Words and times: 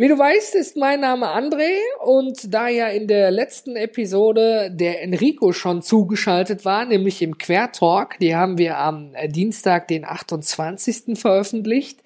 Wie 0.00 0.06
du 0.06 0.16
weißt, 0.16 0.54
ist 0.54 0.76
mein 0.76 1.00
Name 1.00 1.26
André 1.26 1.74
und 2.04 2.54
da 2.54 2.68
ja 2.68 2.86
in 2.86 3.08
der 3.08 3.32
letzten 3.32 3.74
Episode 3.74 4.70
der 4.70 5.02
Enrico 5.02 5.50
schon 5.52 5.82
zugeschaltet 5.82 6.64
war, 6.64 6.84
nämlich 6.84 7.20
im 7.20 7.36
Quertalk, 7.36 8.16
die 8.20 8.36
haben 8.36 8.58
wir 8.58 8.78
am 8.78 9.12
Dienstag, 9.26 9.88
den 9.88 10.04
28. 10.04 11.18
veröffentlicht, 11.18 11.98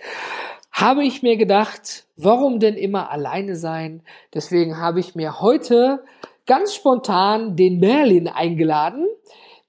habe 0.73 1.05
ich 1.05 1.23
mir 1.23 1.36
gedacht, 1.36 2.06
warum 2.16 2.60
denn 2.60 2.77
immer 2.77 3.10
alleine 3.10 3.56
sein? 3.56 4.00
Deswegen 4.33 4.78
habe 4.78 4.98
ich 4.98 5.14
mir 5.14 5.42
heute 5.42 6.02
ganz 6.47 6.74
spontan 6.74 7.56
den 7.56 7.78
Merlin 7.78 8.27
eingeladen, 8.27 9.06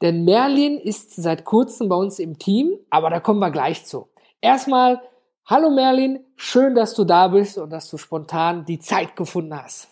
denn 0.01 0.23
Merlin 0.23 0.79
ist 0.79 1.13
seit 1.13 1.43
kurzem 1.43 1.89
bei 1.89 1.97
uns 1.97 2.19
im 2.19 2.39
Team, 2.39 2.71
aber 2.89 3.09
da 3.09 3.19
kommen 3.19 3.39
wir 3.39 3.51
gleich 3.51 3.83
zu. 3.83 4.07
Erstmal 4.39 5.01
Hallo 5.45 5.69
Merlin, 5.69 6.23
schön, 6.37 6.73
dass 6.73 6.93
du 6.93 7.03
da 7.03 7.27
bist 7.27 7.57
und 7.57 7.69
dass 7.69 7.89
du 7.89 7.97
spontan 7.97 8.63
die 8.63 8.79
Zeit 8.79 9.17
gefunden 9.17 9.53
hast. 9.61 9.89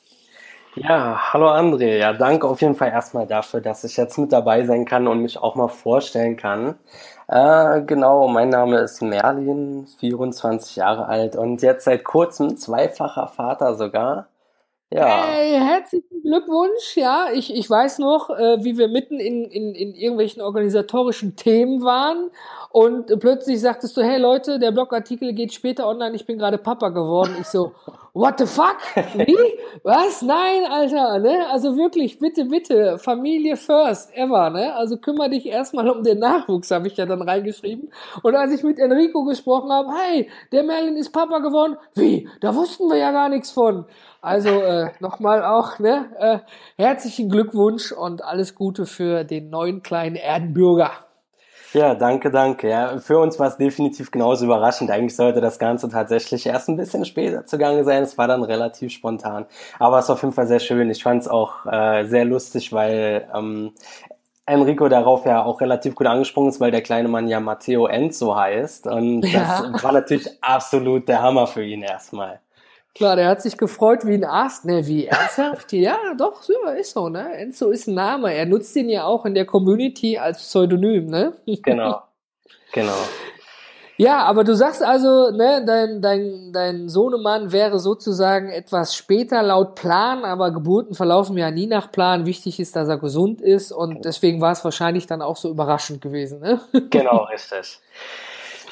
Ja, 0.76 1.34
hallo 1.34 1.50
André. 1.50 1.98
Ja, 1.98 2.14
danke 2.14 2.48
auf 2.48 2.62
jeden 2.62 2.76
Fall 2.76 2.88
erstmal 2.88 3.28
dafür, 3.28 3.60
dass 3.60 3.84
ich 3.84 3.98
jetzt 3.98 4.18
mit 4.18 4.32
dabei 4.32 4.64
sein 4.64 4.86
kann 4.86 5.10
und 5.10 5.20
mich 5.20 5.38
auch 5.38 5.56
mal 5.56 5.68
vorstellen 5.68 6.38
kann. 6.38 6.76
Äh, 7.28 7.82
genau, 7.82 8.30
mein 8.30 8.48
Name 8.48 8.78
ist 8.78 9.02
Merlin, 9.02 9.88
24 10.00 10.78
Jahre 10.78 11.08
alt 11.08 11.36
und 11.36 11.62
jetzt 11.62 11.84
seit 11.84 12.06
kurzem 12.06 12.56
zweifacher 12.56 13.28
Vater 13.28 13.76
sogar. 13.76 14.28
Ja. 14.94 15.26
Hey, 15.26 15.58
herzlichen 15.58 16.22
Glückwunsch. 16.22 16.98
Ja, 16.98 17.28
ich, 17.34 17.54
ich 17.56 17.70
weiß 17.70 18.00
noch, 18.00 18.30
äh, 18.30 18.62
wie 18.62 18.78
wir 18.78 18.90
mitten 18.90 19.22
in, 19.22 19.46
in, 19.46 19.74
in 19.74 19.96
irgendwelchen 19.96 20.42
organisatorischen 20.42 21.38
Themen 21.38 21.82
waren 21.82 22.30
und 22.72 23.08
plötzlich 23.20 23.62
sagtest 23.62 23.96
du, 23.96 24.02
hey 24.02 24.20
Leute, 24.20 24.60
der 24.60 24.72
Blogartikel 24.72 25.32
geht 25.34 25.54
später 25.54 25.88
online, 25.88 26.16
ich 26.16 26.26
bin 26.26 26.38
gerade 26.38 26.58
Papa 26.58 26.90
geworden. 26.90 27.38
Ich 27.40 27.48
so, 27.48 27.72
what 28.14 28.40
the 28.40 28.46
fuck? 28.46 28.78
Wie? 29.16 29.38
Was? 29.84 30.22
Nein, 30.22 30.66
Alter, 30.70 31.20
ne? 31.20 31.48
Also 31.50 31.76
wirklich, 31.78 32.20
bitte, 32.20 32.46
bitte, 32.46 32.98
Familie 32.98 33.56
first, 33.56 34.12
ever, 34.16 34.50
ne? 34.50 34.74
Also 34.76 34.98
kümmere 34.98 35.30
dich 35.30 35.46
erstmal 35.46 35.90
um 35.90 36.04
den 36.04 36.20
Nachwuchs, 36.20 36.72
habe 36.72 36.88
ich 36.88 36.98
ja 36.98 37.06
dann 37.06 37.22
reingeschrieben. 37.22 37.90
Und 38.24 38.36
als 38.36 38.54
ich 38.54 38.64
mit 38.64 38.80
Enrico 38.80 39.24
gesprochen 39.24 39.72
habe, 39.72 39.90
hey, 39.94 40.30
der 40.52 40.64
Merlin 40.64 40.98
ist 40.98 41.12
Papa 41.12 41.40
geworden. 41.40 41.78
Wie? 41.96 42.28
Da 42.42 42.54
wussten 42.56 42.90
wir 42.90 42.98
ja 42.98 43.12
gar 43.12 43.30
nichts 43.30 43.52
von. 43.52 43.86
Also 44.22 44.50
äh, 44.50 44.92
nochmal 45.00 45.44
auch, 45.44 45.80
ne? 45.80 46.12
Äh, 46.20 46.40
herzlichen 46.78 47.30
Glückwunsch 47.30 47.92
und 47.92 48.24
alles 48.24 48.56
Gute 48.56 48.86
für 48.86 49.24
den 49.24 49.50
neuen 49.50 49.82
kleinen 49.82 50.16
Erdenbürger. 50.16 50.92
Ja, 51.74 51.96
danke, 51.96 52.32
danke. 52.32 52.70
Ja, 52.70 52.98
für 53.00 53.18
uns 53.20 53.40
war 53.40 53.48
es 53.48 53.58
definitiv 53.58 54.12
genauso 54.12 54.46
überraschend. 54.46 54.92
Eigentlich 54.92 55.16
sollte 55.16 55.40
das 55.40 55.58
Ganze 55.58 55.88
tatsächlich 55.88 56.46
erst 56.46 56.68
ein 56.68 56.76
bisschen 56.76 57.06
später 57.06 57.46
zugange 57.46 57.86
sein. 57.86 58.04
Es 58.04 58.18
war 58.18 58.28
dann 58.28 58.44
relativ 58.44 58.92
spontan. 58.92 59.46
Aber 59.80 60.00
es 60.00 60.10
war 60.10 60.16
auf 60.16 60.22
jeden 60.22 60.34
Fall 60.34 60.48
sehr 60.48 60.60
schön. 60.60 60.90
Ich 60.90 61.04
fand 61.04 61.22
es 61.22 61.28
auch 61.30 61.66
äh, 61.66 62.06
sehr 62.06 62.26
lustig, 62.26 62.74
weil 62.74 63.28
ähm, 63.34 63.72
Enrico 64.46 64.90
darauf 64.90 65.26
ja 65.26 65.44
auch 65.44 65.62
relativ 65.62 65.96
gut 65.96 66.08
angesprungen 66.08 66.50
ist, 66.50 66.60
weil 66.60 66.72
der 66.72 66.82
kleine 66.82 67.08
Mann 67.08 67.30
ja 67.30 67.40
Matteo 67.40 67.88
Enzo 67.88 68.36
heißt. 68.36 68.88
Und 68.88 69.22
das 69.22 69.32
ja. 69.32 69.74
war 69.82 69.94
natürlich 69.94 70.28
absolut 70.42 71.08
der 71.08 71.22
Hammer 71.22 71.48
für 71.48 71.64
ihn 71.64 71.84
erstmal. 71.84 72.42
Klar, 72.94 73.16
der 73.16 73.30
hat 73.30 73.42
sich 73.42 73.58
gefreut 73.58 74.06
wie 74.06 74.16
ein 74.16 74.26
Ast. 74.26 74.66
Ne, 74.66 74.86
wie 74.86 75.06
ernsthaft? 75.06 75.72
ja, 75.74 75.98
doch, 76.18 76.44
so 76.44 76.54
ist 76.78 76.94
so, 76.94 77.10
ne? 77.10 77.34
Enzo 77.38 77.70
ist 77.70 77.88
ein 77.88 77.96
Name. 77.96 78.34
Er 78.34 78.46
nutzt 78.46 78.76
ihn 78.76 78.90
ja 78.90 79.06
auch 79.06 79.26
in 79.26 79.34
der 79.34 79.46
Community 79.46 80.18
als 80.18 80.40
Pseudonym, 80.40 81.08
ne? 81.08 81.34
Genau. 81.64 82.02
Genau. 82.74 82.98
Ja, 84.02 84.24
aber 84.24 84.44
du 84.44 84.56
sagst 84.56 84.82
also, 84.82 85.30
ne, 85.30 85.64
dein, 85.64 86.02
dein, 86.02 86.52
dein 86.52 86.90
Sohnemann 86.90 87.52
wäre 87.52 87.80
sozusagen 87.80 88.50
etwas 88.50 88.96
später 88.96 89.44
laut 89.44 89.76
Plan, 89.76 90.26
aber 90.26 90.50
Geburten 90.52 90.96
verlaufen 90.96 91.38
ja 91.38 91.52
nie 91.52 91.68
nach 91.68 91.92
Plan. 91.92 92.26
Wichtig 92.26 92.60
ist, 92.60 92.76
dass 92.76 92.90
er 92.90 92.98
gesund 92.98 93.42
ist 93.42 93.72
und 93.72 94.04
deswegen 94.04 94.42
war 94.42 94.54
es 94.54 94.64
wahrscheinlich 94.66 95.06
dann 95.06 95.22
auch 95.22 95.38
so 95.38 95.52
überraschend 95.52 96.02
gewesen, 96.02 96.40
ne? 96.40 96.62
Genau, 96.90 97.26
richtig. 97.26 97.80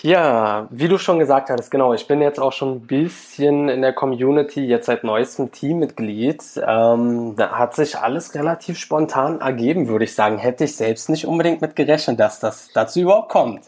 Ja, 0.01 0.67
wie 0.71 0.87
du 0.87 0.97
schon 0.97 1.19
gesagt 1.19 1.49
hattest, 1.49 1.71
genau. 1.71 1.93
Ich 1.93 2.07
bin 2.07 2.21
jetzt 2.21 2.39
auch 2.39 2.53
schon 2.53 2.75
ein 2.75 2.87
bisschen 2.87 3.67
in 3.67 3.81
der 3.81 3.91
Community, 3.91 4.65
jetzt 4.65 4.85
seit 4.85 5.03
neuestem 5.03 5.51
Teammitglied. 5.51 6.41
Ähm, 6.65 7.35
da 7.35 7.57
hat 7.57 7.75
sich 7.75 7.97
alles 7.97 8.33
relativ 8.33 8.79
spontan 8.79 9.41
ergeben, 9.41 9.89
würde 9.89 10.05
ich 10.05 10.15
sagen. 10.15 10.37
Hätte 10.37 10.63
ich 10.63 10.77
selbst 10.77 11.09
nicht 11.09 11.25
unbedingt 11.25 11.61
mit 11.61 11.75
gerechnet, 11.75 12.19
dass 12.19 12.39
das 12.39 12.69
dazu 12.73 13.01
überhaupt 13.01 13.29
kommt. 13.29 13.61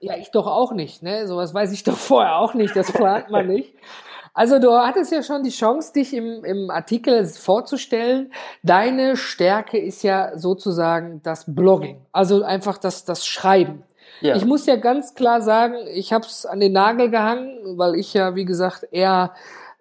Ja, 0.00 0.16
ich 0.16 0.30
doch 0.30 0.46
auch 0.46 0.72
nicht, 0.72 1.02
ne? 1.02 1.26
Sowas 1.26 1.52
weiß 1.52 1.72
ich 1.72 1.82
doch 1.84 1.96
vorher 1.96 2.38
auch 2.38 2.54
nicht, 2.54 2.74
das 2.74 2.90
plant 2.90 3.30
man 3.30 3.46
nicht. 3.46 3.74
Also 4.32 4.60
du 4.60 4.70
hattest 4.70 5.10
ja 5.10 5.22
schon 5.22 5.42
die 5.42 5.50
Chance, 5.50 5.92
dich 5.92 6.14
im, 6.14 6.44
im 6.44 6.70
Artikel 6.70 7.26
vorzustellen. 7.26 8.32
Deine 8.62 9.16
Stärke 9.16 9.78
ist 9.78 10.02
ja 10.04 10.38
sozusagen 10.38 11.20
das 11.24 11.44
Blogging, 11.52 12.06
also 12.12 12.42
einfach 12.44 12.78
das, 12.78 13.04
das 13.04 13.26
Schreiben. 13.26 13.82
Ja. 14.20 14.36
Ich 14.36 14.44
muss 14.44 14.66
ja 14.66 14.76
ganz 14.76 15.14
klar 15.14 15.40
sagen, 15.40 15.74
ich 15.92 16.12
habe 16.12 16.26
es 16.26 16.46
an 16.46 16.60
den 16.60 16.72
Nagel 16.72 17.10
gehangen, 17.10 17.58
weil 17.78 17.94
ich 17.94 18.14
ja, 18.14 18.34
wie 18.34 18.44
gesagt, 18.44 18.86
eher 18.90 19.32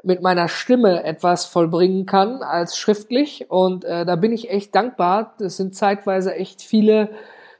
mit 0.03 0.21
meiner 0.21 0.47
Stimme 0.47 1.03
etwas 1.03 1.45
vollbringen 1.45 2.05
kann 2.05 2.41
als 2.41 2.77
schriftlich. 2.77 3.49
Und 3.49 3.83
äh, 3.83 4.05
da 4.05 4.15
bin 4.15 4.31
ich 4.31 4.49
echt 4.49 4.73
dankbar. 4.75 5.35
Das 5.39 5.57
sind 5.57 5.75
zeitweise 5.75 6.35
echt 6.35 6.61
viele, 6.61 7.09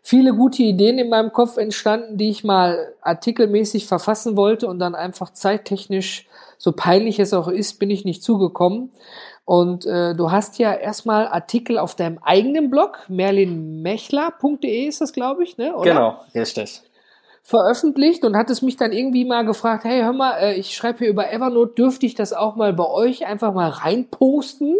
viele 0.01 0.33
gute 0.33 0.63
Ideen 0.63 0.99
in 0.99 1.09
meinem 1.09 1.33
Kopf 1.33 1.57
entstanden, 1.57 2.17
die 2.17 2.29
ich 2.29 2.43
mal 2.43 2.93
artikelmäßig 3.01 3.87
verfassen 3.87 4.37
wollte 4.37 4.67
und 4.67 4.79
dann 4.79 4.95
einfach 4.95 5.31
zeittechnisch, 5.33 6.27
so 6.57 6.71
peinlich 6.71 7.19
es 7.19 7.33
auch 7.33 7.47
ist, 7.47 7.79
bin 7.79 7.89
ich 7.89 8.05
nicht 8.05 8.23
zugekommen. 8.23 8.91
Und 9.47 9.85
äh, 9.85 10.13
du 10.13 10.29
hast 10.29 10.59
ja 10.59 10.73
erstmal 10.73 11.25
Artikel 11.25 11.77
auf 11.77 11.95
deinem 11.95 12.17
eigenen 12.21 12.69
Blog, 12.69 13.05
merlinmechler.de 13.07 14.87
ist 14.87 14.99
das, 14.99 15.13
glaube 15.13 15.45
ich, 15.45 15.57
ne? 15.57 15.73
Oder? 15.73 15.89
Genau, 15.89 16.19
richtig. 16.35 16.81
Veröffentlicht 17.43 18.25
und 18.25 18.35
hattest 18.35 18.61
mich 18.61 18.75
dann 18.75 18.91
irgendwie 18.91 19.23
mal 19.23 19.45
gefragt, 19.45 19.85
hey, 19.85 20.01
hör 20.01 20.11
mal, 20.11 20.33
äh, 20.33 20.55
ich 20.55 20.75
schreibe 20.75 20.99
hier 20.99 21.07
über 21.07 21.31
Evernote, 21.31 21.75
dürfte 21.75 22.05
ich 22.05 22.13
das 22.13 22.33
auch 22.33 22.57
mal 22.57 22.73
bei 22.73 22.85
euch 22.89 23.25
einfach 23.25 23.53
mal 23.53 23.69
reinposten? 23.69 24.75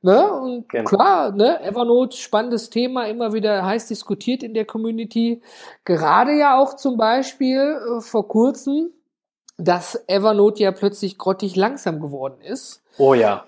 Ne? 0.00 0.32
Und 0.32 0.68
genau. 0.68 0.88
klar, 0.88 1.30
ne, 1.30 1.60
Evernote, 1.62 2.16
spannendes 2.16 2.70
Thema, 2.70 3.06
immer 3.06 3.32
wieder 3.32 3.64
heiß 3.64 3.86
diskutiert 3.86 4.42
in 4.42 4.52
der 4.52 4.64
Community. 4.64 5.42
Gerade 5.84 6.32
ja 6.32 6.58
auch 6.58 6.74
zum 6.74 6.96
Beispiel 6.96 7.60
äh, 7.60 8.00
vor 8.00 8.26
kurzem, 8.26 8.90
dass 9.58 9.94
Evernote 10.08 10.64
ja 10.64 10.72
plötzlich 10.72 11.18
grottig 11.18 11.54
langsam 11.54 12.00
geworden 12.00 12.40
ist. 12.40 12.82
Oh 12.98 13.14
ja. 13.14 13.44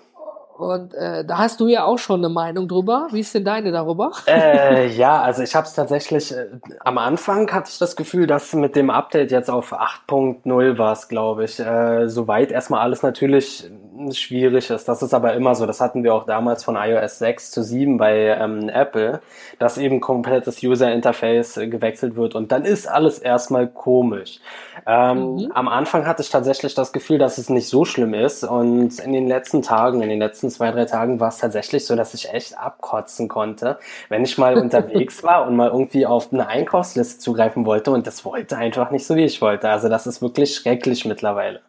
Und 0.56 0.94
äh, 0.94 1.25
da 1.25 1.38
hast 1.38 1.59
du 1.59 1.66
ja 1.66 1.84
auch 1.84 1.98
schon 1.98 2.20
eine 2.20 2.28
Meinung 2.28 2.69
drüber. 2.69 3.09
Wie 3.10 3.20
ist 3.20 3.34
denn 3.34 3.44
deine 3.44 3.72
darüber? 3.72 4.12
Äh, 4.26 4.88
ja, 4.88 5.20
also 5.20 5.42
ich 5.42 5.54
habe 5.54 5.66
es 5.66 5.75
tatsächlich, 5.75 6.32
äh, 6.32 6.47
am 6.81 6.98
Anfang 6.98 7.50
hatte 7.53 7.70
ich 7.70 7.78
das 7.78 7.94
Gefühl, 7.94 8.26
dass 8.26 8.53
mit 8.53 8.75
dem 8.75 8.91
Update 8.91 9.31
jetzt 9.31 9.50
auf 9.50 9.72
8.0 9.72 10.78
war 10.78 10.92
es, 10.92 11.09
glaube 11.09 11.44
ich, 11.44 11.60
äh, 11.60 12.09
soweit 12.09 12.50
erstmal 12.50 12.81
alles 12.81 13.03
natürlich 13.03 13.70
schwierig 14.12 14.71
ist. 14.71 14.89
Das 14.89 15.03
ist 15.03 15.15
aber 15.15 15.34
immer 15.34 15.54
so. 15.54 15.66
Das 15.66 15.80
hatten 15.80 16.03
wir 16.03 16.15
auch 16.15 16.27
damals 16.27 16.65
von 16.65 16.77
iOS 16.77 17.18
6 17.18 17.51
zu 17.51 17.62
7 17.62 17.97
bei 17.97 18.36
ähm, 18.39 18.68
Apple, 18.68 19.21
dass 19.59 19.78
eben 19.78 20.01
komplett 20.01 20.47
das 20.47 20.62
User 20.62 20.92
Interface 20.92 21.56
äh, 21.56 21.68
gewechselt 21.68 22.16
wird 22.16 22.34
und 22.34 22.53
dann 22.53 22.65
ist 22.65 22.89
alles 22.89 23.18
erstmal 23.18 23.68
komisch. 23.68 24.41
Ähm, 24.86 25.36
mhm. 25.36 25.53
Am 25.54 25.68
Anfang 25.68 26.06
hatte 26.06 26.22
ich 26.22 26.30
tatsächlich 26.30 26.74
das 26.74 26.92
Gefühl, 26.92 27.18
dass 27.18 27.39
es 27.39 27.48
nicht 27.48 27.68
so 27.68 27.84
schlimm 27.84 28.15
ist 28.15 28.45
und 28.45 28.98
in 28.98 29.12
den 29.12 29.28
letzten 29.28 29.62
Tagen, 29.62 30.03
in 30.03 30.09
den 30.09 30.18
letzten 30.18 30.43
zwei, 30.50 30.70
drei 30.70 30.84
Tagen 30.84 31.20
war 31.20 31.28
es 31.28 31.38
tatsächlich 31.38 31.86
so, 31.86 31.96
dass 31.96 32.14
ich 32.14 32.32
echt 32.32 32.58
abkotzen 32.58 33.28
konnte, 33.28 33.78
wenn 34.08 34.24
ich 34.24 34.38
mal 34.38 34.56
unterwegs 34.58 35.22
war 35.22 35.46
und 35.46 35.56
mal 35.56 35.70
irgendwie 35.70 36.06
auf 36.06 36.32
eine 36.32 36.46
Einkaufsliste 36.46 37.18
zugreifen 37.18 37.66
wollte 37.66 37.91
und 37.91 38.06
das 38.06 38.24
wollte 38.24 38.56
einfach 38.56 38.91
nicht 38.91 39.06
so, 39.06 39.16
wie 39.16 39.24
ich 39.24 39.41
wollte. 39.41 39.68
Also 39.68 39.88
das 39.88 40.06
ist 40.06 40.22
wirklich 40.22 40.54
schrecklich 40.54 41.04
mittlerweile. 41.04 41.60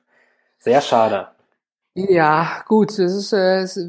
Sehr 0.59 0.81
schade. 0.81 1.27
Ja, 1.93 2.63
gut, 2.67 2.91
es 2.91 3.13
ist, 3.13 3.33
äh, 3.33 3.61
es 3.61 3.79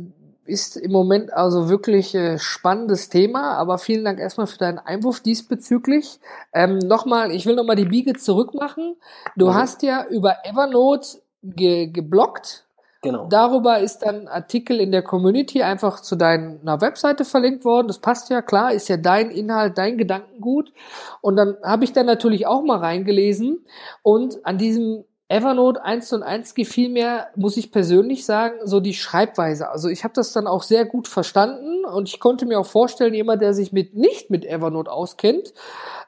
ist 0.44 0.76
im 0.76 0.92
Moment 0.92 1.32
also 1.32 1.68
wirklich 1.68 2.14
äh, 2.14 2.38
spannendes 2.38 3.08
Thema, 3.08 3.56
aber 3.56 3.78
vielen 3.78 4.04
Dank 4.04 4.20
erstmal 4.20 4.46
für 4.46 4.58
deinen 4.58 4.78
Einwurf 4.78 5.20
diesbezüglich. 5.20 6.20
Ähm, 6.52 6.78
nochmal, 6.78 7.32
ich 7.32 7.46
will 7.46 7.56
nochmal 7.56 7.76
die 7.76 7.84
Biege 7.84 8.14
zurückmachen. 8.14 8.96
Du 9.36 9.48
mhm. 9.48 9.54
hast 9.54 9.82
ja 9.82 10.06
über 10.06 10.36
Evernote 10.44 11.22
ge 11.42 11.88
geblockt 11.88 12.65
Genau. 13.02 13.28
Darüber 13.28 13.78
ist 13.78 13.98
dann 13.98 14.26
Artikel 14.26 14.80
in 14.80 14.90
der 14.90 15.02
Community 15.02 15.62
einfach 15.62 16.00
zu 16.00 16.16
deiner 16.16 16.80
Webseite 16.80 17.24
verlinkt 17.24 17.64
worden. 17.64 17.88
Das 17.88 17.98
passt 17.98 18.30
ja 18.30 18.42
klar, 18.42 18.72
ist 18.72 18.88
ja 18.88 18.96
dein 18.96 19.30
Inhalt, 19.30 19.78
dein 19.78 19.98
Gedankengut. 19.98 20.72
Und 21.20 21.36
dann 21.36 21.56
habe 21.62 21.84
ich 21.84 21.92
dann 21.92 22.06
natürlich 22.06 22.46
auch 22.46 22.62
mal 22.62 22.78
reingelesen 22.78 23.64
und 24.02 24.44
an 24.44 24.58
diesem 24.58 25.04
Evernote 25.28 25.82
1 25.82 26.12
und 26.12 26.22
1 26.22 26.54
gefiel 26.54 26.88
mir, 26.88 27.26
muss 27.34 27.56
ich 27.56 27.72
persönlich 27.72 28.24
sagen, 28.24 28.58
so 28.62 28.78
die 28.78 28.94
Schreibweise. 28.94 29.68
Also 29.68 29.88
ich 29.88 30.04
habe 30.04 30.14
das 30.14 30.32
dann 30.32 30.46
auch 30.46 30.62
sehr 30.62 30.84
gut 30.84 31.08
verstanden 31.08 31.84
und 31.84 32.08
ich 32.08 32.20
konnte 32.20 32.46
mir 32.46 32.60
auch 32.60 32.66
vorstellen, 32.66 33.12
jemand, 33.12 33.42
der 33.42 33.52
sich 33.52 33.72
mit 33.72 33.96
nicht 33.96 34.30
mit 34.30 34.44
Evernote 34.44 34.90
auskennt, 34.90 35.52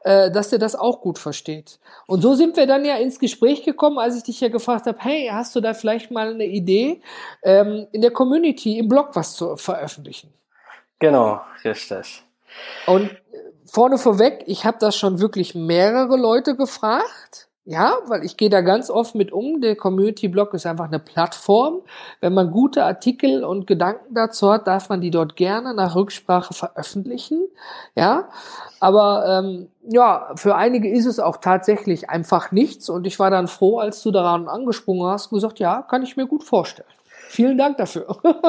äh, 0.00 0.30
dass 0.30 0.50
der 0.50 0.58
das 0.58 0.74
auch 0.74 1.00
gut 1.00 1.18
versteht. 1.18 1.78
Und 2.06 2.22
so 2.22 2.34
sind 2.34 2.56
wir 2.56 2.66
dann 2.66 2.84
ja 2.84 2.96
ins 2.96 3.18
Gespräch 3.18 3.64
gekommen, 3.64 3.98
als 3.98 4.16
ich 4.16 4.22
dich 4.24 4.40
ja 4.40 4.48
gefragt 4.48 4.86
habe, 4.86 4.98
hey, 5.00 5.28
hast 5.32 5.54
du 5.56 5.60
da 5.60 5.74
vielleicht 5.74 6.10
mal 6.10 6.32
eine 6.32 6.46
Idee, 6.46 7.00
ähm, 7.42 7.86
in 7.92 8.00
der 8.00 8.10
Community, 8.10 8.78
im 8.78 8.88
Blog 8.88 9.10
was 9.14 9.34
zu 9.34 9.56
veröffentlichen? 9.56 10.32
Genau, 10.98 11.40
richtig. 11.64 12.22
Und 12.86 13.10
vorne 13.64 13.98
vorweg, 13.98 14.44
ich 14.46 14.64
habe 14.64 14.78
das 14.80 14.96
schon 14.96 15.20
wirklich 15.20 15.54
mehrere 15.54 16.16
Leute 16.16 16.56
gefragt 16.56 17.47
ja, 17.68 17.98
weil 18.06 18.24
ich 18.24 18.38
gehe 18.38 18.48
da 18.48 18.62
ganz 18.62 18.88
oft 18.88 19.14
mit 19.14 19.30
um. 19.30 19.60
Der 19.60 19.76
Community 19.76 20.28
Blog 20.28 20.54
ist 20.54 20.64
einfach 20.64 20.86
eine 20.86 20.98
Plattform. 20.98 21.82
Wenn 22.22 22.32
man 22.32 22.50
gute 22.50 22.82
Artikel 22.82 23.44
und 23.44 23.66
Gedanken 23.66 24.14
dazu 24.14 24.50
hat, 24.50 24.66
darf 24.66 24.88
man 24.88 25.02
die 25.02 25.10
dort 25.10 25.36
gerne 25.36 25.74
nach 25.74 25.94
Rücksprache 25.94 26.54
veröffentlichen. 26.54 27.46
Ja, 27.94 28.30
aber 28.80 29.42
ähm, 29.44 29.68
ja, 29.82 30.30
für 30.36 30.54
einige 30.54 30.90
ist 30.90 31.04
es 31.04 31.20
auch 31.20 31.36
tatsächlich 31.36 32.08
einfach 32.08 32.52
nichts. 32.52 32.88
Und 32.88 33.06
ich 33.06 33.18
war 33.18 33.30
dann 33.30 33.48
froh, 33.48 33.80
als 33.80 34.02
du 34.02 34.12
daran 34.12 34.48
angesprungen 34.48 35.06
hast, 35.06 35.30
und 35.30 35.36
gesagt, 35.36 35.58
ja, 35.58 35.82
kann 35.82 36.02
ich 36.02 36.16
mir 36.16 36.26
gut 36.26 36.44
vorstellen. 36.44 36.88
Vielen 37.28 37.58
Dank 37.58 37.76
dafür. 37.76 38.06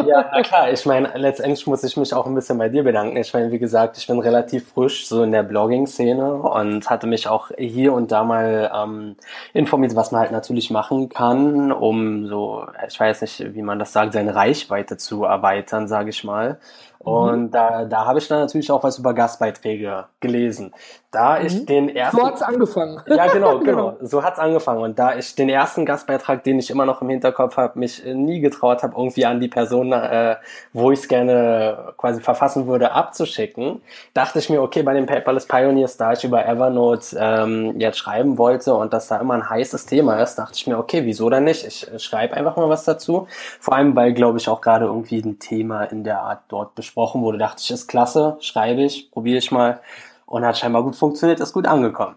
ja, 0.07 0.30
na 0.31 0.42
klar. 0.42 0.71
Ich 0.71 0.86
meine, 0.86 1.12
letztendlich 1.16 1.68
muss 1.68 1.83
ich 1.83 1.98
mich 1.98 2.13
auch 2.13 2.25
ein 2.25 2.36
bisschen 2.36 2.57
bei 2.57 2.69
dir 2.69 2.83
bedanken. 2.83 3.18
Ich 3.18 3.33
meine, 3.33 3.51
wie 3.51 3.60
gesagt, 3.60 3.98
ich 3.98 4.07
bin 4.07 4.19
relativ 4.19 4.71
frisch 4.71 5.07
so 5.07 5.24
in 5.24 5.31
der 5.31 5.44
Blogging-Szene 5.44 6.33
und 6.33 6.89
hatte 6.89 7.06
mich 7.06 7.27
auch 7.27 7.51
hier 7.57 7.94
und 7.94 8.12
da 8.12 8.24
mal 8.24 8.71
ähm, 8.74 9.16
informiert, 9.54 9.95
was 9.95 10.12
man 10.12 10.21
halt 10.21 10.31
natürlich 10.31 10.71
machen 10.71 11.10
kann, 11.10 11.71
um 11.71 12.27
so, 12.27 12.66
ich 12.88 13.00
weiß 13.00 13.21
nicht, 13.21 13.54
wie 13.54 13.62
man 13.62 13.80
das 13.80 13.94
sagt, 13.94 14.13
seine 14.13 14.33
Reichweite 14.33 14.98
zu 14.98 15.24
erweitern, 15.24 15.88
sage 15.88 16.10
ich 16.10 16.24
mal. 16.24 16.60
Mhm. 17.00 17.12
Und 17.12 17.42
mhm. 17.44 17.51
da, 17.51 17.86
da 17.86 18.06
habe 18.06 18.19
ich 18.19 18.28
dann 18.28 18.40
natürlich 18.40 18.72
auch 18.72 18.84
was 18.84 19.00
über 19.00 19.13
Gastbeiträge 19.13 20.06
gelesen. 20.19 20.74
Da 21.12 21.40
mhm. 21.40 21.46
ich 21.46 21.66
den 21.66 21.96
ersten. 21.96 22.18
So 22.18 22.28
hat's 22.28 22.42
angefangen. 22.42 23.01
Ja, 23.07 23.28
genau, 23.34 23.60
genau. 23.60 23.98
So 24.01 24.24
hat's 24.24 24.40
angefangen. 24.40 24.81
Und 24.81 25.00
da 25.00 25.16
ich 25.16 25.34
den 25.36 25.50
ersten 25.50 25.86
Gastbeitrag, 25.86 26.44
den 26.44 26.60
ich 26.60 26.69
immer 26.69 26.86
noch 26.86 27.01
im 27.01 27.10
Hinterkopf 27.10 27.57
habe, 27.57 27.80
mich 27.80 28.04
nie 28.06 28.40
getraut 28.40 28.84
habe, 28.84 28.94
irgendwie 28.96 29.25
an 29.25 29.40
die 29.40 29.48
Person, 29.48 29.92
äh, 29.92 30.36
wo 30.74 30.92
ich 30.92 31.00
es 31.00 31.07
gerne 31.07 31.94
quasi 31.98 32.22
verfassen 32.22 32.68
würde, 32.68 32.92
abzuschicken, 32.92 33.81
dachte 34.13 34.40
ich 34.40 34.50
mir, 34.50 34.62
okay, 34.62 34.84
bei 34.84 34.94
den 34.94 35.07
Paperless 35.07 35.48
Pioneers, 35.48 35.98
da 35.98 36.13
ich 36.13 36.24
über 36.24 36.46
Evernote 36.46 37.18
ähm, 37.19 37.80
jetzt 37.80 37.98
schreiben 37.98 38.38
wollte 38.38 38.75
und 38.75 38.94
das 38.94 39.07
da 39.07 39.18
immer 39.18 39.34
ein 39.34 39.50
heißes 39.50 39.88
Thema 39.88 40.22
ist, 40.22 40.36
dachte 40.36 40.54
ich 40.56 40.68
mir, 40.68 40.78
okay, 40.78 41.06
wieso 41.06 41.30
dann 41.30 41.46
nicht? 41.46 41.66
Ich 41.66 41.88
schreibe 41.98 42.36
einfach 42.36 42.56
mal 42.56 42.69
was 42.69 42.84
dazu. 42.84 43.28
Vor 43.60 43.74
allem, 43.74 43.96
weil, 43.96 44.13
glaube 44.13 44.38
ich, 44.38 44.48
auch 44.48 44.62
gerade 44.62 44.86
irgendwie 44.86 45.22
ein 45.22 45.40
Thema 45.40 45.84
in 45.86 46.04
der 46.04 46.22
Art 46.22 46.42
dort 46.50 46.75
besprochen 46.89 47.21
wurde. 47.21 47.38
Dachte 47.38 47.62
ich, 47.62 47.71
ist 47.71 47.88
klasse, 47.88 48.38
schreibe 48.41 48.81
ich, 48.81 49.12
probiere 49.12 49.38
ich 49.38 49.51
mal 49.51 49.80
und 50.25 50.44
hat 50.44 50.57
scheinbar 50.57 50.83
gut 50.83 50.95
funktioniert, 50.95 51.39
ist 51.39 51.53
gut 51.53 51.68
angekommen. 51.68 52.15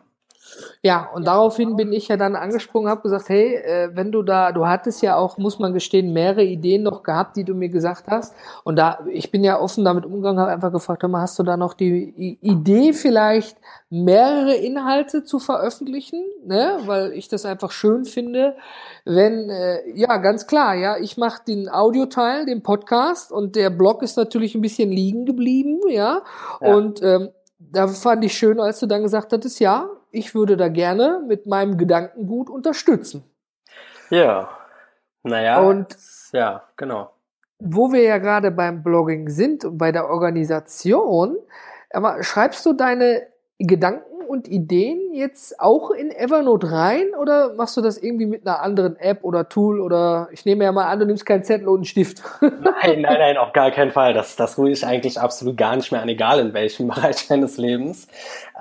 Ja, 0.83 1.11
und 1.15 1.27
daraufhin 1.27 1.77
bin 1.77 1.93
ich 1.93 2.09
ja 2.09 2.17
dann 2.17 2.35
angesprungen, 2.35 2.91
habe 2.91 3.03
gesagt, 3.03 3.29
hey, 3.29 3.55
äh, 3.55 3.91
wenn 3.95 4.11
du 4.11 4.23
da, 4.23 4.53
du 4.53 4.67
hattest 4.67 5.03
ja 5.03 5.17
auch, 5.17 5.39
muss 5.39 5.59
man 5.59 5.73
gestehen, 5.73 6.13
mehrere 6.13 6.43
Ideen 6.43 6.83
noch 6.83 7.03
gehabt, 7.03 7.37
die 7.37 7.45
du 7.45 7.55
mir 7.55 7.69
gesagt 7.69 8.09
hast. 8.09 8.35
Und 8.65 8.77
da, 8.77 8.99
ich 9.11 9.31
bin 9.31 9.45
ja 9.45 9.61
offen 9.61 9.85
damit 9.85 10.05
umgegangen, 10.05 10.41
habe 10.41 10.51
einfach 10.51 10.73
gefragt, 10.73 11.03
hör 11.03 11.09
mal, 11.09 11.21
hast 11.21 11.39
du 11.39 11.43
da 11.43 11.57
noch 11.57 11.75
die 11.75 12.39
Idee 12.41 12.93
vielleicht, 12.93 13.57
mehrere 13.91 14.55
Inhalte 14.55 15.23
zu 15.23 15.39
veröffentlichen? 15.39 16.25
Ne? 16.45 16.79
Weil 16.87 17.13
ich 17.13 17.29
das 17.29 17.45
einfach 17.45 17.71
schön 17.71 18.05
finde, 18.05 18.57
wenn, 19.05 19.51
äh, 19.51 19.89
ja, 19.95 20.17
ganz 20.17 20.47
klar, 20.47 20.75
ja, 20.75 20.97
ich 20.97 21.17
mache 21.17 21.43
den 21.47 21.69
Audioteil, 21.69 22.47
den 22.47 22.63
Podcast 22.63 23.31
und 23.31 23.55
der 23.55 23.71
Blog 23.71 24.03
ist 24.03 24.17
natürlich 24.17 24.55
ein 24.55 24.63
bisschen 24.63 24.91
liegen 24.91 25.27
geblieben, 25.27 25.81
ja. 25.89 26.23
ja. 26.61 26.75
Und 26.75 27.03
ähm, 27.03 27.31
da 27.59 27.87
fand 27.89 28.25
ich 28.25 28.35
schön, 28.37 28.61
als 28.61 28.81
du 28.81 28.87
dann 28.87 29.03
gesagt 29.03 29.33
hattest, 29.33 29.61
ja, 29.61 29.89
ich 30.13 30.35
würde 30.35 30.57
da 30.57 30.69
gerne 30.69 31.23
mit 31.27 31.47
meinem 31.47 31.79
Gedankengut 31.79 32.51
unterstützen. 32.51 33.25
Ja, 34.11 34.51
naja. 35.23 35.61
Und 35.61 35.97
ja, 36.33 36.63
genau. 36.77 37.11
Wo 37.59 37.93
wir 37.93 38.03
ja 38.03 38.19
gerade 38.19 38.51
beim 38.51 38.83
Blogging 38.83 39.29
sind 39.29 39.65
und 39.65 39.79
bei 39.79 39.93
der 39.93 40.09
Organisation, 40.09 41.37
aber 41.91 42.23
schreibst 42.23 42.67
du 42.67 42.73
deine 42.73 43.27
Gedanken 43.59 44.13
und 44.33 44.49
Ideen 44.49 45.13
jetzt 45.13 45.61
auch 45.61 45.91
in 45.91 46.11
Evernote 46.11 46.73
rein 46.73 47.15
oder 47.21 47.53
machst 47.53 47.77
du 47.77 47.83
das 47.83 47.99
irgendwie 47.99 48.25
mit 48.25 48.47
einer 48.47 48.63
anderen 48.63 48.97
App 48.97 49.25
oder 49.25 49.49
Tool 49.49 49.79
oder 49.79 50.29
ich 50.33 50.47
nehme 50.47 50.65
ja 50.65 50.73
mal 50.73 50.87
an, 50.87 51.01
du 51.01 51.07
nimmst 51.07 51.27
keinen 51.27 51.45
Zettel 51.45 51.69
und 51.69 51.77
einen 51.77 51.85
Stift. 51.85 52.23
Nein, 52.41 53.03
nein, 53.03 53.19
nein, 53.19 53.37
auf 53.37 53.53
gar 53.53 53.71
keinen 53.71 53.91
Fall. 53.91 54.15
Das, 54.15 54.35
das 54.35 54.57
ruhe 54.57 54.71
ich 54.71 54.87
eigentlich 54.87 55.21
absolut 55.21 55.57
gar 55.59 55.77
nicht 55.77 55.93
mehr 55.93 56.01
an, 56.01 56.09
egal 56.09 56.41
in 56.41 56.55
welchem 56.55 56.89
Bereich 56.93 57.29
meines 57.29 57.59
Lebens. 57.59 58.09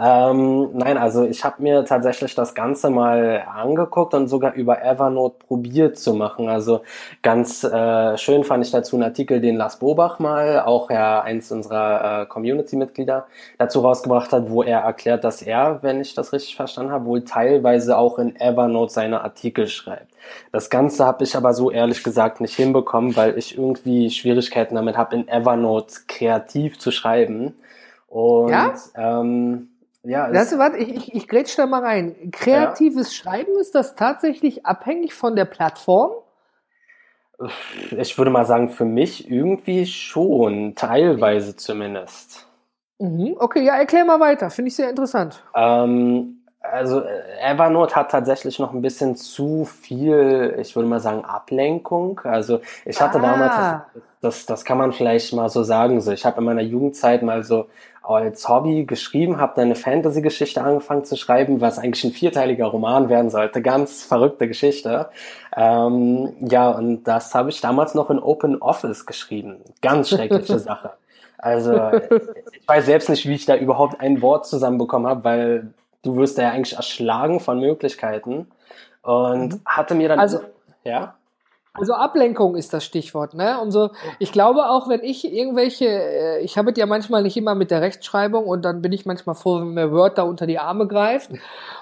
Ähm, 0.03 0.69
nein, 0.74 0.98
also 0.98 1.25
ich 1.25 1.44
habe 1.44 1.62
mir 1.62 1.86
tatsächlich 1.86 2.33
das 2.33 2.56
Ganze 2.56 2.89
mal 2.89 3.44
angeguckt 3.53 4.15
und 4.15 4.30
sogar 4.30 4.53
über 4.53 4.81
Evernote 4.83 5.36
probiert 5.48 6.00
zu 6.00 6.15
machen. 6.15 6.50
Also 6.50 6.81
ganz 7.21 7.63
äh, 7.63 8.18
schön 8.18 8.44
fand 8.44 8.65
ich 8.65 8.71
dazu 8.71 8.95
einen 8.95 9.03
Artikel, 9.03 9.42
den 9.42 9.57
Lars 9.57 9.77
Bobach 9.77 10.18
mal, 10.18 10.62
auch 10.62 10.89
ja 10.89 11.21
eins 11.21 11.51
unserer 11.51 12.21
äh, 12.21 12.25
Community-Mitglieder, 12.25 13.27
dazu 13.59 13.81
rausgebracht 13.81 14.33
hat, 14.33 14.50
wo 14.50 14.63
er 14.63 14.80
erklärt, 14.80 15.24
dass 15.24 15.44
er 15.44 15.83
wenn 15.83 16.01
ich 16.01 16.15
das 16.15 16.33
richtig 16.33 16.56
verstanden 16.56 16.92
habe, 16.92 17.06
wohl 17.06 17.24
teilweise 17.24 17.98
auch 17.98 18.18
in 18.18 18.36
Evernote 18.36 18.92
seine 18.92 19.21
Artikel 19.21 19.68
schreibt. 19.68 20.12
Das 20.51 20.71
Ganze 20.71 21.06
habe 21.06 21.24
ich 21.24 21.36
aber 21.36 21.53
so 21.53 21.69
ehrlich 21.69 22.03
gesagt 22.03 22.42
nicht 22.42 22.56
hinbekommen, 22.56 23.15
weil 23.15 23.38
ich 23.38 23.56
irgendwie 23.56 24.09
Schwierigkeiten 24.09 24.74
damit 24.74 24.98
habe, 24.98 25.15
in 25.15 25.27
Evernote 25.27 25.94
kreativ 26.07 26.80
zu 26.80 26.89
schreiben. 26.89 27.53
Und 28.07 28.50
ja, 28.50 28.74
ähm, 28.95 29.71
ja 30.03 30.31
das, 30.31 30.57
warte, 30.57 30.77
ich, 30.77 30.95
ich, 30.95 31.15
ich 31.15 31.27
grätsch 31.27 31.57
da 31.57 31.65
mal 31.65 31.83
rein. 31.83 32.31
Kreatives 32.31 33.18
ja. 33.18 33.24
Schreiben, 33.24 33.57
ist 33.59 33.75
das 33.75 33.95
tatsächlich 33.95 34.65
abhängig 34.65 35.13
von 35.13 35.36
der 35.36 35.45
Plattform? 35.45 36.12
Ich 37.98 38.18
würde 38.18 38.31
mal 38.31 38.45
sagen, 38.45 38.69
für 38.69 38.86
mich 38.86 39.29
irgendwie 39.29 39.86
schon, 39.86 40.75
teilweise 40.75 41.55
zumindest. 41.55 42.48
Mhm. 43.00 43.36
Okay, 43.39 43.63
ja, 43.63 43.77
erklär 43.77 44.05
mal 44.05 44.20
weiter. 44.20 44.51
Finde 44.51 44.70
ich 44.70 44.75
sehr 44.75 44.89
interessant. 44.89 45.43
Ähm, 45.55 46.41
also 46.60 47.01
Evernote 47.41 47.96
hat 47.96 48.12
tatsächlich 48.12 48.60
noch 48.60 48.74
ein 48.74 48.81
bisschen 48.81 49.15
zu 49.15 49.65
viel, 49.65 50.55
ich 50.60 50.75
würde 50.75 50.88
mal 50.88 51.00
sagen, 51.00 51.25
Ablenkung. 51.25 52.22
Also 52.24 52.62
ich 52.86 53.01
hatte 53.01 53.20
ah. 53.20 53.22
damals, 53.22 53.55
das, 53.55 54.03
das, 54.22 54.46
das 54.46 54.66
kann 54.66 54.78
man 54.78 54.94
vielleicht 54.94 55.34
mal 55.34 55.50
so 55.50 55.63
sagen, 55.63 56.00
so 56.00 56.12
ich 56.12 56.25
habe 56.25 56.38
in 56.40 56.46
meiner 56.46 56.62
Jugendzeit 56.62 57.24
mal 57.24 57.44
so 57.44 57.68
als 58.04 58.48
Hobby 58.50 58.86
geschrieben, 58.86 59.40
habe 59.40 59.54
dann 59.56 59.66
eine 59.66 59.75
Fantasy-Geschichte 59.75 60.62
angefangen 60.62 61.06
zu 61.06 61.16
schreiben, 61.16 61.62
was 61.62 61.78
eigentlich 61.78 62.04
ein 62.04 62.12
vierteiliger 62.12 62.66
Roman 62.66 63.10
werden 63.10 63.30
sollte. 63.30 63.62
Ganz 63.62 64.04
verrückte 64.04 64.48
Geschichte. 64.48 65.10
Ähm, 65.56 66.34
ja, 66.40 66.70
und 66.72 67.04
das 67.04 67.34
habe 67.36 67.50
ich 67.50 67.62
damals 67.62 67.94
noch 67.94 68.10
in 68.10 68.20
Open 68.20 68.62
Office 68.62 69.06
geschrieben. 69.06 69.58
Ganz 69.82 70.10
schreckliche 70.10 70.60
Sache. 70.60 70.92
Also 71.38 71.74
ich 72.54 72.68
weiß 72.68 72.86
selbst 72.86 73.10
nicht, 73.10 73.28
wie 73.28 73.34
ich 73.34 73.46
da 73.46 73.56
überhaupt 73.56 74.00
ein 74.00 74.22
Wort 74.22 74.46
zusammenbekommen 74.46 75.08
habe, 75.08 75.24
weil 75.24 75.74
du 76.04 76.16
wirst 76.16 76.38
da 76.38 76.44
ja 76.44 76.51
eigentlich 76.51 76.75
erschlagen 76.75 77.40
von 77.40 77.60
Möglichkeiten. 77.60 78.48
Und 79.01 79.54
mhm. 79.54 79.62
hatte 79.66 79.96
mir 79.96 80.10
dann. 80.10 80.20
Also, 80.20 80.40
ja. 80.84 81.16
Also 81.74 81.94
Ablenkung 81.94 82.58
ist 82.58 82.74
das 82.74 82.84
Stichwort, 82.84 83.34
ne? 83.34 83.62
Und 83.62 83.72
so, 83.72 83.92
ich 84.20 84.34
glaube 84.34 84.70
auch, 84.70 84.90
wenn 84.90 85.04
ich 85.04 85.24
irgendwelche, 85.24 85.86
äh, 85.86 86.40
ich 86.42 86.58
habe 86.58 86.72
es 86.72 86.78
ja 86.78 86.86
manchmal 86.86 87.24
nicht 87.24 87.38
immer 87.38 87.56
mit 87.56 87.72
der 87.72 87.82
Rechtschreibung 87.82 88.46
und 88.46 88.66
dann 88.66 88.82
bin 88.82 88.92
ich 88.92 89.06
manchmal 89.06 89.36
froh, 89.36 89.62
wenn 89.62 89.74
mir 89.74 89.90
Word 89.90 90.18
da 90.18 90.24
unter 90.24 90.46
die 90.48 90.60
Arme 90.60 90.86
greift. 90.86 91.32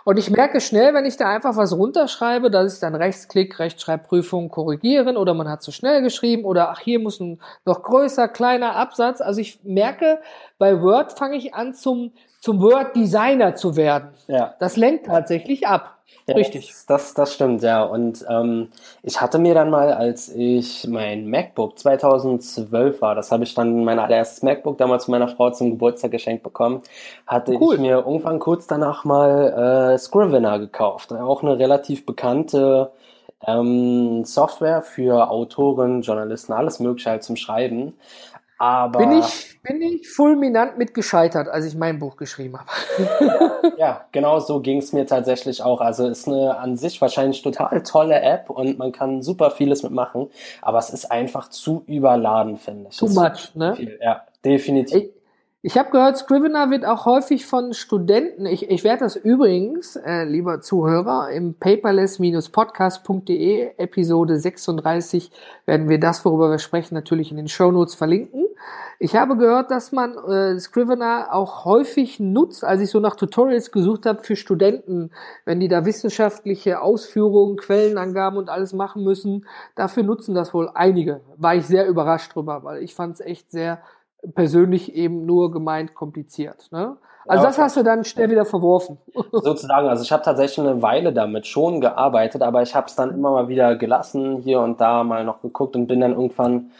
Und 0.06 0.18
ich 0.18 0.30
merke 0.30 0.62
schnell, 0.62 0.94
wenn 0.94 1.06
ich 1.06 1.18
da 1.18 1.28
einfach 1.28 1.58
was 1.58 1.76
runterschreibe, 1.76 2.52
dass 2.52 2.76
ich 2.76 2.80
dann 2.80 2.94
Rechtsklick, 2.94 3.58
Rechtschreibprüfung 3.58 4.50
korrigieren 4.50 5.18
oder 5.18 5.34
man 5.34 5.50
hat 5.50 5.64
zu 5.64 5.72
schnell 5.72 6.04
geschrieben 6.04 6.46
oder 6.46 6.70
ach, 6.70 6.80
hier 6.82 7.00
muss 7.00 7.20
ein 7.20 7.42
noch 7.66 7.82
größer, 7.82 8.28
kleiner 8.28 8.76
Absatz. 8.76 9.22
Also 9.22 9.42
ich 9.42 9.64
merke, 9.64 10.20
bei 10.60 10.84
Word 10.84 11.18
fange 11.18 11.36
ich 11.36 11.56
an 11.56 11.74
zum, 11.74 12.12
zum 12.40 12.62
Word 12.62 12.96
Designer 12.96 13.56
zu 13.56 13.76
werden. 13.76 14.10
Ja. 14.28 14.56
Das 14.60 14.78
lenkt 14.78 15.08
tatsächlich 15.08 15.68
ab. 15.68 16.00
Ja, 16.30 16.36
Richtig. 16.36 16.74
Das, 16.88 17.16
das 17.16 17.34
stimmt, 17.34 17.64
ja. 17.64 17.84
Und 17.84 18.24
ähm, 18.30 18.70
ich 19.02 19.20
hatte 19.20 19.40
mir 19.40 19.56
dann 19.56 19.72
mal, 19.72 19.92
als 19.94 20.30
ich 20.30 20.88
mein 20.88 21.28
MacBook 21.28 21.80
2012 21.80 23.02
war, 23.02 23.16
das 23.16 23.32
habe 23.32 23.44
ich 23.44 23.56
dann 23.56 23.84
mein 23.84 23.98
allererstes 23.98 24.44
MacBook 24.44 24.78
damals 24.78 25.06
von 25.06 25.14
meiner 25.14 25.28
Frau 25.28 25.50
zum 25.50 25.72
Geburtstag 25.72 26.12
geschenkt 26.12 26.44
bekommen, 26.44 26.84
hatte 27.26 27.54
cool. 27.60 27.76
ich 27.76 27.82
mir 27.82 27.98
irgendwann 28.06 28.38
kurz 28.38 28.68
danach 28.68 29.06
mal 29.06 29.94
äh, 29.94 29.98
Scrivener 29.98 30.60
gekauft. 30.60 31.12
Auch 31.14 31.42
eine 31.42 31.58
relativ 31.58 32.06
bekannte 32.06 32.92
ähm, 33.48 34.24
Software 34.26 34.82
für 34.82 35.32
Autoren, 35.32 36.02
Journalisten, 36.02 36.54
alles 36.54 36.80
Mögliche 36.80 37.10
halt 37.10 37.24
zum 37.24 37.38
Schreiben. 37.38 37.94
Aber 38.62 39.00
bin 39.00 39.14
ich, 39.14 39.58
bin 39.64 39.82
ich 39.82 40.10
fulminant 40.10 40.78
mit 40.78 40.94
gescheitert, 40.94 41.48
als 41.48 41.66
ich 41.66 41.76
mein 41.76 41.98
Buch 41.98 42.18
geschrieben 42.18 42.60
habe. 42.60 43.72
ja, 43.78 44.06
genau 44.12 44.40
so 44.40 44.60
ging 44.60 44.80
es 44.80 44.92
mir 44.92 45.06
tatsächlich 45.06 45.64
auch. 45.64 45.80
Also 45.80 46.08
ist 46.08 46.28
eine 46.28 46.58
an 46.58 46.76
sich 46.76 47.00
wahrscheinlich 47.00 47.42
total 47.42 47.82
tolle 47.84 48.22
App 48.22 48.50
und 48.50 48.78
man 48.78 48.92
kann 48.92 49.22
super 49.22 49.52
vieles 49.52 49.82
mitmachen, 49.82 50.30
aber 50.62 50.78
es 50.78 50.90
ist 50.90 51.10
einfach 51.10 51.50
zu 51.50 51.84
überladen, 51.88 52.58
finde 52.58 52.90
ich. 52.92 52.98
Too 52.98 53.08
much, 53.08 53.56
ne? 53.56 53.76
Viel. 53.78 53.98
Ja, 54.04 54.24
definitiv. 54.44 55.04
Ich, 55.04 55.10
ich 55.62 55.78
habe 55.78 55.92
gehört, 55.92 56.18
Scrivener 56.18 56.72
wird 56.72 56.86
auch 56.86 57.06
häufig 57.06 57.46
von 57.46 57.74
Studenten, 57.74 58.46
ich, 58.46 58.70
ich 58.70 58.86
werde 58.86 59.04
das 59.04 59.18
übrigens, 59.18 59.98
äh, 59.98 60.24
lieber 60.24 60.62
Zuhörer, 60.62 61.32
im 61.32 61.54
paperless-podcast.de 61.54 63.72
Episode 63.78 64.40
36 64.40 65.30
werden 65.66 65.90
wir 65.90 66.00
das, 66.00 66.24
worüber 66.24 66.50
wir 66.50 66.60
sprechen, 66.60 66.96
natürlich 66.96 67.32
in 67.32 67.38
den 67.38 67.50
Show 67.50 67.72
Notes 67.72 67.96
verlinken. 67.96 68.46
Ich 69.02 69.18
habe 69.18 69.36
gehört, 69.36 69.70
dass 69.72 69.92
man 69.92 70.18
äh, 70.18 70.58
Scrivener 70.60 71.28
auch 71.32 71.66
häufig 71.66 72.22
nutzt, 72.22 72.64
als 72.64 72.80
ich 72.82 72.90
so 72.90 73.02
nach 73.02 73.16
Tutorials 73.16 73.72
gesucht 73.72 74.06
habe 74.06 74.24
für 74.24 74.38
Studenten, 74.38 75.12
wenn 75.44 75.60
die 75.60 75.68
da 75.68 75.84
wissenschaftliche 75.86 76.82
Ausführungen, 76.82 77.58
Quellenangaben 77.58 78.38
und 78.38 78.50
alles 78.50 78.72
machen 78.74 79.04
müssen. 79.04 79.46
Dafür 79.76 80.04
nutzen 80.04 80.36
das 80.36 80.54
wohl 80.54 80.70
einige. 80.74 81.22
War 81.38 81.56
ich 81.56 81.66
sehr 81.66 81.88
überrascht 81.88 82.36
drüber, 82.36 82.64
weil 82.64 82.84
ich 82.84 82.94
fand 82.94 83.16
es 83.16 83.22
echt 83.22 83.50
sehr 83.52 83.82
persönlich 84.36 84.96
eben 84.96 85.26
nur 85.26 85.52
gemeint 85.52 85.96
kompliziert. 85.96 86.68
Ne? 86.72 86.98
Also 87.28 87.44
ja, 87.44 87.50
das 87.50 87.58
hast 87.60 87.78
du 87.78 87.84
dann 87.84 88.04
schnell 88.04 88.30
wieder 88.30 88.46
verworfen. 88.46 88.98
Sozusagen, 89.32 89.88
also 89.88 90.04
ich 90.04 90.12
habe 90.12 90.24
tatsächlich 90.24 90.66
eine 90.66 90.82
Weile 90.82 91.14
damit 91.14 91.48
schon 91.48 91.82
gearbeitet, 91.82 92.42
aber 92.42 92.62
ich 92.62 92.76
habe 92.76 92.88
es 92.88 92.96
dann 92.96 93.12
immer 93.12 93.32
mal 93.32 93.48
wieder 93.48 93.76
gelassen, 93.76 94.38
hier 94.38 94.62
und 94.62 94.82
da 94.82 95.04
mal 95.04 95.24
noch 95.24 95.42
geguckt 95.42 95.76
und 95.76 95.88
bin 95.88 96.00
dann 96.00 96.14
irgendwann 96.14 96.72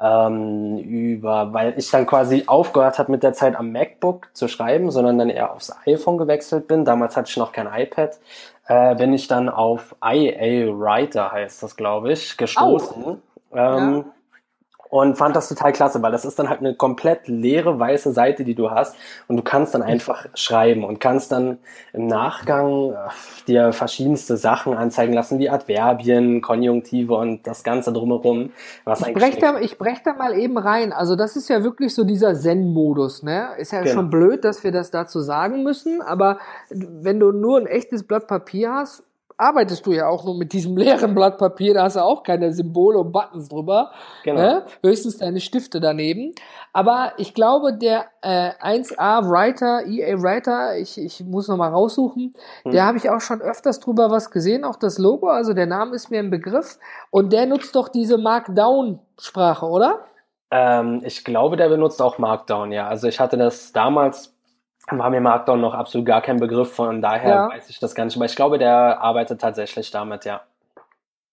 ähm, 0.00 0.78
über, 0.78 1.52
weil 1.52 1.74
ich 1.76 1.90
dann 1.90 2.06
quasi 2.06 2.44
aufgehört 2.46 2.98
habe 2.98 3.12
mit 3.12 3.22
der 3.22 3.32
Zeit 3.32 3.56
am 3.56 3.72
MacBook 3.72 4.28
zu 4.32 4.48
schreiben, 4.48 4.90
sondern 4.90 5.18
dann 5.18 5.30
eher 5.30 5.52
aufs 5.52 5.72
iPhone 5.86 6.18
gewechselt 6.18 6.66
bin. 6.66 6.84
Damals 6.84 7.16
hatte 7.16 7.28
ich 7.28 7.36
noch 7.36 7.52
kein 7.52 7.68
iPad. 7.72 8.18
Äh, 8.66 8.94
bin 8.96 9.12
ich 9.12 9.28
dann 9.28 9.48
auf 9.48 9.94
IA 10.02 10.72
Writer, 10.76 11.32
heißt 11.32 11.62
das, 11.62 11.76
glaube 11.76 12.12
ich, 12.12 12.36
gestoßen. 12.36 13.04
Oh. 13.04 13.56
Ähm, 13.56 13.96
ja 13.96 14.04
und 14.92 15.16
fand 15.16 15.34
das 15.34 15.48
total 15.48 15.72
klasse, 15.72 16.02
weil 16.02 16.12
das 16.12 16.26
ist 16.26 16.38
dann 16.38 16.50
halt 16.50 16.60
eine 16.60 16.74
komplett 16.74 17.26
leere 17.26 17.78
weiße 17.78 18.12
Seite, 18.12 18.44
die 18.44 18.54
du 18.54 18.70
hast 18.70 18.94
und 19.26 19.38
du 19.38 19.42
kannst 19.42 19.74
dann 19.74 19.80
einfach 19.80 20.26
schreiben 20.34 20.84
und 20.84 21.00
kannst 21.00 21.32
dann 21.32 21.56
im 21.94 22.08
Nachgang 22.08 22.90
äh, 22.90 22.96
dir 23.48 23.72
verschiedenste 23.72 24.36
Sachen 24.36 24.74
anzeigen 24.74 25.14
lassen, 25.14 25.38
wie 25.38 25.48
Adverbien, 25.48 26.42
Konjunktive 26.42 27.14
und 27.14 27.46
das 27.46 27.64
Ganze 27.64 27.94
drumherum. 27.94 28.52
Was 28.84 29.00
ich 29.00 29.14
breche 29.14 29.40
da, 29.40 29.58
ich 29.60 29.78
brech 29.78 30.02
da 30.04 30.12
mal 30.12 30.38
eben 30.38 30.58
rein. 30.58 30.92
Also 30.92 31.16
das 31.16 31.36
ist 31.36 31.48
ja 31.48 31.64
wirklich 31.64 31.94
so 31.94 32.04
dieser 32.04 32.34
Zen-Modus, 32.34 33.22
ne? 33.22 33.48
Ist 33.56 33.72
ja 33.72 33.80
genau. 33.80 33.94
schon 33.94 34.10
blöd, 34.10 34.44
dass 34.44 34.62
wir 34.62 34.72
das 34.72 34.90
dazu 34.90 35.20
sagen 35.20 35.62
müssen, 35.62 36.02
aber 36.02 36.38
wenn 36.68 37.18
du 37.18 37.32
nur 37.32 37.56
ein 37.56 37.66
echtes 37.66 38.06
Blatt 38.06 38.26
Papier 38.26 38.74
hast, 38.74 39.04
arbeitest 39.36 39.86
du 39.86 39.92
ja 39.92 40.08
auch 40.08 40.24
nur 40.24 40.36
mit 40.36 40.52
diesem 40.52 40.76
leeren 40.76 41.14
Blatt 41.14 41.38
Papier, 41.38 41.74
da 41.74 41.84
hast 41.84 41.96
du 41.96 42.00
auch 42.00 42.22
keine 42.22 42.52
Symbole 42.52 42.98
und 42.98 43.12
Buttons 43.12 43.48
drüber. 43.48 43.90
Genau. 44.24 44.40
Ne? 44.40 44.66
Höchstens 44.82 45.18
deine 45.18 45.40
Stifte 45.40 45.80
daneben. 45.80 46.34
Aber 46.72 47.12
ich 47.18 47.34
glaube, 47.34 47.76
der 47.76 48.06
äh, 48.22 48.50
1A 48.60 49.28
Writer, 49.28 49.86
EA 49.86 50.22
Writer, 50.22 50.76
ich, 50.78 50.98
ich 50.98 51.24
muss 51.24 51.48
noch 51.48 51.56
mal 51.56 51.68
raussuchen, 51.68 52.34
hm. 52.62 52.72
der 52.72 52.86
habe 52.86 52.98
ich 52.98 53.10
auch 53.10 53.20
schon 53.20 53.40
öfters 53.40 53.80
drüber 53.80 54.10
was 54.10 54.30
gesehen, 54.30 54.64
auch 54.64 54.76
das 54.76 54.98
Logo, 54.98 55.28
also 55.28 55.52
der 55.52 55.66
Name 55.66 55.94
ist 55.94 56.10
mir 56.10 56.20
ein 56.20 56.30
Begriff. 56.30 56.78
Und 57.10 57.32
der 57.32 57.46
nutzt 57.46 57.74
doch 57.74 57.88
diese 57.88 58.18
Markdown-Sprache, 58.18 59.66
oder? 59.66 60.00
Ähm, 60.50 61.00
ich 61.04 61.24
glaube, 61.24 61.56
der 61.56 61.68
benutzt 61.68 62.00
auch 62.02 62.18
Markdown, 62.18 62.72
ja. 62.72 62.86
Also 62.86 63.08
ich 63.08 63.20
hatte 63.20 63.36
das 63.36 63.72
damals 63.72 64.34
war 64.98 65.10
mir 65.10 65.20
Markdown 65.20 65.60
noch 65.60 65.74
absolut 65.74 66.06
gar 66.06 66.22
kein 66.22 66.38
Begriff, 66.38 66.72
von 66.72 67.00
daher 67.00 67.30
ja. 67.30 67.48
weiß 67.48 67.68
ich 67.70 67.78
das 67.78 67.94
gar 67.94 68.04
nicht. 68.04 68.16
Aber 68.16 68.26
ich 68.26 68.36
glaube, 68.36 68.58
der 68.58 69.00
arbeitet 69.00 69.40
tatsächlich 69.40 69.90
damit, 69.90 70.24
ja. 70.24 70.42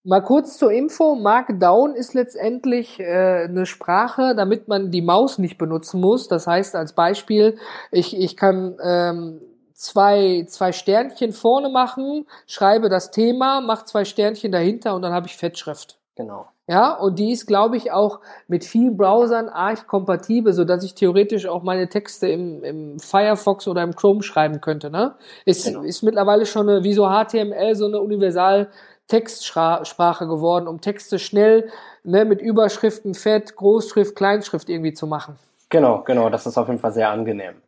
Mal 0.06 0.22
kurz 0.22 0.58
zur 0.58 0.72
Info. 0.72 1.16
Markdown 1.16 1.94
ist 1.94 2.14
letztendlich 2.14 3.00
äh, 3.00 3.46
eine 3.48 3.66
Sprache, 3.66 4.34
damit 4.36 4.68
man 4.68 4.92
die 4.92 5.02
Maus 5.02 5.38
nicht 5.38 5.58
benutzen 5.58 6.00
muss. 6.00 6.28
Das 6.28 6.48
heißt 6.48 6.76
als 6.76 6.94
Beispiel, 6.94 7.58
ich, 7.92 8.18
ich 8.18 8.38
kann 8.38 8.78
ähm, 8.82 9.42
zwei, 9.74 10.46
zwei 10.48 10.72
Sternchen 10.72 11.34
vorne 11.34 11.70
machen, 11.70 12.28
schreibe 12.48 12.90
das 12.90 13.12
Thema, 13.12 13.62
mache 13.62 13.86
zwei 13.86 14.06
Sternchen 14.06 14.52
dahinter 14.52 14.96
und 14.96 15.02
dann 15.02 15.14
habe 15.14 15.28
ich 15.28 15.36
Fettschrift. 15.36 16.00
Genau. 16.16 16.48
Ja, 16.70 16.94
und 16.94 17.18
die 17.18 17.32
ist, 17.32 17.48
glaube 17.48 17.78
ich, 17.78 17.92
auch 17.92 18.20
mit 18.48 18.64
vielen 18.64 18.96
Browsern 18.96 19.50
arg 19.50 19.88
kompatibel, 19.88 20.54
so 20.54 20.66
dass 20.66 20.84
ich 20.84 20.94
theoretisch 20.94 21.48
auch 21.48 21.64
meine 21.64 21.90
Texte 21.90 22.28
im, 22.28 22.64
im 22.64 23.00
Firefox 23.00 23.68
oder 23.68 23.82
im 23.82 23.96
Chrome 23.96 24.22
schreiben 24.22 24.62
könnte. 24.62 24.92
Ne? 24.92 25.16
Ist, 25.46 25.66
genau. 25.66 25.82
ist 25.82 26.04
mittlerweile 26.04 26.46
schon 26.46 26.70
eine, 26.70 26.84
wie 26.84 26.94
so 26.94 27.08
HTML 27.08 27.74
so 27.74 27.88
eine 27.88 28.00
universal 28.00 28.70
Textsprache 29.08 30.28
geworden, 30.28 30.68
um 30.68 30.80
Texte 30.80 31.18
schnell 31.18 31.72
ne, 32.04 32.24
mit 32.24 32.40
Überschriften, 32.40 33.16
Fett, 33.16 33.56
Großschrift, 33.56 34.16
Kleinschrift 34.16 34.70
irgendwie 34.70 34.94
zu 34.94 35.08
machen. 35.08 35.38
Genau, 35.70 36.04
genau, 36.04 36.30
das 36.30 36.46
ist 36.46 36.60
auf 36.60 36.68
jeden 36.68 36.80
Fall 36.80 36.92
sehr 36.92 37.10
angenehm. 37.10 37.64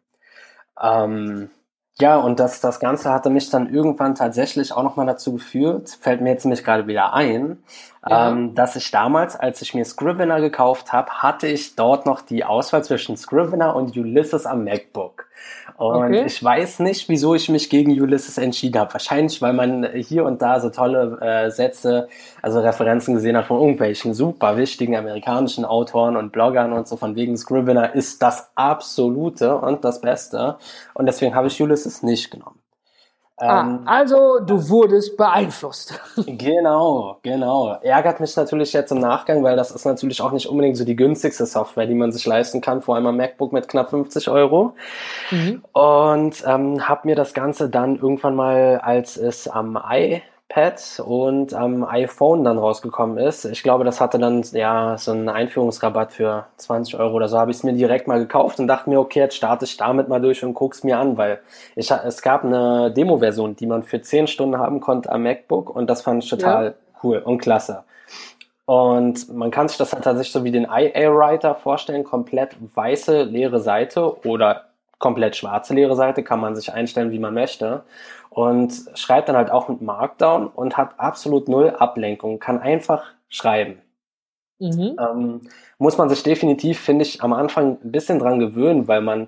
Ähm, 0.80 1.50
ja, 2.02 2.18
und 2.18 2.40
das, 2.40 2.60
das 2.62 2.80
Ganze 2.80 3.12
hatte 3.12 3.30
mich 3.30 3.50
dann 3.52 3.72
irgendwann 3.72 4.16
tatsächlich 4.16 4.74
auch 4.74 4.82
nochmal 4.82 5.06
dazu 5.06 5.34
geführt, 5.34 5.98
fällt 6.02 6.20
mir 6.20 6.32
jetzt 6.32 6.44
nämlich 6.44 6.64
gerade 6.64 6.88
wieder 6.88 7.14
ein, 7.14 7.62
ja. 8.10 8.30
ähm, 8.30 8.56
dass 8.56 8.76
ich 8.76 8.90
damals, 8.90 9.36
als 9.36 9.62
ich 9.62 9.76
mir 9.76 9.86
Scrivener 9.86 10.42
gekauft 10.42 10.92
habe, 10.92 11.12
hatte 11.12 11.48
ich 11.48 11.76
dort 11.76 12.08
noch 12.08 12.22
die 12.22 12.44
Auswahl 12.44 12.84
zwischen 12.84 13.18
Scrivener 13.18 13.76
und 13.76 13.96
Ulysses 13.96 14.48
am 14.48 14.64
MacBook. 14.64 15.28
Und 15.82 16.04
okay. 16.04 16.26
ich 16.28 16.44
weiß 16.44 16.80
nicht, 16.82 17.10
wieso 17.10 17.34
ich 17.34 17.50
mich 17.50 17.68
gegen 17.72 18.00
Ulysses 18.00 18.38
entschieden 18.38 18.80
habe. 18.80 18.94
Wahrscheinlich, 18.94 19.42
weil 19.42 19.54
man 19.54 19.84
hier 19.96 20.26
und 20.26 20.40
da 20.40 20.60
so 20.60 20.70
tolle 20.70 21.18
äh, 21.22 21.50
Sätze, 21.50 22.08
also 22.44 22.60
Referenzen 22.60 23.16
gesehen 23.16 23.36
hat 23.36 23.48
von 23.48 23.60
irgendwelchen 23.60 24.14
super 24.14 24.58
wichtigen 24.58 24.96
amerikanischen 24.96 25.66
Autoren 25.66 26.18
und 26.18 26.32
Bloggern 26.32 26.72
und 26.72 26.88
so. 26.88 26.98
Von 26.98 27.16
wegen 27.16 27.36
Scrivener 27.36 27.96
ist 27.96 28.22
das 28.22 28.52
Absolute 28.54 29.58
und 29.58 29.84
das 29.84 30.02
Beste. 30.02 30.58
Und 30.94 31.08
deswegen 31.08 31.34
habe 31.34 31.48
ich 31.48 31.60
Ulysses 31.60 32.04
nicht 32.04 32.30
genommen. 32.30 32.61
Ah, 33.42 33.62
ähm, 33.62 33.80
also 33.86 34.40
du 34.40 34.70
wurdest 34.70 35.18
beeinflusst. 35.18 36.00
Genau, 36.26 37.18
genau. 37.24 37.78
Ärgert 37.82 38.20
mich 38.20 38.36
natürlich 38.36 38.74
jetzt 38.74 38.92
im 38.92 39.00
Nachgang, 39.00 39.44
weil 39.44 39.56
das 39.56 39.72
ist 39.72 39.86
natürlich 39.86 40.22
auch 40.22 40.32
nicht 40.32 40.48
unbedingt 40.48 40.78
so 40.78 40.86
die 40.86 40.96
günstigste 40.96 41.46
Software, 41.46 41.88
die 41.88 41.96
man 41.96 42.12
sich 42.12 42.26
leisten 42.26 42.62
kann, 42.62 42.82
vor 42.82 42.96
allem 42.96 43.08
am 43.08 43.18
MacBook 43.18 43.52
mit 43.52 43.68
knapp 43.68 43.90
50 43.90 44.30
Euro. 44.30 44.74
Mhm. 45.32 45.64
Und 45.74 46.44
ähm, 46.46 46.88
habe 46.88 47.08
mir 47.08 47.16
das 47.16 47.34
Ganze 47.34 47.70
dann 47.70 47.96
irgendwann 47.96 48.36
mal, 48.36 48.80
als 48.84 49.18
es 49.18 49.48
am 49.48 49.80
i 49.92 50.22
iPad 50.52 51.02
und 51.06 51.54
am 51.54 51.84
iPhone 51.84 52.44
dann 52.44 52.58
rausgekommen 52.58 53.18
ist. 53.18 53.46
Ich 53.46 53.64
glaube, 53.64 53.84
das 53.84 54.02
hatte 54.02 54.20
dann 54.20 54.44
ja 54.52 54.98
so 54.98 55.12
einen 55.12 55.30
Einführungsrabatt 55.30 56.14
für 56.14 56.46
20 56.58 57.00
Euro 57.00 57.16
oder 57.16 57.28
so. 57.28 57.38
Habe 57.38 57.52
ich 57.52 57.58
es 57.58 57.64
mir 57.64 57.74
direkt 57.74 58.08
mal 58.08 58.20
gekauft 58.20 58.60
und 58.60 58.68
dachte 58.68 58.90
mir, 58.90 59.00
okay, 59.00 59.20
jetzt 59.20 59.36
starte 59.36 59.66
ich 59.66 59.78
damit 59.78 60.10
mal 60.10 60.22
durch 60.22 60.44
und 60.44 60.54
guck's 60.54 60.84
mir 60.84 60.98
an, 60.98 61.18
weil 61.18 61.40
ich, 61.76 61.92
es 61.92 62.22
gab 62.22 62.44
eine 62.44 62.92
Demo-Version, 62.92 63.56
die 63.56 63.66
man 63.66 63.84
für 63.84 64.02
10 64.02 64.28
Stunden 64.28 64.58
haben 64.58 64.80
konnte 64.80 65.12
am 65.12 65.24
MacBook 65.24 65.74
und 65.74 65.90
das 65.90 66.02
fand 66.02 66.24
ich 66.24 66.30
total 66.30 66.66
ja. 66.66 66.74
cool 67.04 67.20
und 67.20 67.40
klasse. 67.40 67.84
Und 68.66 69.34
man 69.34 69.52
kann 69.52 69.68
sich 69.68 69.78
das 69.78 69.92
halt 69.92 70.04
tatsächlich 70.04 70.34
so 70.34 70.44
wie 70.44 70.52
den 70.52 70.66
IA-Writer 70.66 71.56
vorstellen, 71.56 72.04
komplett 72.04 72.56
weiße 72.76 73.24
leere 73.24 73.60
Seite 73.60 74.22
oder 74.26 74.66
komplett 75.00 75.36
schwarze 75.36 75.74
leere 75.74 75.96
Seite, 75.96 76.24
kann 76.24 76.40
man 76.40 76.56
sich 76.56 76.72
einstellen, 76.72 77.12
wie 77.12 77.20
man 77.20 77.34
möchte 77.34 77.84
und 78.32 78.74
schreibt 78.96 79.28
dann 79.28 79.36
halt 79.36 79.52
auch 79.52 79.68
mit 79.68 79.82
Markdown 79.82 80.48
und 80.48 80.78
hat 80.78 80.98
absolut 80.98 81.50
null 81.50 81.72
Ablenkung, 81.72 82.40
kann 82.40 82.60
einfach 82.60 83.04
schreiben. 83.28 83.82
Mhm. 84.58 84.96
Ähm, 84.98 85.42
muss 85.78 85.98
man 85.98 86.10
sich 86.10 86.24
definitiv, 86.24 86.80
finde 86.80 87.04
ich, 87.04 87.22
am 87.22 87.34
Anfang 87.34 87.78
ein 87.84 87.92
bisschen 87.92 88.20
dran 88.20 88.40
gewöhnen, 88.40 88.88
weil 88.88 89.02
man 89.02 89.28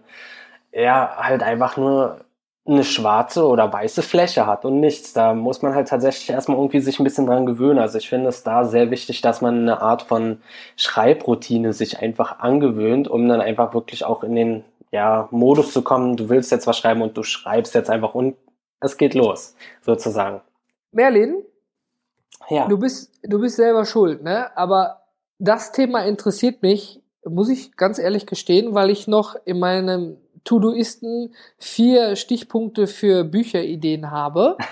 ja 0.71 1.17
halt 1.17 1.43
einfach 1.43 1.75
nur 1.75 2.21
eine 2.65 2.85
schwarze 2.85 3.45
oder 3.45 3.73
weiße 3.73 4.03
Fläche 4.03 4.47
hat 4.47 4.63
und 4.63 4.79
nichts. 4.79 5.11
Da 5.11 5.33
muss 5.33 5.61
man 5.61 5.75
halt 5.75 5.89
tatsächlich 5.89 6.29
erstmal 6.29 6.57
irgendwie 6.57 6.79
sich 6.79 6.97
ein 6.97 7.03
bisschen 7.03 7.25
dran 7.25 7.45
gewöhnen. 7.45 7.79
Also 7.79 7.97
ich 7.97 8.07
finde 8.07 8.29
es 8.29 8.43
da 8.43 8.63
sehr 8.63 8.89
wichtig, 8.89 9.19
dass 9.19 9.41
man 9.41 9.63
eine 9.63 9.81
Art 9.81 10.03
von 10.03 10.41
Schreibroutine 10.77 11.73
sich 11.73 11.99
einfach 11.99 12.39
angewöhnt, 12.39 13.09
um 13.09 13.27
dann 13.27 13.41
einfach 13.41 13.73
wirklich 13.73 14.05
auch 14.05 14.23
in 14.23 14.35
den 14.35 14.63
ja, 14.91 15.27
Modus 15.31 15.73
zu 15.73 15.81
kommen, 15.81 16.15
du 16.15 16.29
willst 16.29 16.51
jetzt 16.51 16.67
was 16.67 16.77
schreiben 16.77 17.01
und 17.01 17.17
du 17.17 17.23
schreibst 17.23 17.75
jetzt 17.75 17.89
einfach 17.89 18.13
und 18.15 18.35
es 18.83 18.97
geht 18.97 19.13
los, 19.13 19.55
sozusagen. 19.81 20.41
Merlin, 20.91 21.43
ja. 22.49 22.67
du 22.67 22.77
bist, 22.77 23.11
du 23.23 23.39
bist 23.39 23.55
selber 23.55 23.85
schuld, 23.85 24.21
ne? 24.21 24.55
Aber 24.57 25.01
das 25.39 25.71
Thema 25.71 26.05
interessiert 26.05 26.61
mich, 26.61 27.01
muss 27.25 27.49
ich 27.49 27.75
ganz 27.75 27.99
ehrlich 27.99 28.25
gestehen, 28.25 28.73
weil 28.73 28.89
ich 28.89 29.07
noch 29.07 29.35
in 29.45 29.59
meinem 29.59 30.17
To-Doisten 30.43 31.33
vier 31.57 32.15
Stichpunkte 32.15 32.87
für 32.87 33.23
Bücherideen 33.23 34.11
habe. 34.11 34.57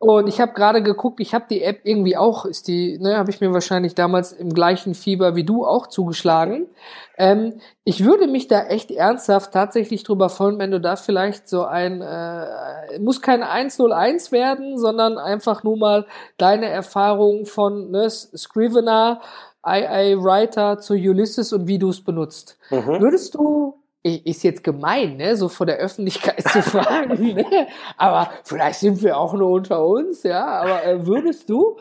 Und 0.00 0.28
ich 0.28 0.40
habe 0.40 0.52
gerade 0.52 0.80
geguckt, 0.80 1.18
ich 1.18 1.34
habe 1.34 1.46
die 1.50 1.60
App 1.62 1.80
irgendwie 1.82 2.16
auch, 2.16 2.44
ist 2.44 2.68
die, 2.68 2.98
ne, 3.00 3.18
habe 3.18 3.30
ich 3.30 3.40
mir 3.40 3.52
wahrscheinlich 3.52 3.96
damals 3.96 4.30
im 4.30 4.54
gleichen 4.54 4.94
Fieber 4.94 5.34
wie 5.34 5.42
du 5.42 5.66
auch 5.66 5.88
zugeschlagen. 5.88 6.68
Ähm, 7.16 7.60
ich 7.82 8.04
würde 8.04 8.28
mich 8.28 8.46
da 8.46 8.62
echt 8.66 8.92
ernsthaft 8.92 9.52
tatsächlich 9.52 10.04
drüber 10.04 10.28
freuen, 10.28 10.60
wenn 10.60 10.70
du 10.70 10.80
da 10.80 10.94
vielleicht 10.94 11.48
so 11.48 11.64
ein, 11.64 12.00
äh, 12.00 13.00
muss 13.00 13.22
kein 13.22 13.42
101 13.42 14.30
werden, 14.30 14.78
sondern 14.78 15.18
einfach 15.18 15.64
nur 15.64 15.76
mal 15.76 16.06
deine 16.36 16.66
Erfahrung 16.66 17.44
von 17.44 17.90
ne, 17.90 18.08
Scrivener, 18.08 19.20
II 19.66 20.22
Writer 20.22 20.78
zu 20.78 20.94
Ulysses 20.94 21.52
und 21.52 21.66
wie 21.66 21.80
du 21.80 21.88
es 21.88 22.04
benutzt. 22.04 22.56
Mhm. 22.70 23.00
Würdest 23.00 23.34
du 23.34 23.74
ist 24.16 24.42
jetzt 24.42 24.64
gemein, 24.64 25.16
ne, 25.16 25.36
so 25.36 25.48
vor 25.48 25.66
der 25.66 25.76
Öffentlichkeit 25.76 26.42
zu 26.48 26.62
fragen, 26.62 27.34
ne? 27.34 27.66
aber 27.96 28.30
vielleicht 28.44 28.80
sind 28.80 29.02
wir 29.02 29.16
auch 29.16 29.34
nur 29.34 29.50
unter 29.50 29.84
uns, 29.84 30.22
ja, 30.22 30.46
aber 30.46 30.84
äh, 30.84 31.06
würdest 31.06 31.48
du 31.48 31.76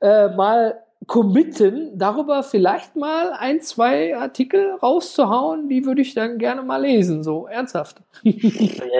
äh, 0.00 0.28
mal 0.28 0.82
committen, 1.06 1.98
darüber 1.98 2.42
vielleicht 2.42 2.96
mal 2.96 3.32
ein, 3.32 3.60
zwei 3.60 4.16
Artikel 4.16 4.74
rauszuhauen, 4.82 5.68
die 5.68 5.84
würde 5.84 6.02
ich 6.02 6.14
dann 6.14 6.38
gerne 6.38 6.62
mal 6.62 6.82
lesen, 6.82 7.22
so 7.22 7.46
ernsthaft. 7.46 8.02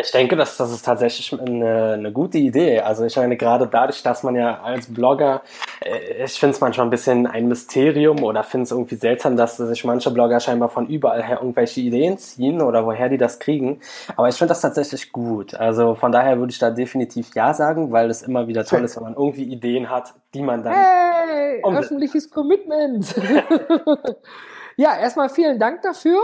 Ich 0.03 0.11
denke, 0.11 0.37
dass 0.37 0.57
das 0.57 0.73
ist 0.73 0.85
tatsächlich 0.85 1.39
eine, 1.39 1.93
eine 1.93 2.13
gute 2.13 2.39
Idee. 2.39 2.81
Also 2.81 3.05
ich 3.05 3.17
meine, 3.17 3.37
gerade 3.37 3.69
dadurch, 3.69 4.03
dass 4.03 4.23
man 4.23 4.35
ja 4.35 4.61
als 4.61 4.93
Blogger, 4.93 5.43
äh, 5.81 6.25
ich 6.25 6.33
finde 6.33 6.55
es 6.55 6.61
manchmal 6.61 6.87
ein 6.87 6.91
bisschen 6.91 7.27
ein 7.27 7.47
Mysterium 7.47 8.23
oder 8.23 8.43
finde 8.43 8.65
es 8.65 8.73
irgendwie 8.73 8.97
seltsam, 8.97 9.37
dass 9.37 9.59
sich 9.59 9.85
manche 9.85 10.11
Blogger 10.11 10.41
scheinbar 10.41 10.71
von 10.71 10.89
überall 10.89 11.23
her 11.23 11.39
irgendwelche 11.41 11.81
Ideen 11.81 12.19
ziehen 12.19 12.61
oder 12.61 12.85
woher 12.85 13.09
die 13.09 13.19
das 13.19 13.39
kriegen. 13.39 13.81
Aber 14.17 14.29
ich 14.29 14.37
finde 14.37 14.51
das 14.51 14.61
tatsächlich 14.61 15.13
gut. 15.13 15.55
Also 15.55 15.95
von 15.95 16.11
daher 16.11 16.39
würde 16.39 16.53
ich 16.53 16.59
da 16.59 16.71
definitiv 16.71 17.35
Ja 17.35 17.55
sagen, 17.55 17.93
weil 17.93 18.11
es 18.11 18.23
immer 18.23 18.49
wieder 18.49 18.65
toll 18.65 18.83
ist, 18.85 18.97
wenn 18.97 19.05
man 19.05 19.15
irgendwie 19.15 19.45
Ideen 19.45 19.91
hat, 19.91 20.15
die 20.35 20.43
man 20.43 20.63
dann 20.63 20.73
hey, 20.73 21.63
öffentliches 21.65 22.31
Commitment. 22.31 23.15
ja, 24.77 24.97
erstmal 24.97 25.29
vielen 25.29 25.59
Dank 25.59 25.83
dafür. 25.83 26.19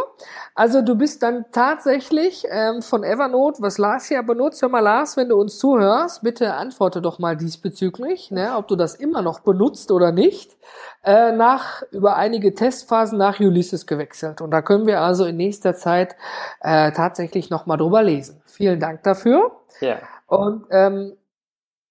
Also 0.55 0.81
du 0.81 0.95
bist 0.95 1.23
dann 1.23 1.45
tatsächlich 1.53 2.45
ähm, 2.49 2.81
von 2.83 3.05
Evernote, 3.05 3.61
was 3.61 3.79
Lars 3.79 4.09
ja 4.09 4.23
benutzt. 4.23 4.63
Hör 4.63 4.69
mal, 4.69 4.81
Lars, 4.81 5.17
wenn 5.17 5.29
du 5.29 5.37
uns 5.37 5.59
zuhörst, 5.59 6.23
bitte 6.23 6.55
antworte 6.55 7.03
doch 7.03 7.19
mal 7.19 7.37
diesbezüglich, 7.37 8.31
ne, 8.31 8.57
ob 8.57 8.69
du 8.69 8.77
das 8.77 8.95
immer 8.95 9.23
noch 9.23 9.41
benutzt 9.41 9.91
oder 9.91 10.13
nicht. 10.13 10.57
Äh, 11.05 11.33
nach 11.33 11.83
über 11.91 12.17
einige 12.17 12.55
Testphasen 12.55 13.19
nach 13.19 13.41
Ulysses 13.41 13.87
gewechselt. 13.87 14.41
Und 14.41 14.51
da 14.51 14.63
können 14.63 14.87
wir 14.87 15.01
also 15.01 15.25
in 15.27 15.37
nächster 15.37 15.75
Zeit 15.75 16.17
äh, 16.61 16.93
tatsächlich 16.93 17.51
noch 17.51 17.67
mal 17.67 17.77
drüber 17.77 18.03
lesen. 18.03 18.43
Vielen 18.47 18.81
Dank 18.81 19.03
dafür. 19.05 19.53
Ja. 19.81 19.99
Und 20.27 20.67
ähm, 20.71 21.17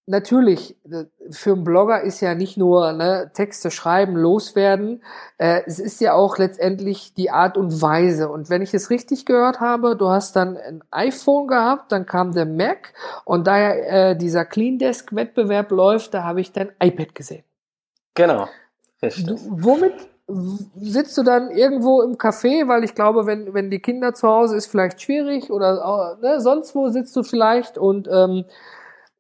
natürlich, 0.08 0.76
äh, 0.90 1.06
für 1.30 1.54
einen 1.54 1.64
Blogger 1.64 2.02
ist 2.02 2.22
ja 2.22 2.34
nicht 2.34 2.58
nur 2.58 2.94
ne, 2.94 3.30
Texte 3.34 3.70
schreiben, 3.70 4.16
loswerden, 4.16 5.04
äh, 5.38 5.62
es 5.66 5.80
ist 5.80 6.02
ja 6.02 6.14
auch 6.14 6.38
letztendlich 6.38 7.14
die 7.14 7.30
Art 7.30 7.58
und 7.58 7.82
Weise. 7.82 8.30
Und 8.30 8.50
wenn 8.50 8.62
ich 8.62 8.74
es 8.74 8.90
richtig 8.90 9.26
gehört 9.26 9.60
habe, 9.60 9.96
du 9.96 10.10
hast 10.10 10.36
dann 10.36 10.58
ein 10.58 10.84
iPhone 10.92 11.48
gehabt, 11.48 11.92
dann 11.92 12.06
kam 12.06 12.34
der 12.34 12.46
Mac 12.46 12.94
und 13.26 13.46
da 13.46 13.60
ja 13.60 13.72
äh, 14.10 14.18
dieser 14.18 14.46
Clean 14.46 14.80
Desk 14.80 15.14
Wettbewerb 15.14 15.70
läuft, 15.72 16.14
da 16.14 16.24
habe 16.24 16.42
ich 16.42 16.52
dein 16.52 16.72
iPad 16.82 17.14
gesehen. 17.14 17.44
Genau. 18.16 18.48
Richtig. 19.02 19.28
Du, 19.28 19.38
womit 19.50 19.94
sitzt 20.82 21.18
du 21.18 21.24
dann 21.24 21.52
irgendwo 21.52 22.02
im 22.02 22.18
Café, 22.18 22.68
weil 22.68 22.84
ich 22.84 22.96
glaube, 22.96 23.26
wenn, 23.26 23.54
wenn 23.54 23.70
die 23.70 23.80
Kinder 23.80 24.14
zu 24.14 24.28
Hause 24.28 24.58
ist, 24.58 24.68
vielleicht 24.68 25.02
schwierig 25.02 25.52
oder 25.52 26.18
ne, 26.22 26.42
sonst 26.42 26.76
wo 26.76 26.90
sitzt 26.90 27.16
du 27.16 27.24
vielleicht 27.24 27.78
und 27.78 28.10
ähm, 28.12 28.44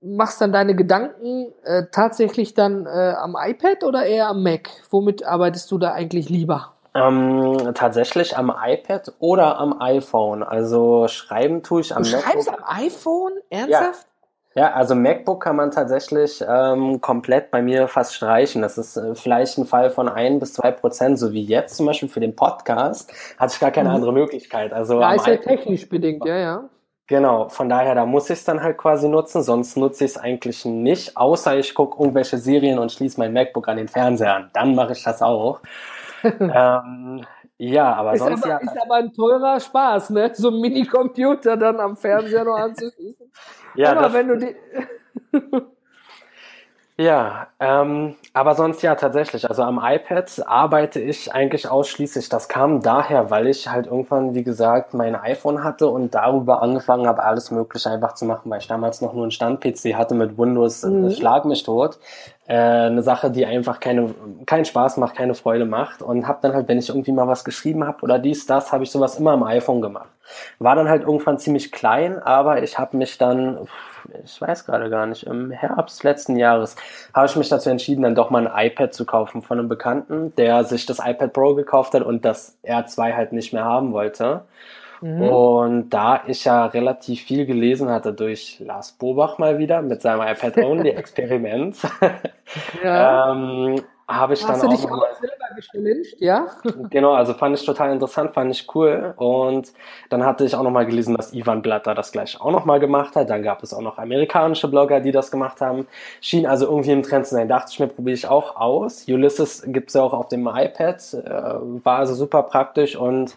machst 0.02 0.42
dann 0.42 0.52
deine 0.52 0.76
Gedanken 0.76 1.54
äh, 1.64 1.84
tatsächlich 1.92 2.54
dann 2.54 2.86
äh, 2.86 3.14
am 3.18 3.36
iPad 3.40 3.84
oder 3.84 4.06
eher 4.06 4.28
am 4.28 4.44
Mac? 4.44 4.70
Womit 4.90 5.26
arbeitest 5.26 5.72
du 5.72 5.78
da 5.78 5.92
eigentlich 5.92 6.30
lieber? 6.30 6.74
Ähm, 6.94 7.74
tatsächlich 7.76 8.38
am 8.38 8.52
iPad 8.52 9.14
oder 9.20 9.60
am 9.60 9.80
iPhone. 9.82 10.44
Also 10.44 11.08
schreiben 11.08 11.62
tue 11.64 11.82
ich 11.82 11.96
am 11.96 12.04
du 12.04 12.10
MacBook. 12.10 12.32
Schreibst 12.32 12.50
am 12.50 12.64
iPhone? 12.66 13.34
Ernsthaft? 13.50 14.08
Ja. 14.56 14.64
ja 14.64 14.74
also 14.74 14.96
MacBook 14.96 15.44
kann 15.44 15.56
man 15.56 15.70
tatsächlich 15.70 16.44
ähm, 16.48 17.00
komplett 17.02 17.52
bei 17.52 17.62
mir 17.62 17.88
fast 17.88 18.16
streichen. 18.16 18.62
Das 18.62 18.78
ist 18.78 18.98
äh, 18.98 19.14
vielleicht 19.14 19.58
ein 19.60 19.66
Fall 19.66 19.92
von 19.92 20.10
ein 20.10 20.40
bis 20.40 20.54
zwei 20.54 20.72
Prozent, 20.72 21.20
so 21.20 21.34
wie 21.34 21.44
jetzt 21.44 21.78
zum 21.78 21.86
Beispiel 21.86 22.10
für 22.10 22.20
den 22.20 22.36
Podcast, 22.36 23.12
hatte 23.38 23.54
ich 23.54 23.60
gar 23.60 23.72
keine 23.72 23.90
mhm. 23.90 23.96
andere 23.96 24.14
Möglichkeit. 24.14 24.74
Also 24.74 25.00
ja, 25.00 25.14
ist 25.14 25.28
ja 25.28 25.38
technisch 25.38 25.88
bedingt, 25.90 26.26
ja, 26.26 26.38
ja. 26.38 26.70
Genau, 27.08 27.48
von 27.48 27.70
daher, 27.70 27.96
da 27.96 28.06
muss 28.06 28.30
ich 28.30 28.40
es 28.40 28.44
dann 28.44 28.62
halt 28.62 28.78
quasi 28.78 29.08
nutzen, 29.08 29.42
sonst 29.42 29.78
nutze 29.78 30.04
ich 30.04 30.12
es 30.12 30.18
eigentlich 30.18 30.66
nicht, 30.66 31.16
außer 31.16 31.58
ich 31.58 31.74
gucke 31.74 32.02
irgendwelche 32.04 32.38
Serien 32.38 32.80
und 32.80 32.92
schließe 32.92 33.18
mein 33.18 33.32
MacBook 33.32 33.70
an 33.70 33.78
den 33.78 33.88
Fernseher 33.88 34.36
an. 34.36 34.50
Dann 34.54 34.76
mache 34.76 34.92
ich 34.92 35.04
das 35.04 35.22
auch. 35.22 35.62
ähm, 36.24 37.26
ja, 37.58 37.94
aber 37.96 38.14
ist 38.14 38.20
sonst 38.20 38.44
aber, 38.44 38.52
ja. 38.52 38.58
Ist 38.58 38.82
aber 38.82 38.96
ein 38.96 39.14
teurer 39.14 39.58
Spaß, 39.58 40.10
ne? 40.10 40.32
So 40.34 40.50
ein 40.50 40.60
Minicomputer 40.60 41.56
dann 41.56 41.80
am 41.80 41.96
Fernseher 41.96 42.44
noch 42.44 42.58
anzuschließen. 42.58 43.32
ja, 43.76 43.96
aber 43.96 44.12
wenn 44.12 44.28
du 44.28 44.38
die. 44.38 44.56
Ja, 47.00 47.50
ähm, 47.60 48.16
aber 48.34 48.56
sonst 48.56 48.82
ja 48.82 48.96
tatsächlich. 48.96 49.48
Also 49.48 49.62
am 49.62 49.80
iPad 49.84 50.44
arbeite 50.48 51.00
ich 51.00 51.32
eigentlich 51.32 51.70
ausschließlich. 51.70 52.28
Das 52.30 52.50
kam 52.50 52.82
daher, 52.82 53.30
weil 53.30 53.46
ich 53.48 53.68
halt 53.70 53.86
irgendwann, 53.86 54.34
wie 54.34 54.44
gesagt, 54.44 54.96
mein 54.96 55.16
iPhone 55.16 55.64
hatte 55.64 55.90
und 55.90 56.16
darüber 56.16 56.64
angefangen 56.64 57.06
habe, 57.06 57.22
alles 57.24 57.52
Mögliche 57.52 57.92
einfach 57.92 58.16
zu 58.16 58.26
machen, 58.26 58.50
weil 58.50 58.62
ich 58.62 58.68
damals 58.68 59.02
noch 59.02 59.14
nur 59.14 59.24
einen 59.24 59.32
Stand-PC 59.32 59.94
hatte 59.94 60.16
mit 60.16 60.40
Windows. 60.40 60.84
Äh, 60.84 60.90
mhm. 60.90 61.12
Schlag 61.12 61.46
mich 61.46 61.62
tot. 61.62 62.00
Äh, 62.48 62.56
eine 62.56 63.04
Sache, 63.04 63.30
die 63.30 63.46
einfach 63.46 63.80
keine, 63.80 64.16
keinen 64.46 64.66
Spaß 64.66 64.98
macht, 64.98 65.16
keine 65.16 65.36
Freude 65.36 65.66
macht. 65.66 66.02
Und 66.02 66.28
habe 66.28 66.40
dann 66.42 66.54
halt, 66.54 66.68
wenn 66.68 66.80
ich 66.80 66.90
irgendwie 66.90 67.12
mal 67.12 67.28
was 67.28 67.44
geschrieben 67.44 67.86
habe 67.86 68.02
oder 68.02 68.20
dies, 68.20 68.46
das, 68.46 68.72
habe 68.72 68.84
ich 68.84 68.92
sowas 68.92 69.20
immer 69.20 69.32
am 69.32 69.44
iPhone 69.44 69.82
gemacht. 69.82 70.10
War 70.60 70.76
dann 70.76 70.90
halt 70.90 71.04
irgendwann 71.04 71.40
ziemlich 71.40 71.72
klein, 71.72 72.22
aber 72.22 72.64
ich 72.64 72.80
habe 72.80 72.98
mich 72.98 73.18
dann 73.18 73.68
ich 74.24 74.40
weiß 74.42 74.66
gerade 74.66 74.90
gar 74.90 75.06
nicht, 75.06 75.24
im 75.24 75.52
Herbst 75.52 76.04
letzten 76.04 76.36
Jahres 76.38 76.76
habe 77.14 77.28
ich 77.28 77.36
mich 77.36 77.50
dazu 77.50 77.70
entschieden, 77.70 78.04
dann 78.04 78.16
doch 78.16 78.30
mal 78.30 78.48
ein 78.48 78.68
iPad 78.68 78.94
zu 78.94 79.06
kaufen 79.06 79.42
von 79.42 79.60
einem 79.60 79.70
Bekannten, 79.70 80.34
der 80.36 80.64
sich 80.64 80.86
das 80.86 81.00
iPad 81.00 81.34
Pro 81.34 81.56
gekauft 81.56 81.94
hat 81.94 82.04
und 82.04 82.26
das 82.26 82.58
R2 82.64 83.16
halt 83.16 83.34
nicht 83.34 83.54
mehr 83.54 83.66
haben 83.66 83.94
wollte. 83.94 84.42
Mhm. 85.02 85.22
Und 85.22 85.90
da 85.90 86.22
ich 86.28 86.46
ja 86.46 86.66
relativ 86.66 87.22
viel 87.22 87.46
gelesen 87.46 87.90
hatte 87.90 88.14
durch 88.14 88.60
Lars 88.60 88.94
Bobach 88.94 89.38
mal 89.38 89.58
wieder 89.58 89.82
mit 89.82 90.02
seinem 90.02 90.22
iPad 90.22 90.58
Only 90.58 90.90
Experiment, 90.98 91.78
ja. 92.84 93.32
ähm, 93.32 93.82
habe 94.08 94.36
ich 94.36 94.48
Hast 94.48 94.64
dann 94.64 94.70
du 94.70 94.76
dich 94.76 94.86
auch, 94.86 95.06
selber 95.20 95.48
gechallenged, 95.54 96.16
ja? 96.20 96.48
Genau, 96.90 97.14
also 97.14 97.34
fand 97.34 97.60
ich 97.60 97.66
total 97.66 97.92
interessant, 97.92 98.34
fand 98.34 98.52
ich 98.52 98.74
cool. 98.74 99.14
Und 99.18 99.74
dann 100.10 100.26
hatte 100.26 100.46
ich 100.46 100.56
auch 100.56 100.64
nochmal 100.64 100.86
gelesen, 100.86 101.16
dass 101.18 101.34
Ivan 101.34 101.62
Blatter 101.62 101.94
das 101.94 102.14
gleich 102.14 102.40
auch 102.40 102.52
nochmal 102.52 102.80
gemacht 102.80 103.18
hat. 103.18 103.30
Dann 103.30 103.44
gab 103.44 103.64
es 103.64 103.74
auch 103.74 103.82
noch 103.82 103.98
amerikanische 103.98 104.70
Blogger, 104.70 105.02
die 105.02 105.12
das 105.12 105.30
gemacht 105.30 105.60
haben. 105.60 105.88
Schien 106.22 106.46
also 106.46 106.68
irgendwie 106.68 106.92
im 106.92 107.04
Trend 107.04 107.28
zu 107.28 107.36
sein. 107.36 107.50
Dachte 107.50 107.72
ich 107.74 107.80
mir, 107.80 107.88
probiere 107.88 108.14
ich 108.14 108.28
auch 108.30 108.56
aus. 108.56 109.06
Ulysses 109.10 109.64
gibt's 109.68 109.94
ja 109.94 110.04
auch 110.04 110.14
auf 110.14 110.30
dem 110.30 110.48
iPad. 110.48 111.14
Äh, 111.14 111.84
war 111.84 112.00
also 112.00 112.14
super 112.16 112.44
praktisch 112.44 112.96
und 112.96 113.36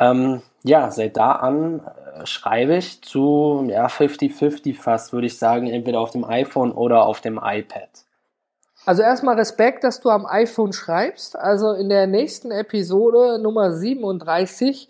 ähm, 0.00 0.40
ja, 0.62 0.90
seit 0.90 1.16
da 1.16 1.32
an 1.32 1.80
äh, 1.80 2.26
schreibe 2.26 2.76
ich 2.76 3.02
zu 3.02 3.66
ja, 3.68 3.86
50-50 3.86 4.74
fast, 4.74 5.12
würde 5.12 5.26
ich 5.26 5.38
sagen, 5.38 5.68
entweder 5.68 6.00
auf 6.00 6.10
dem 6.10 6.24
iPhone 6.24 6.72
oder 6.72 7.04
auf 7.06 7.20
dem 7.20 7.40
iPad. 7.42 7.88
Also 8.84 9.02
erstmal 9.02 9.36
Respekt, 9.36 9.84
dass 9.84 10.00
du 10.00 10.08
am 10.08 10.24
iPhone 10.24 10.72
schreibst. 10.72 11.36
Also 11.36 11.72
in 11.72 11.88
der 11.88 12.06
nächsten 12.06 12.50
Episode 12.50 13.38
Nummer 13.38 13.72
37 13.72 14.88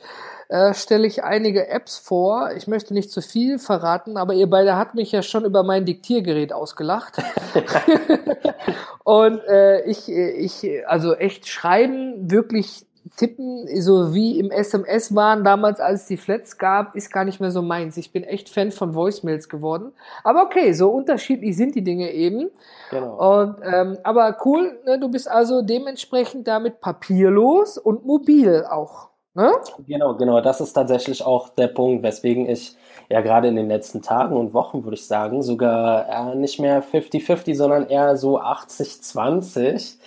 äh, 0.48 0.72
stelle 0.72 1.06
ich 1.06 1.24
einige 1.24 1.68
Apps 1.68 1.98
vor. 1.98 2.52
Ich 2.56 2.66
möchte 2.68 2.94
nicht 2.94 3.10
zu 3.10 3.20
viel 3.20 3.58
verraten, 3.58 4.16
aber 4.16 4.34
ihr 4.34 4.48
beide 4.48 4.76
habt 4.76 4.94
mich 4.94 5.12
ja 5.12 5.22
schon 5.22 5.44
über 5.44 5.62
mein 5.64 5.84
Diktiergerät 5.84 6.52
ausgelacht. 6.52 7.18
Und 9.04 9.40
äh, 9.48 9.82
ich, 9.84 10.08
ich, 10.08 10.86
also 10.86 11.14
echt 11.14 11.48
schreiben, 11.48 12.30
wirklich 12.30 12.86
Tippen, 13.16 13.66
so 13.80 14.14
wie 14.14 14.38
im 14.38 14.50
SMS 14.50 15.14
waren 15.14 15.44
damals, 15.44 15.80
als 15.80 16.02
es 16.02 16.06
die 16.06 16.16
Flats 16.16 16.58
gab, 16.58 16.94
ist 16.94 17.12
gar 17.12 17.24
nicht 17.24 17.40
mehr 17.40 17.50
so 17.50 17.62
meins. 17.62 17.96
Ich 17.96 18.12
bin 18.12 18.24
echt 18.24 18.48
Fan 18.48 18.72
von 18.72 18.94
Voicemails 18.94 19.48
geworden. 19.48 19.92
Aber 20.24 20.42
okay, 20.42 20.72
so 20.72 20.90
unterschiedlich 20.90 21.56
sind 21.56 21.74
die 21.74 21.84
Dinge 21.84 22.12
eben. 22.12 22.50
Genau. 22.90 23.40
Und, 23.40 23.56
ähm, 23.62 23.98
aber 24.02 24.36
cool, 24.44 24.78
ne, 24.84 24.98
du 24.98 25.08
bist 25.08 25.28
also 25.28 25.62
dementsprechend 25.62 26.48
damit 26.48 26.80
papierlos 26.80 27.78
und 27.78 28.04
mobil 28.04 28.64
auch. 28.68 29.08
Ne? 29.34 29.52
Genau, 29.86 30.16
genau. 30.16 30.40
Das 30.40 30.60
ist 30.60 30.72
tatsächlich 30.72 31.24
auch 31.24 31.50
der 31.50 31.68
Punkt, 31.68 32.02
weswegen 32.02 32.48
ich 32.48 32.76
ja 33.08 33.20
gerade 33.20 33.48
in 33.48 33.56
den 33.56 33.68
letzten 33.68 34.02
Tagen 34.02 34.36
und 34.36 34.52
Wochen, 34.52 34.82
würde 34.82 34.96
ich 34.96 35.06
sagen, 35.06 35.42
sogar 35.42 36.32
äh, 36.32 36.34
nicht 36.34 36.58
mehr 36.58 36.82
50-50, 36.82 37.54
sondern 37.54 37.88
eher 37.88 38.16
so 38.16 38.40
80-20 38.40 39.98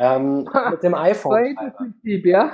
ähm, 0.00 0.48
mit 0.70 0.82
dem 0.82 0.94
iPhone. 0.94 1.56
Prinzip, 1.76 2.26
ja. 2.26 2.50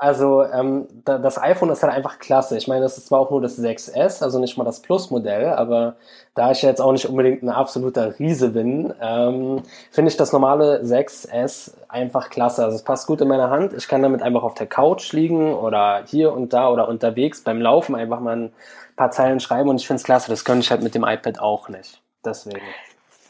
Also 0.00 0.44
ähm, 0.44 0.86
da, 1.04 1.18
das 1.18 1.42
iPhone 1.42 1.70
ist 1.70 1.82
halt 1.82 1.92
einfach 1.92 2.20
klasse. 2.20 2.56
Ich 2.56 2.68
meine, 2.68 2.82
das 2.82 2.96
ist 2.98 3.08
zwar 3.08 3.18
auch 3.18 3.30
nur 3.32 3.40
das 3.40 3.58
6S, 3.58 4.22
also 4.22 4.38
nicht 4.38 4.56
mal 4.56 4.62
das 4.62 4.80
Plus-Modell, 4.80 5.46
aber 5.46 5.96
da 6.36 6.52
ich 6.52 6.62
jetzt 6.62 6.80
auch 6.80 6.92
nicht 6.92 7.06
unbedingt 7.06 7.42
ein 7.42 7.48
absoluter 7.48 8.16
Riese 8.16 8.50
bin, 8.50 8.94
ähm, 9.00 9.62
finde 9.90 10.10
ich 10.10 10.16
das 10.16 10.32
normale 10.32 10.82
6S 10.84 11.72
einfach 11.88 12.30
klasse. 12.30 12.64
Also 12.64 12.76
es 12.76 12.84
passt 12.84 13.08
gut 13.08 13.20
in 13.20 13.26
meine 13.26 13.50
Hand. 13.50 13.72
Ich 13.74 13.88
kann 13.88 14.02
damit 14.02 14.22
einfach 14.22 14.44
auf 14.44 14.54
der 14.54 14.68
Couch 14.68 15.12
liegen 15.12 15.52
oder 15.52 16.04
hier 16.06 16.32
und 16.32 16.52
da 16.52 16.70
oder 16.70 16.86
unterwegs 16.86 17.42
beim 17.42 17.60
Laufen 17.60 17.96
einfach 17.96 18.20
mal 18.20 18.36
ein 18.36 18.52
paar 18.94 19.10
Zeilen 19.10 19.40
schreiben 19.40 19.68
und 19.68 19.80
ich 19.80 19.86
finde 19.88 19.98
es 19.98 20.04
klasse. 20.04 20.30
Das 20.30 20.44
könnte 20.44 20.60
ich 20.60 20.70
halt 20.70 20.84
mit 20.84 20.94
dem 20.94 21.02
iPad 21.02 21.40
auch 21.40 21.68
nicht. 21.68 22.00
Deswegen. 22.24 22.60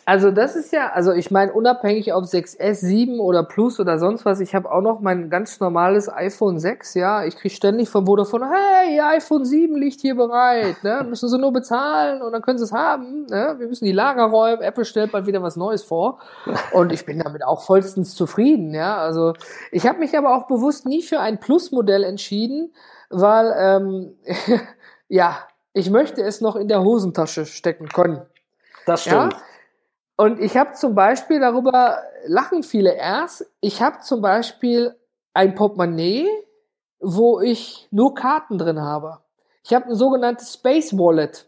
Also 0.08 0.30
das 0.30 0.56
ist 0.56 0.72
ja, 0.72 0.90
also 0.92 1.12
ich 1.12 1.30
meine, 1.30 1.52
unabhängig 1.52 2.14
ob 2.14 2.24
6S, 2.24 2.76
7 2.76 3.20
oder 3.20 3.42
Plus 3.42 3.78
oder 3.78 3.98
sonst 3.98 4.24
was, 4.24 4.40
ich 4.40 4.54
habe 4.54 4.72
auch 4.72 4.80
noch 4.80 5.00
mein 5.00 5.28
ganz 5.28 5.60
normales 5.60 6.10
iPhone 6.10 6.58
6, 6.58 6.94
ja. 6.94 7.26
Ich 7.26 7.36
kriege 7.36 7.54
ständig 7.54 7.90
von 7.90 8.06
Vodafone, 8.06 8.48
hey, 8.50 8.96
Ihr 8.96 9.06
iPhone 9.06 9.44
7 9.44 9.76
liegt 9.76 10.00
hier 10.00 10.14
bereit, 10.14 10.82
ne? 10.82 11.04
Müssen 11.10 11.28
Sie 11.28 11.36
nur 11.36 11.52
bezahlen 11.52 12.22
und 12.22 12.32
dann 12.32 12.40
können 12.40 12.56
Sie 12.56 12.64
es 12.64 12.72
haben, 12.72 13.26
ne? 13.26 13.56
Wir 13.58 13.66
müssen 13.66 13.84
die 13.84 13.92
Lager 13.92 14.24
räumen, 14.24 14.62
Apple 14.62 14.86
stellt 14.86 15.12
bald 15.12 15.26
wieder 15.26 15.42
was 15.42 15.56
Neues 15.56 15.82
vor. 15.82 16.20
Und 16.72 16.90
ich 16.90 17.04
bin 17.04 17.18
damit 17.18 17.44
auch 17.44 17.60
vollstens 17.60 18.14
zufrieden, 18.14 18.72
ja. 18.72 18.96
Also 18.96 19.34
ich 19.72 19.86
habe 19.86 19.98
mich 19.98 20.16
aber 20.16 20.34
auch 20.34 20.46
bewusst 20.46 20.86
nie 20.86 21.02
für 21.02 21.20
ein 21.20 21.38
Plus-Modell 21.38 22.02
entschieden, 22.02 22.72
weil, 23.10 23.54
ähm, 23.58 24.16
ja, 25.08 25.36
ich 25.74 25.90
möchte 25.90 26.22
es 26.22 26.40
noch 26.40 26.56
in 26.56 26.68
der 26.68 26.82
Hosentasche 26.82 27.44
stecken 27.44 27.88
können. 27.88 28.22
Das 28.86 29.02
stimmt. 29.02 29.34
Ja? 29.34 29.38
Und 30.20 30.40
ich 30.40 30.56
habe 30.56 30.72
zum 30.72 30.96
Beispiel, 30.96 31.38
darüber 31.38 32.02
lachen 32.26 32.64
viele 32.64 32.92
erst, 32.92 33.46
ich 33.60 33.80
habe 33.80 34.00
zum 34.00 34.20
Beispiel 34.20 34.96
ein 35.32 35.54
Portemonnaie, 35.54 36.26
wo 36.98 37.40
ich 37.40 37.86
nur 37.92 38.16
Karten 38.16 38.58
drin 38.58 38.80
habe. 38.80 39.20
Ich 39.62 39.72
habe 39.72 39.86
ein 39.86 39.94
sogenanntes 39.94 40.54
Space 40.54 40.92
Wallet. 40.98 41.46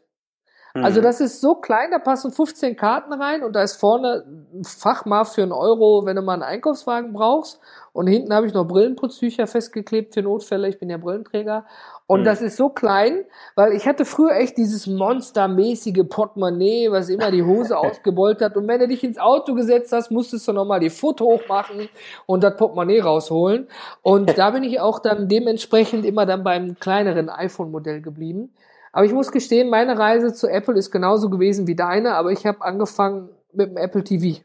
Also 0.75 1.01
mhm. 1.01 1.05
das 1.05 1.21
ist 1.21 1.41
so 1.41 1.57
klein, 1.57 1.91
da 1.91 1.99
passen 1.99 2.31
15 2.31 2.77
Karten 2.77 3.13
rein 3.13 3.43
und 3.43 3.55
da 3.57 3.63
ist 3.63 3.81
vorne 3.81 4.25
ein 4.55 4.65
Fach 4.65 5.05
mal 5.05 5.25
für 5.25 5.43
einen 5.43 5.53
Euro, 5.53 6.07
wenn 6.07 6.17
du 6.17 6.23
mal 6.23 6.35
einen 6.35 6.43
Einkaufswagen 6.43 7.13
brauchst. 7.13 7.61
Und 7.93 8.07
hinten 8.07 8.33
habe 8.33 8.47
ich 8.47 8.55
noch 8.55 8.69
Brillenputztücher 8.69 9.49
festgeklebt 9.49 10.15
für 10.15 10.23
Notfälle. 10.23 10.69
Ich 10.69 10.79
bin 10.79 10.91
ja 10.91 10.97
Brillenträger. 10.97 11.67
Und 12.07 12.21
mhm. 12.21 12.25
das 12.25 12.41
ist 12.41 12.57
so 12.57 12.69
klein, 12.69 13.25
weil 13.57 13.73
ich 13.73 13.89
hatte 13.89 14.05
früher 14.05 14.37
echt 14.37 14.57
dieses 14.59 14.87
monstermäßige 14.87 16.05
Portemonnaie, 16.09 16.89
was 16.93 17.09
immer 17.09 17.33
die 17.33 17.43
Hose 17.43 17.77
ausgebeult 17.79 18.43
hat. 18.43 18.57
Und 18.57 18.69
wenn 18.69 18.79
du 18.79 18.87
dich 18.87 19.03
ins 19.03 19.19
Auto 19.19 19.55
gesetzt 19.55 19.93
hast, 19.93 20.13
musstest 20.13 20.47
du 20.47 20.53
nochmal 20.53 20.79
die 20.79 20.91
Foto 20.91 21.25
hochmachen 21.25 21.89
und 22.27 22.45
das 22.45 22.57
Portemonnaie 22.57 23.01
rausholen. 23.01 23.67
Und 24.03 24.39
da 24.39 24.51
bin 24.51 24.63
ich 24.63 24.81
auch 24.81 25.01
dann 25.01 25.27
dementsprechend 25.27 26.05
immer 26.05 26.27
dann 26.27 26.45
beim 26.45 26.77
kleineren 26.79 27.29
iPhone-Modell 27.29 28.03
geblieben. 28.03 28.53
Aber 28.93 29.05
ich 29.05 29.13
muss 29.13 29.31
gestehen, 29.31 29.71
meine 29.71 29.99
Reise 29.99 30.33
zu 30.33 30.49
Apple 30.49 30.77
ist 30.77 30.91
genauso 30.91 31.31
gewesen 31.31 31.67
wie 31.67 31.77
deine, 31.77 32.15
aber 32.15 32.33
ich 32.33 32.47
habe 32.47 32.63
angefangen 32.63 33.29
mit 33.53 33.71
dem 33.71 33.77
Apple 33.77 34.05
TV. 34.05 34.41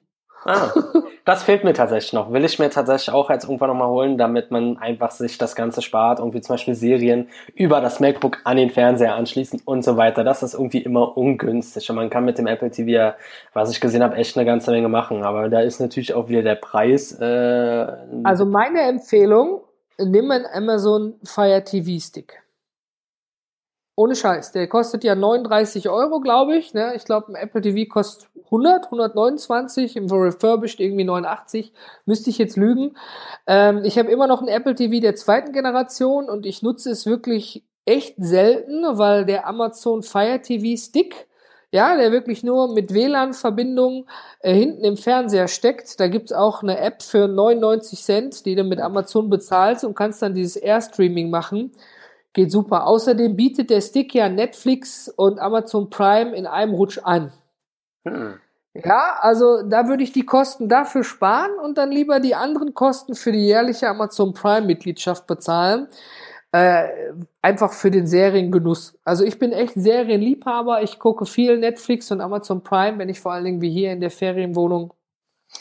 Ah, 0.45 0.71
das 1.25 1.41
fehlt 1.41 1.63
mir 1.63 1.73
tatsächlich 1.73 2.13
noch. 2.13 2.31
Will 2.31 2.45
ich 2.45 2.60
mir 2.60 2.69
tatsächlich 2.69 3.13
auch 3.13 3.31
jetzt 3.31 3.45
irgendwann 3.45 3.69
nochmal 3.69 3.89
holen, 3.89 4.17
damit 4.19 4.51
man 4.51 4.77
einfach 4.77 5.10
sich 5.10 5.39
das 5.39 5.55
Ganze 5.55 5.81
spart, 5.81 6.19
irgendwie 6.19 6.41
zum 6.41 6.53
Beispiel 6.53 6.75
Serien 6.75 7.29
über 7.55 7.81
das 7.81 7.99
MacBook 7.99 8.38
an 8.43 8.58
den 8.58 8.69
Fernseher 8.69 9.15
anschließen 9.15 9.63
und 9.65 9.84
so 9.84 9.97
weiter. 9.97 10.23
Das 10.23 10.43
ist 10.43 10.53
irgendwie 10.53 10.84
immer 10.84 11.17
ungünstig. 11.17 11.89
Und 11.89 11.95
man 11.95 12.12
kann 12.12 12.25
mit 12.25 12.38
dem 12.38 12.45
Apple 12.45 12.69
TV 12.69 12.89
ja, 12.89 13.15
was 13.53 13.71
ich 13.71 13.81
gesehen 13.81 14.03
habe, 14.03 14.15
echt 14.17 14.38
eine 14.38 14.45
ganze 14.45 14.69
Menge 14.69 14.88
machen. 14.88 15.23
Aber 15.23 15.49
da 15.49 15.62
ist 15.62 15.79
natürlich 15.79 16.13
auch 16.13 16.29
wieder 16.29 16.43
der 16.43 16.55
Preis. 16.55 17.12
Äh, 17.19 17.88
also 18.23 18.45
meine 18.45 18.81
Empfehlung, 18.81 19.62
nimm 19.97 20.29
einen 20.29 20.45
Amazon 20.45 21.15
Fire 21.23 21.63
TV 21.63 21.99
Stick. 21.99 22.44
Ohne 23.97 24.15
Scheiß, 24.15 24.51
der 24.51 24.67
kostet 24.67 25.05
ja 25.05 25.15
39 25.15 25.88
Euro, 25.88 26.19
glaube 26.19 26.58
ich. 26.58 26.73
Ne? 26.73 26.93
Ich 26.95 27.05
glaube, 27.05 27.31
ein 27.31 27.36
Apple 27.36 27.62
TV 27.62 27.89
kostet 27.89 28.29
100, 28.45 28.86
129, 28.86 29.95
im 29.95 30.08
Refurbished 30.12 30.81
irgendwie 30.81 31.05
89. 31.05 31.71
Müsste 32.05 32.29
ich 32.29 32.38
jetzt 32.38 32.58
lügen. 32.58 32.97
Ähm, 33.47 33.84
ich 33.86 33.97
habe 33.97 34.12
immer 34.12 34.27
noch 34.27 34.41
ein 34.41 34.49
Apple 34.49 34.75
TV 34.75 34.99
der 34.99 35.15
zweiten 35.15 35.53
Generation 35.53 36.29
und 36.29 36.45
ich 36.45 36.62
nutze 36.62 36.91
es 36.91 37.05
wirklich 37.05 37.63
echt 37.86 38.15
selten, 38.17 38.84
weil 38.97 39.25
der 39.25 39.47
Amazon 39.47 40.03
Fire 40.03 40.41
TV 40.41 40.77
Stick, 40.77 41.27
ja, 41.71 41.95
der 41.95 42.12
wirklich 42.12 42.43
nur 42.43 42.73
mit 42.73 42.93
WLAN-Verbindung 42.93 44.08
äh, 44.41 44.53
hinten 44.53 44.84
im 44.84 44.97
Fernseher 44.97 45.47
steckt. 45.47 45.99
Da 46.01 46.08
gibt's 46.08 46.34
auch 46.34 46.63
eine 46.63 46.79
App 46.79 47.01
für 47.01 47.29
99 47.29 48.03
Cent, 48.03 48.45
die 48.45 48.55
du 48.55 48.63
mit 48.65 48.81
Amazon 48.81 49.29
bezahlst 49.29 49.86
und 49.86 49.95
kannst 49.95 50.21
dann 50.21 50.36
dieses 50.36 50.58
Airstreaming 50.58 51.29
machen. 51.29 51.71
Geht 52.36 52.52
super. 52.52 52.86
Außerdem 52.86 53.38
bietet 53.38 53.69
der 53.69 53.80
Stick 53.80 54.13
ja 54.13 54.28
Netflix 54.28 55.08
und 55.08 55.39
Amazon 55.39 55.89
Prime 55.89 56.36
in 56.36 56.45
einem 56.45 56.74
Rutsch 56.74 57.00
an. 57.02 57.32
Hm. 58.06 58.34
Ja, 58.74 59.19
also 59.21 59.62
da 59.62 59.88
würde 59.88 60.04
ich 60.04 60.12
die 60.12 60.26
Kosten 60.26 60.67
dafür 60.67 61.06
sparen 61.06 61.58
und 61.63 61.78
dann 61.78 61.91
lieber 61.91 62.19
die 62.19 62.36
anderen 62.36 62.74
Kosten 62.74 63.15
für 63.15 63.32
die 63.32 63.45
jährliche 63.45 63.88
Amazon 63.88 64.34
Prime-Mitgliedschaft 64.34 65.28
bezahlen. 65.28 65.88
Äh, 66.52 66.89
einfach 67.41 67.71
für 67.71 67.89
den 67.89 68.06
Seriengenuss. 68.06 69.00
Also 69.06 69.24
ich 69.24 69.39
bin 69.39 69.54
echt 69.54 69.76
Serienliebhaber. 69.76 70.84
Ich 70.84 71.00
gucke 71.00 71.26
viel 71.26 71.58
Netflix 71.58 72.12
und 72.12 72.19
Amazon 72.19 72.63
Prime, 72.63 72.98
wenn 72.98 73.08
ich 73.08 73.21
vor 73.21 73.32
allen 73.32 73.45
Dingen 73.45 73.62
wie 73.62 73.71
hier 73.71 73.93
in 73.93 74.02
der 74.02 74.12
Ferienwohnung 74.12 74.93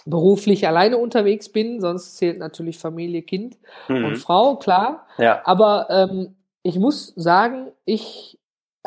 beruflich 0.07 0.67
alleine 0.67 0.99
unterwegs 0.99 1.49
bin. 1.49 1.81
Sonst 1.81 2.17
zählt 2.17 2.41
natürlich 2.41 2.79
Familie, 2.79 3.23
Kind 3.23 3.59
mhm. 3.87 4.07
und 4.07 4.17
Frau, 4.17 4.57
klar. 4.57 5.07
Ja. 5.19 5.41
Aber 5.45 5.87
ähm, 5.89 6.35
ich 6.65 6.79
muss 6.79 7.13
sagen, 7.15 7.71
ich 7.85 8.39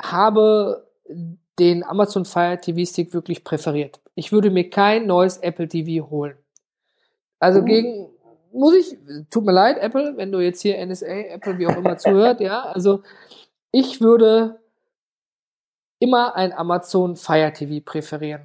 habe 0.01 0.85
den 1.59 1.83
Amazon 1.83 2.25
Fire 2.25 2.59
TV 2.59 2.85
Stick 2.85 3.13
wirklich 3.13 3.43
präferiert. 3.43 4.01
Ich 4.15 4.31
würde 4.31 4.49
mir 4.49 4.69
kein 4.69 5.05
neues 5.05 5.37
Apple 5.37 5.67
TV 5.67 6.09
holen. 6.09 6.35
Also 7.39 7.61
mhm. 7.61 7.65
gegen, 7.65 8.09
muss 8.51 8.75
ich, 8.75 8.97
tut 9.29 9.45
mir 9.45 9.51
leid, 9.51 9.77
Apple, 9.77 10.17
wenn 10.17 10.31
du 10.31 10.39
jetzt 10.39 10.61
hier 10.61 10.83
NSA, 10.83 11.05
Apple, 11.05 11.59
wie 11.59 11.67
auch 11.67 11.77
immer 11.77 11.97
zuhört, 11.97 12.41
ja, 12.41 12.63
also 12.63 13.03
ich 13.71 14.01
würde 14.01 14.59
immer 15.99 16.35
ein 16.35 16.53
Amazon 16.53 17.15
Fire 17.15 17.53
TV 17.53 17.83
präferieren. 17.85 18.41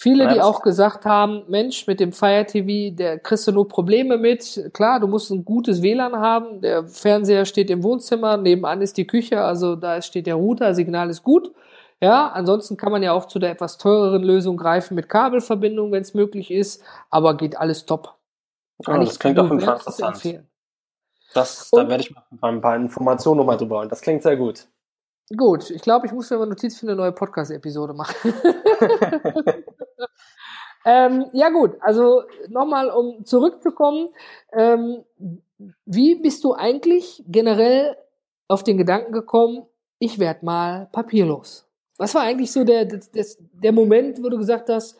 Viele, 0.00 0.28
die 0.28 0.40
auch 0.40 0.62
gesagt 0.62 1.06
haben, 1.06 1.42
Mensch, 1.48 1.88
mit 1.88 1.98
dem 1.98 2.12
Fire 2.12 2.46
TV, 2.46 2.94
der 2.94 3.18
kriegst 3.18 3.48
du 3.48 3.50
nur 3.50 3.66
Probleme 3.66 4.16
mit. 4.16 4.70
Klar, 4.72 5.00
du 5.00 5.08
musst 5.08 5.28
ein 5.32 5.44
gutes 5.44 5.82
WLAN 5.82 6.14
haben. 6.14 6.60
Der 6.60 6.86
Fernseher 6.86 7.44
steht 7.44 7.68
im 7.68 7.82
Wohnzimmer, 7.82 8.36
nebenan 8.36 8.80
ist 8.80 8.96
die 8.96 9.08
Küche, 9.08 9.42
also 9.42 9.74
da 9.74 10.00
steht 10.00 10.28
der 10.28 10.36
Router, 10.36 10.72
Signal 10.72 11.10
ist 11.10 11.24
gut. 11.24 11.52
Ja, 12.00 12.28
ansonsten 12.28 12.76
kann 12.76 12.92
man 12.92 13.02
ja 13.02 13.12
auch 13.12 13.24
zu 13.24 13.40
der 13.40 13.50
etwas 13.50 13.76
teureren 13.76 14.22
Lösung 14.22 14.56
greifen 14.56 14.94
mit 14.94 15.08
Kabelverbindung, 15.08 15.90
wenn 15.90 16.02
es 16.02 16.14
möglich 16.14 16.52
ist, 16.52 16.80
aber 17.10 17.36
geht 17.36 17.58
alles 17.58 17.84
top. 17.84 18.14
Kann 18.84 19.00
oh, 19.00 19.04
das 19.04 19.18
klingt 19.18 19.40
auch 19.40 19.50
interessant. 19.50 20.44
Das, 21.34 21.70
da 21.72 21.88
werde 21.88 22.04
ich 22.04 22.14
mal 22.14 22.22
ein 22.42 22.60
paar 22.60 22.76
Informationen 22.76 23.38
nochmal 23.38 23.56
drüber 23.56 23.80
und 23.80 23.90
das 23.90 24.00
klingt 24.00 24.22
sehr 24.22 24.36
gut. 24.36 24.68
Gut, 25.36 25.70
ich 25.70 25.82
glaube, 25.82 26.06
ich 26.06 26.12
muss 26.12 26.30
mir 26.30 26.38
mal 26.38 26.46
Notiz 26.46 26.78
für 26.78 26.86
eine 26.86 26.96
neue 26.96 27.12
Podcast-Episode 27.12 27.92
machen. 27.92 28.32
ähm, 30.86 31.26
ja 31.34 31.50
gut, 31.50 31.76
also 31.80 32.22
nochmal, 32.48 32.88
um 32.88 33.24
zurückzukommen, 33.24 34.08
ähm, 34.52 35.04
wie 35.84 36.14
bist 36.14 36.44
du 36.44 36.54
eigentlich 36.54 37.22
generell 37.28 37.96
auf 38.48 38.62
den 38.62 38.78
Gedanken 38.78 39.12
gekommen, 39.12 39.66
ich 39.98 40.18
werde 40.18 40.46
mal 40.46 40.88
papierlos? 40.92 41.68
Was 41.98 42.14
war 42.14 42.22
eigentlich 42.22 42.52
so 42.52 42.64
der, 42.64 42.86
der, 42.86 43.26
der 43.52 43.72
Moment, 43.72 44.22
wo 44.22 44.30
du 44.30 44.38
gesagt 44.38 44.70
hast, 44.70 44.96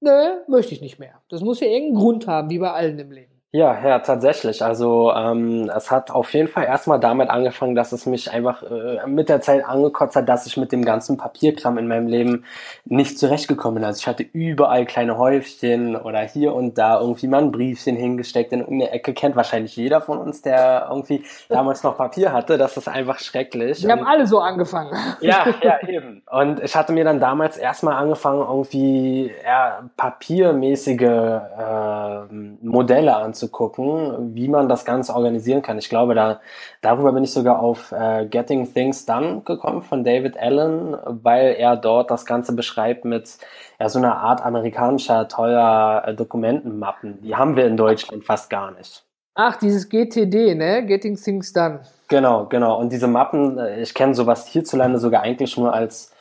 nö, 0.00 0.40
möchte 0.48 0.74
ich 0.74 0.80
nicht 0.80 0.98
mehr? 0.98 1.22
Das 1.28 1.40
muss 1.40 1.60
ja 1.60 1.68
irgendeinen 1.68 2.00
Grund 2.00 2.26
haben, 2.26 2.50
wie 2.50 2.58
bei 2.58 2.72
allen 2.72 2.98
im 2.98 3.12
Leben. 3.12 3.31
Ja, 3.54 3.78
ja, 3.86 3.98
tatsächlich. 3.98 4.64
Also 4.64 5.12
ähm, 5.12 5.70
es 5.76 5.90
hat 5.90 6.10
auf 6.10 6.32
jeden 6.32 6.48
Fall 6.48 6.64
erstmal 6.64 6.98
damit 6.98 7.28
angefangen, 7.28 7.74
dass 7.74 7.92
es 7.92 8.06
mich 8.06 8.32
einfach 8.32 8.62
äh, 8.62 9.06
mit 9.06 9.28
der 9.28 9.42
Zeit 9.42 9.66
angekotzt 9.66 10.16
hat, 10.16 10.26
dass 10.26 10.46
ich 10.46 10.56
mit 10.56 10.72
dem 10.72 10.86
ganzen 10.86 11.18
Papierkram 11.18 11.76
in 11.76 11.86
meinem 11.86 12.06
Leben 12.06 12.46
nicht 12.86 13.18
zurechtgekommen 13.18 13.74
bin. 13.74 13.84
Also 13.84 13.98
ich 13.98 14.06
hatte 14.06 14.22
überall 14.22 14.86
kleine 14.86 15.18
Häufchen 15.18 15.96
oder 15.96 16.20
hier 16.20 16.54
und 16.54 16.78
da 16.78 16.98
irgendwie 16.98 17.26
mal 17.26 17.42
ein 17.42 17.52
Briefchen 17.52 17.94
hingesteckt 17.94 18.54
in 18.54 18.60
irgendeine 18.60 18.90
Ecke. 18.90 19.12
Kennt 19.12 19.36
wahrscheinlich 19.36 19.76
jeder 19.76 20.00
von 20.00 20.16
uns, 20.16 20.40
der 20.40 20.86
irgendwie 20.88 21.22
damals 21.50 21.82
noch 21.82 21.98
Papier 21.98 22.32
hatte. 22.32 22.56
Das 22.56 22.78
ist 22.78 22.88
einfach 22.88 23.18
schrecklich. 23.18 23.84
Wir 23.84 23.92
haben 23.92 24.06
alle 24.06 24.26
so 24.26 24.38
angefangen. 24.40 24.96
Ja, 25.20 25.44
ja, 25.62 25.86
eben. 25.86 26.22
Und 26.30 26.62
ich 26.62 26.74
hatte 26.74 26.94
mir 26.94 27.04
dann 27.04 27.20
damals 27.20 27.58
erstmal 27.58 27.96
angefangen, 27.96 28.40
irgendwie 28.40 29.30
ja, 29.44 29.90
papiermäßige 29.98 31.02
äh, 31.02 32.32
Modelle 32.62 33.14
anzubieten 33.14 33.41
zu 33.42 33.48
gucken, 33.48 34.36
wie 34.36 34.46
man 34.46 34.68
das 34.68 34.84
Ganze 34.84 35.14
organisieren 35.14 35.62
kann. 35.62 35.78
Ich 35.78 35.88
glaube, 35.88 36.14
da 36.14 36.40
darüber 36.80 37.12
bin 37.12 37.24
ich 37.24 37.32
sogar 37.32 37.58
auf 37.58 37.90
äh, 37.90 38.26
Getting 38.26 38.72
Things 38.72 39.04
Done 39.04 39.42
gekommen 39.44 39.82
von 39.82 40.04
David 40.04 40.38
Allen, 40.38 40.96
weil 41.04 41.56
er 41.58 41.76
dort 41.76 42.12
das 42.12 42.24
Ganze 42.24 42.54
beschreibt 42.54 43.04
mit 43.04 43.38
ja, 43.80 43.88
so 43.88 43.98
einer 43.98 44.18
Art 44.18 44.44
amerikanischer 44.44 45.26
teuer 45.26 46.04
äh, 46.06 46.14
Dokumentenmappen. 46.14 47.20
Die 47.22 47.34
haben 47.34 47.56
wir 47.56 47.66
in 47.66 47.76
Deutschland 47.76 48.24
fast 48.24 48.48
gar 48.48 48.70
nicht. 48.70 49.04
Ach, 49.34 49.56
dieses 49.56 49.88
GTD, 49.88 50.54
ne? 50.54 50.86
Getting 50.86 51.16
Things 51.16 51.52
Done. 51.52 51.80
Genau, 52.06 52.46
genau. 52.46 52.78
Und 52.78 52.92
diese 52.92 53.08
Mappen, 53.08 53.58
äh, 53.58 53.80
ich 53.80 53.92
kenne 53.92 54.14
sowas 54.14 54.46
hierzulande 54.46 54.98
sogar 54.98 55.22
eigentlich 55.22 55.56
nur 55.56 55.74
als, 55.74 56.11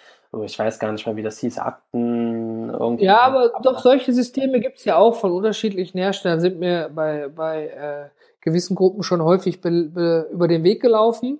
ich 0.44 0.58
weiß 0.58 0.80
gar 0.80 0.92
nicht 0.92 1.06
mehr, 1.06 1.16
wie 1.16 1.24
das 1.24 1.40
hieß, 1.40 1.58
Akten 1.60 2.70
irgendwie. 2.70 3.06
Ja, 3.06 3.20
aber 3.20 3.52
doch 3.62 3.80
solche 3.80 4.14
Systeme 4.14 4.60
gibt 4.62 4.78
es 4.78 4.86
ja 4.86 4.96
auch 4.96 5.16
von 5.16 5.32
unterschiedlichen 5.32 5.98
Herstellern, 5.98 6.40
sind 6.40 6.60
mir 6.60 6.90
bei, 6.94 7.28
bei 7.28 7.68
äh, 7.68 8.10
gewissen 8.40 8.76
Gruppen 8.76 9.04
schon 9.04 9.22
häufig 9.22 9.60
be, 9.60 9.90
be, 9.90 10.28
über 10.32 10.48
den 10.48 10.64
Weg 10.64 10.82
gelaufen. 10.82 11.40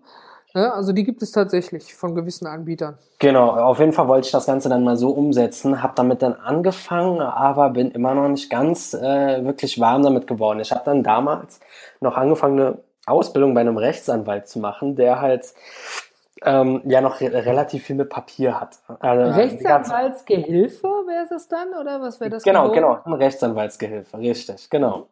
Ja, 0.54 0.74
also 0.74 0.92
die 0.92 1.06
gibt 1.06 1.22
es 1.22 1.32
tatsächlich 1.32 1.94
von 1.94 2.14
gewissen 2.14 2.46
Anbietern. 2.46 2.98
Genau, 3.20 3.52
auf 3.52 3.80
jeden 3.80 3.94
Fall 3.94 4.10
wollte 4.10 4.26
ich 4.26 4.32
das 4.34 4.46
Ganze 4.46 4.68
dann 4.68 4.84
mal 4.84 4.98
so 4.98 5.12
umsetzen, 5.12 5.82
habe 5.82 5.94
damit 5.96 6.22
dann 6.22 6.34
angefangen, 6.34 7.22
aber 7.22 7.70
bin 7.70 7.92
immer 7.92 8.14
noch 8.14 8.28
nicht 8.28 8.50
ganz 8.50 8.94
äh, 8.94 9.46
wirklich 9.46 9.80
warm 9.80 10.04
damit 10.04 10.28
geworden. 10.28 10.60
Ich 10.60 10.72
habe 10.72 10.82
dann 10.84 11.04
damals 11.04 11.62
noch 12.02 12.18
angefangen, 12.18 12.60
eine 12.60 12.78
Ausbildung 13.06 13.54
bei 13.54 13.62
einem 13.62 13.78
Rechtsanwalt 13.78 14.50
zu 14.50 14.60
machen, 14.60 14.98
der 14.98 15.22
halt 15.22 15.54
ähm, 16.44 16.82
ja 16.86 17.02
noch 17.02 17.22
re 17.22 17.32
relativ 17.32 17.84
viel 17.84 17.96
mit 17.96 18.10
Papier 18.10 18.60
hat. 18.60 18.80
Also, 19.00 19.40
Rechtsanwaltsgehilfe 19.40 20.88
wäre 20.88 21.34
es 21.36 21.48
dann 21.48 21.70
oder 21.80 22.02
was 22.02 22.20
wäre 22.20 22.32
das? 22.32 22.44
Genau, 22.44 22.72
genau, 22.72 23.00
ein 23.06 23.14
Rechtsanwaltsgehilfe, 23.14 24.18
richtig, 24.18 24.70
genau. 24.70 25.08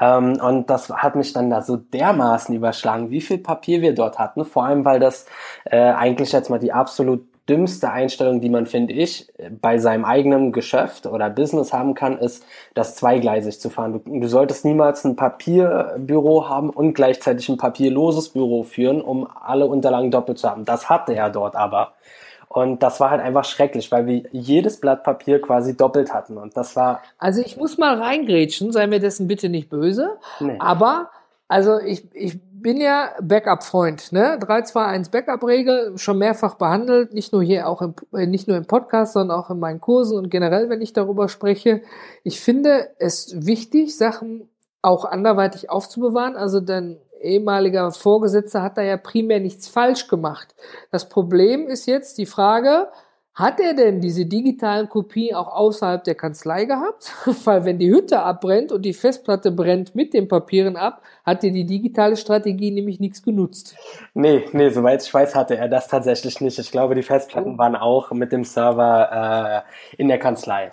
Ähm, 0.00 0.38
und 0.40 0.68
das 0.68 0.90
hat 0.90 1.16
mich 1.16 1.32
dann 1.32 1.50
da 1.50 1.62
so 1.62 1.76
dermaßen 1.76 2.54
überschlagen, 2.54 3.10
wie 3.10 3.20
viel 3.20 3.38
Papier 3.38 3.80
wir 3.80 3.94
dort 3.94 4.18
hatten. 4.18 4.44
Vor 4.44 4.64
allem, 4.64 4.84
weil 4.84 5.00
das 5.00 5.26
äh, 5.64 5.78
eigentlich 5.78 6.32
jetzt 6.32 6.50
mal 6.50 6.58
die 6.58 6.72
absolut 6.72 7.27
dümmste 7.48 7.90
Einstellung, 7.90 8.40
die 8.40 8.50
man, 8.50 8.66
finde 8.66 8.92
ich, 8.92 9.28
bei 9.60 9.78
seinem 9.78 10.04
eigenen 10.04 10.52
Geschäft 10.52 11.06
oder 11.06 11.30
Business 11.30 11.72
haben 11.72 11.94
kann, 11.94 12.18
ist, 12.18 12.44
das 12.74 12.96
zweigleisig 12.96 13.60
zu 13.60 13.70
fahren. 13.70 13.92
Du, 14.04 14.20
du, 14.20 14.28
solltest 14.28 14.64
niemals 14.64 15.04
ein 15.04 15.16
Papierbüro 15.16 16.48
haben 16.48 16.70
und 16.70 16.94
gleichzeitig 16.94 17.48
ein 17.48 17.56
papierloses 17.56 18.30
Büro 18.30 18.62
führen, 18.62 19.00
um 19.00 19.26
alle 19.26 19.66
Unterlagen 19.66 20.10
doppelt 20.10 20.38
zu 20.38 20.48
haben. 20.48 20.64
Das 20.64 20.90
hatte 20.90 21.14
er 21.14 21.30
dort 21.30 21.56
aber. 21.56 21.94
Und 22.48 22.82
das 22.82 22.98
war 22.98 23.10
halt 23.10 23.20
einfach 23.20 23.44
schrecklich, 23.44 23.92
weil 23.92 24.06
wir 24.06 24.22
jedes 24.32 24.80
Blatt 24.80 25.04
Papier 25.04 25.40
quasi 25.40 25.76
doppelt 25.76 26.14
hatten. 26.14 26.38
Und 26.38 26.56
das 26.56 26.76
war. 26.76 27.02
Also 27.18 27.42
ich 27.42 27.56
muss 27.56 27.76
mal 27.76 28.00
reingrätschen, 28.00 28.72
sei 28.72 28.86
mir 28.86 29.00
dessen 29.00 29.28
bitte 29.28 29.48
nicht 29.48 29.68
böse. 29.68 30.16
Nee. 30.40 30.56
Aber, 30.58 31.10
also 31.46 31.78
ich, 31.78 32.04
ich 32.14 32.38
bin 32.62 32.80
ja 32.80 33.10
Backup-Freund, 33.20 34.12
ne? 34.12 34.38
3-2-1 34.38 35.10
Backup-Regel, 35.10 35.98
schon 35.98 36.18
mehrfach 36.18 36.54
behandelt, 36.54 37.14
nicht 37.14 37.32
nur 37.32 37.42
hier 37.42 37.68
auch 37.68 37.82
im, 37.82 37.94
äh, 38.14 38.26
nicht 38.26 38.48
nur 38.48 38.56
im 38.56 38.66
Podcast, 38.66 39.14
sondern 39.14 39.38
auch 39.38 39.50
in 39.50 39.58
meinen 39.58 39.80
Kursen 39.80 40.18
und 40.18 40.30
generell, 40.30 40.68
wenn 40.68 40.82
ich 40.82 40.92
darüber 40.92 41.28
spreche. 41.28 41.82
Ich 42.24 42.40
finde 42.40 42.90
es 42.98 43.34
wichtig, 43.46 43.96
Sachen 43.96 44.48
auch 44.82 45.04
anderweitig 45.04 45.70
aufzubewahren. 45.70 46.36
Also 46.36 46.60
dann 46.60 46.98
ehemaliger 47.20 47.90
Vorgesetzter 47.90 48.62
hat 48.62 48.78
da 48.78 48.82
ja 48.82 48.96
primär 48.96 49.40
nichts 49.40 49.68
falsch 49.68 50.08
gemacht. 50.08 50.54
Das 50.90 51.08
Problem 51.08 51.66
ist 51.66 51.86
jetzt 51.86 52.18
die 52.18 52.26
Frage, 52.26 52.88
hat 53.38 53.60
er 53.60 53.72
denn 53.72 54.00
diese 54.00 54.26
digitalen 54.26 54.88
Kopien 54.88 55.36
auch 55.36 55.46
außerhalb 55.46 56.02
der 56.02 56.16
Kanzlei 56.16 56.64
gehabt? 56.64 57.14
Weil 57.44 57.64
wenn 57.64 57.78
die 57.78 57.88
Hütte 57.88 58.20
abbrennt 58.20 58.72
und 58.72 58.82
die 58.82 58.92
Festplatte 58.92 59.52
brennt 59.52 59.94
mit 59.94 60.12
den 60.12 60.26
Papieren 60.26 60.76
ab, 60.76 61.02
hat 61.24 61.44
dir 61.44 61.52
die 61.52 61.64
digitale 61.64 62.16
Strategie 62.16 62.72
nämlich 62.72 62.98
nichts 62.98 63.22
genutzt. 63.22 63.76
Nee, 64.12 64.44
nee, 64.52 64.70
soweit 64.70 65.04
ich 65.04 65.14
weiß, 65.14 65.36
hatte 65.36 65.56
er 65.56 65.68
das 65.68 65.86
tatsächlich 65.86 66.40
nicht. 66.40 66.58
Ich 66.58 66.72
glaube, 66.72 66.96
die 66.96 67.04
Festplatten 67.04 67.58
waren 67.58 67.76
auch 67.76 68.10
mit 68.10 68.32
dem 68.32 68.42
Server 68.42 69.64
äh, 69.64 70.00
in 70.02 70.08
der 70.08 70.18
Kanzlei. 70.18 70.70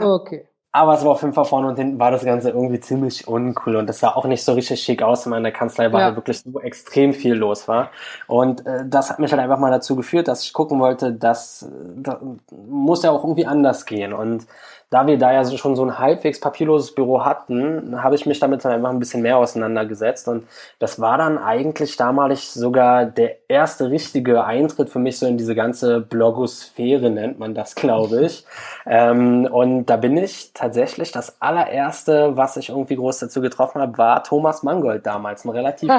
Okay. 0.00 0.48
Aber 0.74 0.94
es 0.94 1.04
war 1.04 1.12
auf 1.12 1.20
jeden 1.20 1.34
Fall 1.34 1.44
vorne 1.44 1.68
und 1.68 1.76
hinten 1.76 1.98
war 1.98 2.10
das 2.10 2.24
Ganze 2.24 2.48
irgendwie 2.48 2.80
ziemlich 2.80 3.28
uncool 3.28 3.76
und 3.76 3.86
das 3.86 4.00
sah 4.00 4.12
auch 4.12 4.24
nicht 4.24 4.42
so 4.42 4.54
richtig 4.54 4.82
schick 4.82 5.02
aus 5.02 5.26
in 5.26 5.30
meiner 5.30 5.50
Kanzlei, 5.50 5.92
weil 5.92 6.00
ja. 6.00 6.06
halt 6.06 6.16
wirklich 6.16 6.40
so 6.40 6.60
extrem 6.60 7.12
viel 7.12 7.34
los 7.34 7.68
war. 7.68 7.90
Und 8.26 8.66
äh, 8.66 8.86
das 8.86 9.10
hat 9.10 9.18
mich 9.18 9.30
halt 9.32 9.42
einfach 9.42 9.58
mal 9.58 9.70
dazu 9.70 9.96
geführt, 9.96 10.28
dass 10.28 10.42
ich 10.42 10.54
gucken 10.54 10.80
wollte, 10.80 11.12
dass 11.12 11.68
das 11.96 12.16
muss 12.50 13.02
ja 13.02 13.10
auch 13.10 13.22
irgendwie 13.22 13.44
anders 13.44 13.84
gehen. 13.84 14.14
Und 14.14 14.46
da 14.92 15.06
wir 15.06 15.16
da 15.16 15.32
ja 15.32 15.42
schon 15.56 15.74
so 15.74 15.86
ein 15.86 15.98
halbwegs 15.98 16.38
papierloses 16.38 16.94
Büro 16.94 17.24
hatten, 17.24 18.02
habe 18.02 18.14
ich 18.14 18.26
mich 18.26 18.40
damit 18.40 18.62
dann 18.62 18.72
einfach 18.72 18.90
ein 18.90 18.98
bisschen 18.98 19.22
mehr 19.22 19.38
auseinandergesetzt. 19.38 20.28
Und 20.28 20.46
das 20.80 21.00
war 21.00 21.16
dann 21.16 21.38
eigentlich 21.38 21.96
damalig 21.96 22.50
sogar 22.50 23.06
der 23.06 23.48
erste 23.48 23.90
richtige 23.90 24.44
Eintritt 24.44 24.90
für 24.90 24.98
mich 24.98 25.18
so 25.18 25.26
in 25.26 25.38
diese 25.38 25.54
ganze 25.54 26.02
Blogosphäre, 26.02 27.08
nennt 27.08 27.38
man 27.38 27.54
das, 27.54 27.74
glaube 27.74 28.26
ich. 28.26 28.44
ähm, 28.84 29.48
und 29.50 29.86
da 29.86 29.96
bin 29.96 30.18
ich 30.18 30.52
tatsächlich 30.52 31.10
das 31.10 31.40
allererste, 31.40 32.36
was 32.36 32.58
ich 32.58 32.68
irgendwie 32.68 32.96
groß 32.96 33.18
dazu 33.18 33.40
getroffen 33.40 33.80
habe, 33.80 33.96
war 33.96 34.22
Thomas 34.22 34.62
Mangold 34.62 35.06
damals, 35.06 35.46
ein 35.46 35.52
relativ 35.52 35.90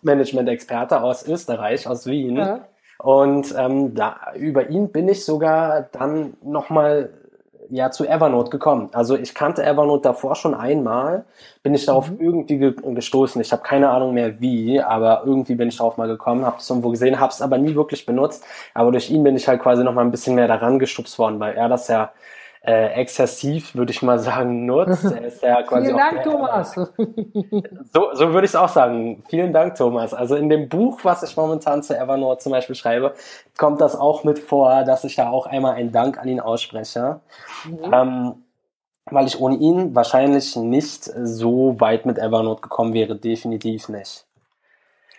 Management-Experte 0.00 1.02
aus 1.02 1.28
Österreich, 1.28 1.86
aus 1.86 2.06
Wien. 2.06 2.60
Und 3.00 3.54
ähm, 3.56 3.94
da, 3.94 4.16
über 4.34 4.70
ihn 4.70 4.90
bin 4.92 5.08
ich 5.08 5.26
sogar 5.26 5.82
dann 5.92 6.32
nochmal 6.42 7.10
ja 7.70 7.90
zu 7.90 8.06
Evernote 8.06 8.50
gekommen. 8.50 8.90
Also 8.92 9.16
ich 9.16 9.34
kannte 9.34 9.64
Evernote 9.64 10.02
davor 10.02 10.34
schon 10.34 10.54
einmal, 10.54 11.24
bin 11.62 11.74
ich 11.74 11.86
darauf 11.86 12.10
mhm. 12.10 12.20
irgendwie 12.20 12.58
ge 12.58 12.74
gestoßen. 12.82 13.40
Ich 13.40 13.52
habe 13.52 13.62
keine 13.62 13.90
Ahnung 13.90 14.14
mehr 14.14 14.40
wie, 14.40 14.80
aber 14.80 15.22
irgendwie 15.24 15.54
bin 15.54 15.68
ich 15.68 15.76
darauf 15.76 15.96
mal 15.96 16.08
gekommen, 16.08 16.44
habe 16.44 16.58
es 16.58 16.68
irgendwo 16.68 16.90
gesehen, 16.90 17.20
habe 17.20 17.32
es 17.32 17.42
aber 17.42 17.58
nie 17.58 17.74
wirklich 17.74 18.06
benutzt. 18.06 18.44
Aber 18.74 18.90
durch 18.92 19.10
ihn 19.10 19.22
bin 19.22 19.36
ich 19.36 19.48
halt 19.48 19.60
quasi 19.60 19.84
noch 19.84 19.94
mal 19.94 20.02
ein 20.02 20.10
bisschen 20.10 20.34
mehr 20.34 20.48
daran 20.48 20.78
geschubst 20.78 21.18
worden, 21.18 21.40
weil 21.40 21.54
er 21.54 21.68
das 21.68 21.88
ja 21.88 22.12
äh, 22.62 22.92
exzessiv, 23.00 23.74
würde 23.74 23.92
ich 23.92 24.02
mal 24.02 24.18
sagen, 24.18 24.66
nutzt. 24.66 25.04
Er 25.04 25.24
ist 25.24 25.42
ja 25.42 25.62
quasi 25.66 25.86
Vielen 25.86 25.96
Dank, 25.96 26.22
Thomas. 26.22 26.74
so, 27.92 28.10
so 28.12 28.32
würde 28.32 28.44
ich 28.44 28.50
es 28.50 28.56
auch 28.56 28.68
sagen. 28.68 29.22
Vielen 29.28 29.52
Dank, 29.52 29.76
Thomas. 29.76 30.14
Also 30.14 30.36
in 30.36 30.48
dem 30.48 30.68
Buch, 30.68 31.00
was 31.02 31.22
ich 31.22 31.36
momentan 31.36 31.82
zu 31.82 31.96
Evernote 31.96 32.42
zum 32.42 32.52
Beispiel 32.52 32.74
schreibe, 32.74 33.14
kommt 33.56 33.80
das 33.80 33.96
auch 33.96 34.24
mit 34.24 34.38
vor, 34.38 34.84
dass 34.84 35.04
ich 35.04 35.16
da 35.16 35.30
auch 35.30 35.46
einmal 35.46 35.74
einen 35.74 35.92
Dank 35.92 36.18
an 36.18 36.28
ihn 36.28 36.40
ausspreche. 36.40 37.20
Mhm. 37.64 37.92
Ähm, 37.92 38.34
weil 39.10 39.26
ich 39.26 39.40
ohne 39.40 39.56
ihn 39.56 39.94
wahrscheinlich 39.94 40.54
nicht 40.56 41.04
so 41.04 41.80
weit 41.80 42.04
mit 42.04 42.18
Evernote 42.18 42.60
gekommen 42.60 42.92
wäre, 42.92 43.16
definitiv 43.16 43.88
nicht. 43.88 44.26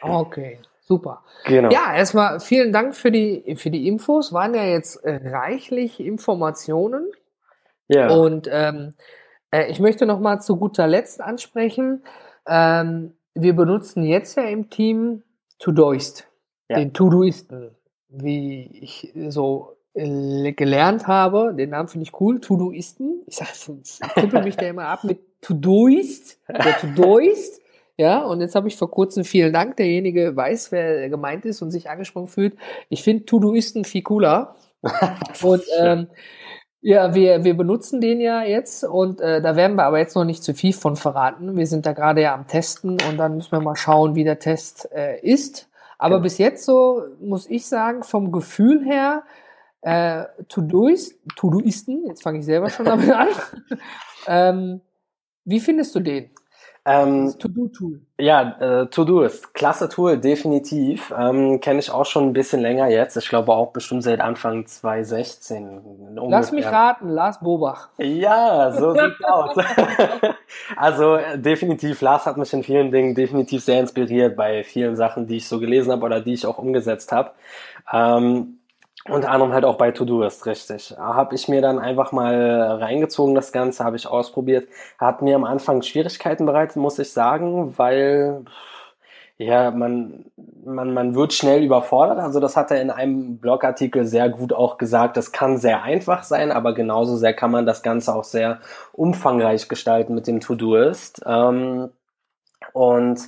Okay. 0.01 0.59
Super. 0.89 1.21
Genau. 1.45 1.69
Ja, 1.69 1.95
erstmal 1.95 2.39
vielen 2.39 2.73
Dank 2.73 2.95
für 2.95 3.11
die, 3.11 3.55
für 3.57 3.69
die 3.69 3.87
Infos. 3.87 4.33
Waren 4.33 4.55
ja 4.55 4.63
jetzt 4.63 4.99
reichlich 5.03 5.99
Informationen. 5.99 7.05
Ja. 7.89 8.09
Und 8.11 8.47
ähm, 8.51 8.93
äh, 9.51 9.69
ich 9.69 9.79
möchte 9.79 10.05
noch 10.05 10.19
mal 10.19 10.39
zu 10.39 10.55
guter 10.55 10.87
Letzt 10.87 11.21
ansprechen. 11.21 12.03
Ähm, 12.47 13.13
wir 13.33 13.55
benutzen 13.55 14.03
jetzt 14.03 14.37
ja 14.37 14.43
im 14.43 14.69
Team 14.69 15.23
Todoist, 15.59 16.27
ja. 16.69 16.77
den 16.77 16.93
Todoisten, 16.93 17.75
wie 18.07 18.69
ich 18.81 19.13
so 19.27 19.75
äh, 19.93 20.53
gelernt 20.53 21.07
habe. 21.07 21.53
Den 21.53 21.71
Namen 21.71 21.89
finde 21.89 22.03
ich 22.03 22.19
cool, 22.19 22.39
Todoisten. 22.39 23.23
Ich 23.25 23.37
sage, 23.37 23.81
tippe 24.15 24.41
mich 24.43 24.55
da 24.55 24.67
immer 24.67 24.85
ab 24.85 25.03
mit 25.03 25.41
Todoist, 25.41 26.39
der 26.47 26.77
Todoist. 26.77 27.61
Ja, 27.97 28.23
und 28.23 28.39
jetzt 28.39 28.55
habe 28.55 28.69
ich 28.69 28.77
vor 28.77 28.89
kurzem 28.89 29.25
vielen 29.25 29.51
Dank, 29.51 29.75
derjenige 29.75 30.33
weiß, 30.33 30.71
wer 30.71 31.09
gemeint 31.09 31.43
ist 31.43 31.61
und 31.61 31.71
sich 31.71 31.89
angesprochen 31.89 32.29
fühlt. 32.29 32.55
Ich 32.87 33.03
finde 33.03 33.25
Todoisten 33.25 33.83
viel 33.83 34.03
cooler. 34.03 34.55
und 35.43 35.63
ähm, 35.77 36.07
ja, 36.81 37.13
wir, 37.13 37.43
wir 37.43 37.57
benutzen 37.57 37.99
den 37.99 38.21
ja 38.21 38.43
jetzt 38.43 38.83
und 38.83 39.19
äh, 39.19 39.41
da 39.41 39.55
werden 39.55 39.75
wir 39.75 39.83
aber 39.83 39.99
jetzt 39.99 40.15
noch 40.15 40.23
nicht 40.23 40.43
zu 40.43 40.53
viel 40.53 40.73
von 40.73 40.95
verraten. 40.95 41.57
Wir 41.57 41.67
sind 41.67 41.85
da 41.85 41.93
gerade 41.93 42.21
ja 42.21 42.33
am 42.33 42.47
Testen 42.47 42.97
und 43.09 43.17
dann 43.17 43.35
müssen 43.35 43.51
wir 43.51 43.59
mal 43.59 43.75
schauen, 43.75 44.15
wie 44.15 44.23
der 44.23 44.39
Test 44.39 44.89
äh, 44.93 45.19
ist. 45.19 45.69
Aber 45.97 46.15
genau. 46.15 46.23
bis 46.23 46.37
jetzt 46.37 46.65
so 46.65 47.03
muss 47.19 47.49
ich 47.49 47.67
sagen, 47.67 48.03
vom 48.03 48.31
Gefühl 48.31 48.85
her, 48.85 49.23
äh, 49.81 50.23
Todoist, 50.47 51.19
Todoisten, 51.35 52.05
jetzt 52.07 52.23
fange 52.23 52.39
ich 52.39 52.45
selber 52.45 52.69
schon 52.69 52.85
damit 52.85 53.11
an. 53.11 53.27
ähm, 54.27 54.81
wie 55.43 55.59
findest 55.59 55.93
du 55.95 55.99
den? 55.99 56.29
Ähm, 56.89 57.35
To-Do-Tool. 57.37 58.01
Ja, 58.19 58.81
äh, 58.81 58.87
To-Do 58.87 59.21
ist 59.21 59.53
klasse 59.53 59.89
Tool, 59.89 60.17
definitiv. 60.17 61.13
Ähm, 61.15 61.59
Kenne 61.59 61.79
ich 61.79 61.91
auch 61.91 62.05
schon 62.07 62.25
ein 62.25 62.33
bisschen 62.33 62.61
länger 62.61 62.87
jetzt. 62.87 63.15
Ich 63.15 63.29
glaube 63.29 63.51
auch 63.53 63.71
bestimmt 63.71 64.01
seit 64.01 64.21
Anfang 64.21 64.65
2016. 64.65 65.77
Ungefähr. 65.77 66.29
Lass 66.29 66.51
mich 66.51 66.65
raten, 66.65 67.09
Lars 67.09 67.39
Bobach. 67.39 67.89
Ja, 67.99 68.71
so 68.71 68.93
sieht's 68.93 69.23
aus. 69.23 69.55
also 70.75 71.17
äh, 71.17 71.37
definitiv, 71.37 72.01
Lars 72.01 72.25
hat 72.25 72.37
mich 72.37 72.51
in 72.53 72.63
vielen 72.63 72.91
Dingen 72.91 73.13
definitiv 73.13 73.63
sehr 73.63 73.79
inspiriert 73.79 74.35
bei 74.35 74.63
vielen 74.63 74.95
Sachen, 74.95 75.27
die 75.27 75.37
ich 75.37 75.47
so 75.47 75.59
gelesen 75.59 75.91
habe 75.91 76.03
oder 76.03 76.21
die 76.21 76.33
ich 76.33 76.47
auch 76.47 76.57
umgesetzt 76.57 77.11
habe. 77.11 77.31
Ähm, 77.93 78.58
unter 79.05 79.31
anderem 79.31 79.53
halt 79.53 79.65
auch 79.65 79.77
bei 79.77 79.91
Todoist, 79.91 80.45
richtig. 80.45 80.95
Habe 80.97 81.35
ich 81.35 81.47
mir 81.47 81.61
dann 81.61 81.79
einfach 81.79 82.11
mal 82.11 82.77
reingezogen, 82.79 83.35
das 83.35 83.51
Ganze, 83.51 83.83
habe 83.83 83.95
ich 83.95 84.07
ausprobiert. 84.07 84.67
Hat 84.97 85.21
mir 85.21 85.35
am 85.35 85.45
Anfang 85.45 85.81
Schwierigkeiten 85.81 86.45
bereitet, 86.45 86.75
muss 86.75 86.99
ich 86.99 87.11
sagen, 87.11 87.77
weil 87.77 88.43
ja, 89.37 89.71
man, 89.71 90.25
man, 90.65 90.93
man 90.93 91.15
wird 91.15 91.33
schnell 91.33 91.63
überfordert. 91.63 92.19
Also 92.19 92.39
das 92.41 92.57
hat 92.57 92.71
er 92.71 92.81
in 92.81 92.91
einem 92.91 93.37
Blogartikel 93.37 94.05
sehr 94.05 94.29
gut 94.29 94.51
auch 94.53 94.77
gesagt. 94.77 95.15
Das 95.17 95.31
kann 95.31 95.57
sehr 95.57 95.81
einfach 95.83 96.23
sein, 96.23 96.51
aber 96.51 96.73
genauso 96.73 97.15
sehr 97.15 97.33
kann 97.33 97.51
man 97.51 97.65
das 97.65 97.81
Ganze 97.81 98.13
auch 98.13 98.25
sehr 98.25 98.59
umfangreich 98.91 99.69
gestalten 99.69 100.13
mit 100.13 100.27
dem 100.27 100.41
Todoist. 100.41 101.21
Ähm, 101.25 101.89
Und 102.73 103.19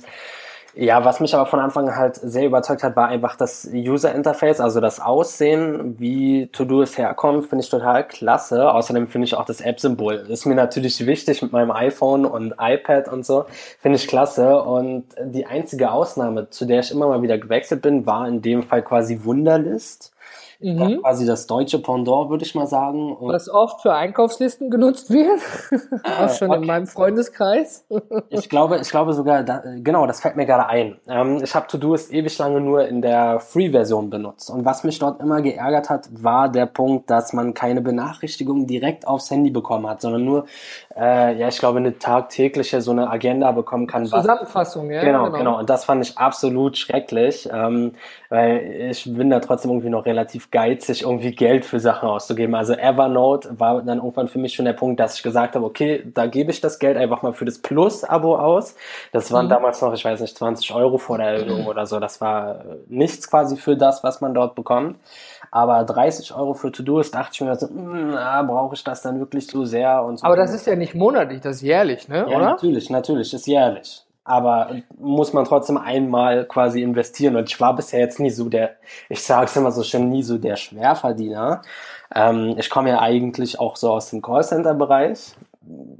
ja, 0.74 1.04
was 1.04 1.20
mich 1.20 1.34
aber 1.34 1.46
von 1.46 1.60
Anfang 1.60 1.88
an 1.88 1.96
halt 1.96 2.16
sehr 2.16 2.46
überzeugt 2.46 2.82
hat, 2.82 2.96
war 2.96 3.08
einfach 3.08 3.36
das 3.36 3.68
User 3.72 4.14
Interface, 4.14 4.60
also 4.60 4.80
das 4.80 5.00
Aussehen, 5.00 5.98
wie 5.98 6.46
To-Do's 6.46 6.96
herkommt, 6.96 7.46
finde 7.46 7.64
ich 7.64 7.70
total 7.70 8.06
klasse. 8.06 8.72
Außerdem 8.72 9.08
finde 9.08 9.26
ich 9.26 9.34
auch 9.34 9.44
das 9.44 9.60
App-Symbol. 9.60 10.26
Ist 10.28 10.46
mir 10.46 10.54
natürlich 10.54 11.04
wichtig 11.06 11.42
mit 11.42 11.52
meinem 11.52 11.70
iPhone 11.70 12.24
und 12.24 12.54
iPad 12.58 13.08
und 13.08 13.26
so. 13.26 13.44
Finde 13.80 13.96
ich 13.96 14.08
klasse. 14.08 14.62
Und 14.62 15.04
die 15.22 15.46
einzige 15.46 15.90
Ausnahme, 15.90 16.48
zu 16.48 16.64
der 16.64 16.80
ich 16.80 16.90
immer 16.90 17.08
mal 17.08 17.22
wieder 17.22 17.38
gewechselt 17.38 17.82
bin, 17.82 18.06
war 18.06 18.26
in 18.26 18.40
dem 18.40 18.62
Fall 18.62 18.82
quasi 18.82 19.24
Wunderlist. 19.24 20.11
Mhm. 20.62 21.00
quasi 21.00 21.26
das 21.26 21.46
deutsche 21.46 21.80
Pendant, 21.80 22.30
würde 22.30 22.44
ich 22.44 22.54
mal 22.54 22.66
sagen. 22.66 23.16
Und 23.16 23.32
Was 23.32 23.48
oft 23.48 23.82
für 23.82 23.94
Einkaufslisten 23.94 24.70
genutzt 24.70 25.10
wird. 25.10 25.40
Auch 26.04 26.30
schon 26.30 26.50
okay. 26.50 26.60
in 26.60 26.66
meinem 26.66 26.86
Freundeskreis. 26.86 27.84
ich 28.30 28.48
glaube, 28.48 28.78
ich 28.80 28.90
glaube 28.90 29.12
sogar, 29.12 29.42
da, 29.42 29.62
genau, 29.78 30.06
das 30.06 30.20
fällt 30.20 30.36
mir 30.36 30.46
gerade 30.46 30.66
ein. 30.66 30.98
Ähm, 31.08 31.40
ich 31.42 31.54
habe 31.54 31.66
Todoist 31.66 32.12
ewig 32.12 32.36
lange 32.38 32.60
nur 32.60 32.86
in 32.86 33.02
der 33.02 33.40
Free-Version 33.40 34.10
benutzt. 34.10 34.50
Und 34.50 34.64
was 34.64 34.84
mich 34.84 34.98
dort 34.98 35.20
immer 35.20 35.42
geärgert 35.42 35.90
hat, 35.90 36.08
war 36.12 36.48
der 36.48 36.66
Punkt, 36.66 37.10
dass 37.10 37.32
man 37.32 37.54
keine 37.54 37.80
Benachrichtigungen 37.80 38.66
direkt 38.66 39.06
aufs 39.06 39.30
Handy 39.30 39.50
bekommen 39.50 39.88
hat, 39.88 40.00
sondern 40.00 40.24
nur, 40.24 40.46
äh, 40.96 41.36
ja, 41.36 41.48
ich 41.48 41.58
glaube, 41.58 41.78
eine 41.78 41.98
tagtägliche 41.98 42.80
so 42.80 42.92
eine 42.92 43.10
Agenda 43.10 43.50
bekommen 43.50 43.86
kann. 43.86 44.06
Zusammenfassung, 44.06 44.88
was, 44.88 44.94
ja. 44.94 45.02
Genau, 45.02 45.24
genau, 45.24 45.38
genau. 45.38 45.58
Und 45.58 45.70
das 45.70 45.84
fand 45.84 46.04
ich 46.04 46.18
absolut 46.18 46.76
schrecklich, 46.76 47.48
ähm, 47.52 47.92
weil 48.32 48.88
ich 48.90 49.04
bin 49.14 49.28
da 49.28 49.40
trotzdem 49.40 49.72
irgendwie 49.72 49.90
noch 49.90 50.06
relativ 50.06 50.50
geizig, 50.50 51.02
irgendwie 51.02 51.32
Geld 51.32 51.66
für 51.66 51.78
Sachen 51.80 52.08
auszugeben. 52.08 52.54
Also 52.54 52.72
Evernote 52.72 53.60
war 53.60 53.82
dann 53.82 53.98
irgendwann 53.98 54.26
für 54.26 54.38
mich 54.38 54.54
schon 54.54 54.64
der 54.64 54.72
Punkt, 54.72 54.98
dass 54.98 55.16
ich 55.16 55.22
gesagt 55.22 55.54
habe, 55.54 55.66
okay, 55.66 56.02
da 56.14 56.24
gebe 56.24 56.50
ich 56.50 56.62
das 56.62 56.78
Geld 56.78 56.96
einfach 56.96 57.20
mal 57.20 57.34
für 57.34 57.44
das 57.44 57.58
Plus-Abo 57.58 58.38
aus. 58.38 58.74
Das 59.12 59.30
waren 59.32 59.44
mhm. 59.44 59.50
damals 59.50 59.82
noch, 59.82 59.92
ich 59.92 60.02
weiß 60.02 60.22
nicht, 60.22 60.34
20 60.34 60.72
Euro 60.74 60.96
vor 60.96 61.18
der 61.18 61.26
Erhöhung 61.26 61.66
oder 61.66 61.84
so. 61.84 62.00
Das 62.00 62.22
war 62.22 62.60
äh, 62.60 62.76
nichts 62.88 63.28
quasi 63.28 63.58
für 63.58 63.76
das, 63.76 64.02
was 64.02 64.22
man 64.22 64.32
dort 64.32 64.54
bekommt. 64.54 64.96
Aber 65.50 65.84
30 65.84 66.34
Euro 66.34 66.54
für 66.54 66.72
To-Do 66.72 67.02
dachte 67.02 67.32
ich 67.34 67.40
mir 67.42 67.54
so, 67.56 67.68
hm, 67.68 68.16
brauche 68.46 68.74
ich 68.74 68.82
das 68.82 69.02
dann 69.02 69.18
wirklich 69.18 69.46
so 69.46 69.66
sehr 69.66 70.02
und 70.02 70.20
so. 70.20 70.24
Aber 70.26 70.36
das 70.36 70.54
ist 70.54 70.66
ja 70.66 70.74
nicht 70.74 70.94
monatlich, 70.94 71.42
das 71.42 71.56
ist 71.56 71.62
jährlich, 71.62 72.08
ne? 72.08 72.20
Ja, 72.20 72.36
oder? 72.36 72.46
natürlich, 72.46 72.88
natürlich, 72.88 73.34
ist 73.34 73.46
jährlich 73.46 74.06
aber 74.24 74.76
muss 74.98 75.32
man 75.32 75.44
trotzdem 75.44 75.78
einmal 75.78 76.44
quasi 76.46 76.82
investieren. 76.82 77.36
Und 77.36 77.48
ich 77.48 77.60
war 77.60 77.74
bisher 77.74 78.00
jetzt 78.00 78.20
nie 78.20 78.30
so 78.30 78.48
der, 78.48 78.76
ich 79.08 79.22
sage 79.22 79.46
es 79.46 79.56
immer 79.56 79.72
so 79.72 79.82
schön, 79.82 80.08
nie 80.08 80.22
so 80.22 80.38
der 80.38 80.56
Schwerverdiener. 80.56 81.62
Ähm, 82.14 82.54
ich 82.58 82.70
komme 82.70 82.90
ja 82.90 83.00
eigentlich 83.00 83.58
auch 83.58 83.76
so 83.76 83.90
aus 83.90 84.10
dem 84.10 84.22
Callcenter-Bereich. 84.22 85.34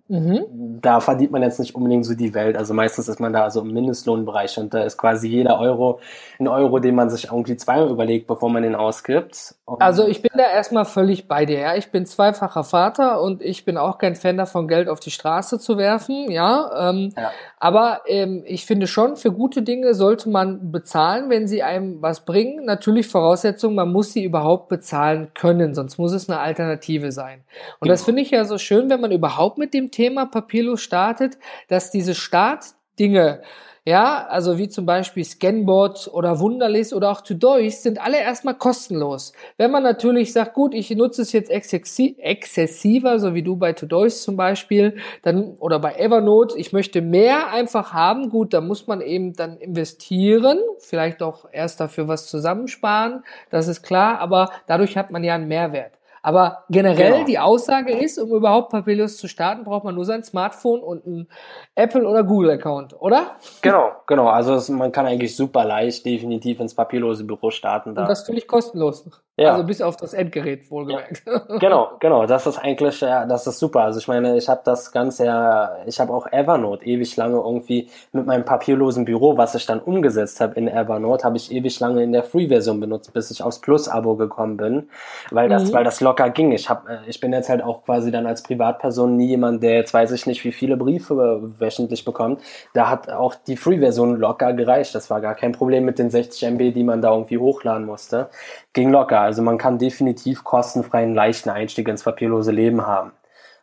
Mhm. 0.08 0.80
Da 0.80 1.00
verdient 1.00 1.30
man 1.30 1.42
jetzt 1.42 1.60
nicht 1.60 1.74
unbedingt 1.74 2.04
so 2.04 2.14
die 2.14 2.34
Welt. 2.34 2.56
Also 2.56 2.74
meistens 2.74 3.08
ist 3.08 3.20
man 3.20 3.32
da 3.32 3.50
so 3.50 3.60
im 3.60 3.72
Mindestlohnbereich 3.72 4.58
und 4.58 4.74
da 4.74 4.82
ist 4.82 4.98
quasi 4.98 5.28
jeder 5.28 5.58
Euro 5.58 6.00
ein 6.38 6.48
Euro, 6.48 6.78
den 6.80 6.94
man 6.94 7.08
sich 7.10 7.26
irgendwie 7.26 7.56
zweimal 7.56 7.88
überlegt, 7.88 8.26
bevor 8.26 8.50
man 8.50 8.62
den 8.62 8.74
ausgibt. 8.74 9.54
Und 9.64 9.80
also 9.80 10.06
ich 10.06 10.20
bin 10.20 10.32
da 10.34 10.44
erstmal 10.44 10.84
völlig 10.84 11.28
bei 11.28 11.46
dir. 11.46 11.60
Ja? 11.60 11.76
Ich 11.76 11.90
bin 11.90 12.04
zweifacher 12.04 12.64
Vater 12.64 13.22
und 13.22 13.42
ich 13.42 13.64
bin 13.64 13.76
auch 13.76 13.98
kein 13.98 14.16
Fan 14.16 14.36
davon, 14.36 14.68
Geld 14.68 14.88
auf 14.88 15.00
die 15.00 15.10
Straße 15.10 15.58
zu 15.58 15.78
werfen. 15.78 16.30
Ja, 16.30 16.90
ähm, 16.90 17.12
ja. 17.16 17.30
aber 17.58 18.02
ähm, 18.06 18.42
ich 18.46 18.66
finde 18.66 18.86
schon, 18.86 19.16
für 19.16 19.32
gute 19.32 19.62
Dinge 19.62 19.94
sollte 19.94 20.28
man 20.28 20.72
bezahlen, 20.72 21.30
wenn 21.30 21.46
sie 21.46 21.62
einem 21.62 22.02
was 22.02 22.24
bringen. 22.24 22.64
Natürlich 22.64 23.08
Voraussetzung, 23.08 23.74
man 23.74 23.90
muss 23.92 24.12
sie 24.12 24.24
überhaupt 24.24 24.68
bezahlen 24.68 25.30
können, 25.34 25.74
sonst 25.74 25.98
muss 25.98 26.12
es 26.12 26.28
eine 26.28 26.40
Alternative 26.40 27.12
sein. 27.12 27.44
Und 27.80 27.86
genau. 27.86 27.92
das 27.92 28.04
finde 28.04 28.22
ich 28.22 28.30
ja 28.30 28.44
so 28.44 28.58
schön, 28.58 28.90
wenn 28.90 29.00
man 29.00 29.12
überhaupt 29.12 29.51
mit 29.56 29.74
dem 29.74 29.90
Thema 29.90 30.26
papierlos 30.26 30.80
startet, 30.80 31.38
dass 31.68 31.90
diese 31.90 32.14
Startdinge 32.14 33.42
ja, 33.84 34.28
also 34.28 34.58
wie 34.58 34.68
zum 34.68 34.86
Beispiel 34.86 35.24
Scanbot 35.24 36.08
oder 36.12 36.38
Wunderlist 36.38 36.92
oder 36.92 37.10
auch 37.10 37.20
Todoist 37.20 37.82
sind 37.82 38.00
alle 38.00 38.20
erstmal 38.20 38.54
kostenlos. 38.54 39.32
Wenn 39.56 39.72
man 39.72 39.82
natürlich 39.82 40.32
sagt, 40.32 40.54
gut, 40.54 40.72
ich 40.72 40.90
nutze 40.90 41.22
es 41.22 41.32
jetzt 41.32 41.50
exzessiver, 41.50 43.18
so 43.18 43.34
wie 43.34 43.42
du 43.42 43.56
bei 43.56 43.72
Todoist 43.72 44.22
zum 44.22 44.36
Beispiel, 44.36 44.98
dann 45.22 45.56
oder 45.58 45.80
bei 45.80 45.94
Evernote, 45.94 46.56
ich 46.58 46.72
möchte 46.72 47.02
mehr 47.02 47.48
einfach 47.48 47.92
haben, 47.92 48.30
gut, 48.30 48.54
da 48.54 48.60
muss 48.60 48.86
man 48.86 49.00
eben 49.00 49.32
dann 49.32 49.56
investieren, 49.56 50.60
vielleicht 50.78 51.20
auch 51.20 51.46
erst 51.50 51.80
dafür 51.80 52.06
was 52.06 52.28
zusammensparen, 52.28 53.24
das 53.50 53.66
ist 53.66 53.82
klar, 53.82 54.20
aber 54.20 54.50
dadurch 54.68 54.96
hat 54.96 55.10
man 55.10 55.24
ja 55.24 55.34
einen 55.34 55.48
Mehrwert. 55.48 55.98
Aber 56.22 56.64
generell 56.70 57.12
genau. 57.12 57.24
die 57.26 57.38
Aussage 57.40 57.92
ist, 57.92 58.16
um 58.16 58.30
überhaupt 58.30 58.70
Papillus 58.70 59.16
zu 59.16 59.26
starten, 59.26 59.64
braucht 59.64 59.84
man 59.84 59.96
nur 59.96 60.04
sein 60.04 60.22
Smartphone 60.22 60.80
und 60.80 61.04
ein 61.04 61.28
Apple 61.74 62.06
oder 62.06 62.22
Google 62.22 62.50
Account, 62.50 62.94
oder? 63.00 63.32
Genau, 63.60 63.90
genau. 64.06 64.28
Also 64.28 64.54
es, 64.54 64.68
man 64.68 64.92
kann 64.92 65.06
eigentlich 65.06 65.34
super 65.34 65.64
leicht 65.64 66.06
definitiv 66.06 66.60
ins 66.60 66.74
papierlose 66.74 67.24
Büro 67.24 67.50
starten. 67.50 67.96
Da. 67.96 68.02
Und 68.02 68.08
das 68.08 68.24
völlig 68.24 68.46
kostenlos. 68.46 69.10
Ja. 69.38 69.52
Also 69.52 69.64
bis 69.64 69.80
auf 69.80 69.96
das 69.96 70.12
Endgerät 70.12 70.70
wohlgemerkt. 70.70 71.22
Ja. 71.26 71.56
Genau, 71.58 71.92
genau. 72.00 72.26
Das 72.26 72.46
ist 72.46 72.58
eigentlich, 72.58 73.00
ja, 73.00 73.24
das 73.24 73.46
ist 73.46 73.58
super. 73.58 73.80
Also 73.80 73.98
ich 73.98 74.06
meine, 74.06 74.36
ich 74.36 74.46
habe 74.46 74.60
das 74.62 74.92
Ganze 74.92 75.24
ja, 75.24 75.78
ich 75.86 75.98
habe 76.00 76.12
auch 76.12 76.30
Evernote 76.30 76.84
ewig 76.84 77.16
lange 77.16 77.36
irgendwie 77.36 77.88
mit 78.12 78.26
meinem 78.26 78.44
papierlosen 78.44 79.06
Büro, 79.06 79.38
was 79.38 79.54
ich 79.54 79.64
dann 79.64 79.80
umgesetzt 79.80 80.38
habe 80.42 80.54
in 80.56 80.68
Evernote, 80.68 81.24
habe 81.24 81.38
ich 81.38 81.50
ewig 81.50 81.80
lange 81.80 82.02
in 82.02 82.12
der 82.12 82.24
Free-Version 82.24 82.78
benutzt, 82.78 83.14
bis 83.14 83.30
ich 83.30 83.42
aufs 83.42 83.60
Plus-Abo 83.60 84.16
gekommen 84.16 84.58
bin, 84.58 84.90
weil 85.30 85.48
das, 85.48 85.64
mhm. 85.64 85.72
weil 85.72 85.84
das 85.84 86.02
locker 86.02 86.28
ging. 86.28 86.52
Ich 86.52 86.68
habe, 86.68 87.00
ich 87.06 87.18
bin 87.18 87.32
jetzt 87.32 87.48
halt 87.48 87.62
auch 87.62 87.84
quasi 87.84 88.10
dann 88.10 88.26
als 88.26 88.42
Privatperson 88.42 89.16
nie 89.16 89.28
jemand, 89.28 89.62
der 89.62 89.76
jetzt 89.76 89.94
weiß 89.94 90.12
ich 90.12 90.26
nicht, 90.26 90.44
wie 90.44 90.52
viele 90.52 90.76
Briefe 90.76 91.40
wöchentlich 91.58 92.04
bekommt. 92.04 92.42
Da 92.74 92.90
hat 92.90 93.08
auch 93.10 93.34
die 93.34 93.56
Free-Version 93.56 94.16
locker 94.16 94.52
gereicht. 94.52 94.94
Das 94.94 95.08
war 95.08 95.22
gar 95.22 95.34
kein 95.34 95.52
Problem 95.52 95.86
mit 95.86 95.98
den 95.98 96.10
60 96.10 96.42
MB, 96.50 96.74
die 96.74 96.84
man 96.84 97.00
da 97.00 97.12
irgendwie 97.12 97.38
hochladen 97.38 97.86
musste. 97.86 98.28
Ging 98.74 98.90
locker. 98.90 99.22
Also 99.32 99.40
man 99.40 99.56
kann 99.56 99.78
definitiv 99.78 100.44
kostenfreien, 100.44 101.14
leichten 101.14 101.48
Einstieg 101.48 101.88
ins 101.88 102.02
papierlose 102.02 102.52
Leben 102.52 102.86
haben. 102.86 103.12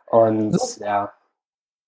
Und 0.08 0.60
so. 0.60 0.84
ja. 0.84 1.12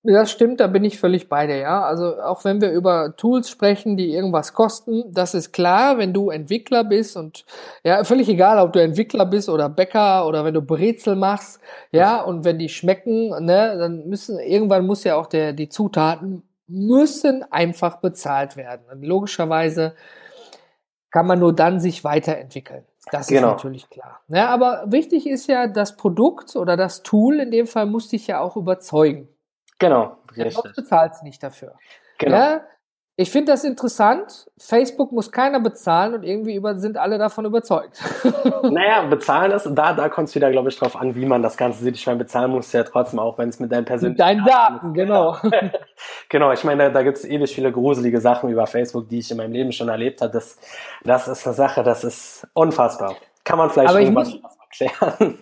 Das 0.04 0.30
stimmt, 0.30 0.60
da 0.60 0.68
bin 0.68 0.84
ich 0.84 1.00
völlig 1.00 1.30
bei 1.30 1.48
dir, 1.48 1.58
ja. 1.58 1.82
Also 1.82 2.22
auch 2.22 2.46
wenn 2.46 2.62
wir 2.62 2.70
über 2.70 3.16
Tools 3.18 3.50
sprechen, 3.50 3.98
die 3.98 4.14
irgendwas 4.14 4.54
kosten, 4.54 5.12
das 5.12 5.34
ist 5.34 5.52
klar, 5.52 5.98
wenn 5.98 6.14
du 6.14 6.30
Entwickler 6.30 6.84
bist 6.84 7.18
und 7.18 7.44
ja, 7.84 8.04
völlig 8.04 8.30
egal, 8.30 8.60
ob 8.60 8.72
du 8.72 8.80
Entwickler 8.80 9.26
bist 9.26 9.50
oder 9.50 9.68
Bäcker 9.68 10.28
oder 10.28 10.46
wenn 10.46 10.54
du 10.54 10.62
Brezel 10.62 11.16
machst, 11.16 11.60
ja, 11.92 12.22
und 12.22 12.46
wenn 12.46 12.60
die 12.60 12.70
schmecken, 12.70 13.30
ne, 13.44 13.78
dann 13.80 14.08
müssen, 14.08 14.38
irgendwann 14.38 14.86
muss 14.86 15.04
ja 15.04 15.16
auch 15.16 15.26
der, 15.26 15.54
die 15.54 15.70
Zutaten 15.70 16.44
müssen 16.68 17.52
einfach 17.52 17.98
bezahlt 17.98 18.58
werden. 18.58 18.86
Und 18.92 19.02
logischerweise 19.02 19.96
kann 21.10 21.26
man 21.26 21.40
nur 21.40 21.56
dann 21.56 21.80
sich 21.80 22.04
weiterentwickeln. 22.04 22.86
Das 23.12 23.28
genau. 23.28 23.50
ist 23.50 23.54
natürlich 23.56 23.90
klar. 23.90 24.22
Ja, 24.30 24.48
aber 24.48 24.86
wichtig 24.88 25.28
ist 25.28 25.48
ja, 25.48 25.68
das 25.68 25.98
Produkt 25.98 26.56
oder 26.56 26.78
das 26.78 27.04
Tool 27.04 27.42
in 27.42 27.52
dem 27.52 27.68
Fall 27.68 27.86
muss 27.86 28.08
dich 28.08 28.26
ja 28.28 28.40
auch 28.40 28.56
überzeugen. 28.56 29.28
Genau, 29.80 30.18
richtig. 30.36 30.64
Du 30.64 30.82
bezahlst 30.82 31.22
nicht 31.22 31.44
dafür. 31.44 31.76
Genau. 32.18 32.38
Ja, 32.38 32.62
ich 33.22 33.32
finde 33.32 33.52
das 33.52 33.64
interessant. 33.64 34.48
Facebook 34.58 35.12
muss 35.12 35.32
keiner 35.32 35.60
bezahlen 35.60 36.14
und 36.16 36.24
irgendwie 36.24 36.56
über, 36.56 36.78
sind 36.78 36.98
alle 36.98 37.18
davon 37.18 37.46
überzeugt. 37.46 38.02
Naja, 38.64 39.04
bezahlen 39.04 39.52
ist, 39.52 39.68
da, 39.74 39.94
da 39.94 40.08
kommt 40.08 40.30
es 40.30 40.36
wieder, 40.36 40.52
glaube 40.52 40.70
ich, 40.70 40.78
drauf 40.78 40.96
an, 40.96 41.16
wie 41.16 41.26
man 41.26 41.42
das 41.42 41.58
Ganze 41.58 41.84
sieht. 41.84 41.96
Ich 41.96 42.06
meine, 42.06 42.20
bezahlen 42.20 42.52
musst 42.52 42.74
du 42.74 42.78
ja 42.78 42.84
trotzdem 42.84 43.20
auch, 43.20 43.38
wenn 43.38 43.50
es 43.50 43.60
mit 43.60 43.72
deinen 43.72 43.86
persönlichen 43.86 44.12
Mit 44.14 44.20
deinen 44.20 44.46
Daten, 44.46 44.94
genau. 44.94 45.38
genau, 46.30 46.52
ich 46.52 46.64
meine, 46.64 46.84
da, 46.84 46.90
da 46.90 47.04
gibt 47.04 47.18
es 47.18 47.26
ewig 47.26 47.54
viele 47.54 47.72
gruselige 47.72 48.22
Sachen 48.22 48.50
über 48.50 48.68
Facebook, 48.68 49.10
die 49.10 49.20
ich 49.20 49.32
in 49.32 49.38
meinem 49.38 49.52
Leben 49.52 49.72
schon 49.72 49.90
erlebt 49.90 50.22
habe. 50.22 50.32
Das, 50.32 50.58
das 51.04 51.28
ist 51.28 51.46
eine 51.46 51.56
Sache, 51.56 51.84
das 51.84 52.04
ist 52.04 52.48
unfassbar. 52.54 53.16
Kann 53.44 53.58
man 53.58 53.70
vielleicht 53.70 53.90
Aber 53.90 54.00
irgendwas 54.00 54.38
erklären. 54.72 55.38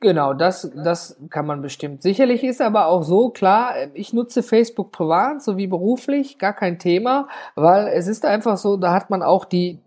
Genau, 0.00 0.34
das, 0.34 0.70
das 0.74 1.16
kann 1.30 1.46
man 1.46 1.62
bestimmt. 1.62 2.02
Sicherlich 2.02 2.42
ist 2.42 2.60
aber 2.60 2.86
auch 2.86 3.02
so, 3.02 3.30
klar, 3.30 3.74
ich 3.94 4.12
nutze 4.12 4.42
Facebook 4.42 4.92
privat 4.92 5.42
sowie 5.42 5.66
beruflich, 5.66 6.38
gar 6.38 6.52
kein 6.52 6.78
Thema, 6.78 7.28
weil 7.54 7.88
es 7.88 8.08
ist 8.08 8.24
einfach 8.24 8.56
so, 8.56 8.76
da 8.76 8.92
hat 8.92 9.10
man 9.10 9.22
auch 9.22 9.44
die, 9.44 9.78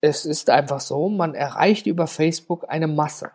es 0.00 0.24
ist 0.26 0.50
einfach 0.50 0.80
so, 0.80 1.08
man 1.08 1.34
erreicht 1.34 1.86
über 1.86 2.06
Facebook 2.06 2.66
eine 2.68 2.86
Masse. 2.86 3.30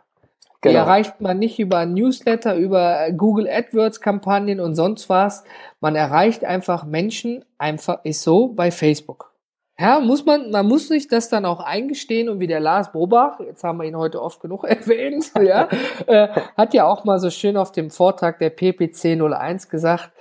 Genau. 0.62 0.72
Die 0.72 0.78
erreicht 0.78 1.22
man 1.22 1.40
nicht 1.40 1.60
über 1.60 1.86
Newsletter, 1.86 2.56
über 2.56 3.12
Google 3.12 3.48
AdWords 3.48 4.02
Kampagnen 4.02 4.60
und 4.60 4.76
sonst 4.76 5.08
was. 5.08 5.44
Man 5.82 5.96
erreicht 5.96 6.44
einfach 6.44 6.84
Menschen, 6.84 7.46
einfach 7.58 8.00
ist 8.04 8.24
so 8.24 8.48
bei 8.48 8.72
Facebook. 8.72 9.32
Ja, 9.80 10.00
muss 10.00 10.26
man, 10.26 10.50
man 10.50 10.68
muss 10.68 10.88
sich 10.88 11.08
das 11.08 11.30
dann 11.30 11.46
auch 11.46 11.60
eingestehen 11.60 12.30
und 12.30 12.40
wie 12.40 12.48
der 12.48 12.60
Lars 12.60 12.92
Bobach, 12.92 13.40
jetzt 13.40 13.64
haben 13.64 13.78
wir 13.78 13.86
ihn 13.86 13.96
heute 13.96 14.22
oft 14.22 14.42
genug 14.42 14.64
erwähnt, 14.68 15.32
ja, 15.40 15.70
äh, 16.08 16.30
hat 16.58 16.74
ja 16.74 16.86
auch 16.86 17.04
mal 17.04 17.20
so 17.20 17.30
schön 17.30 17.58
auf 17.58 17.72
dem 17.72 17.92
Vortrag 17.92 18.40
der 18.40 18.50
PPC 18.50 19.22
01 19.22 19.70
gesagt, 19.70 20.12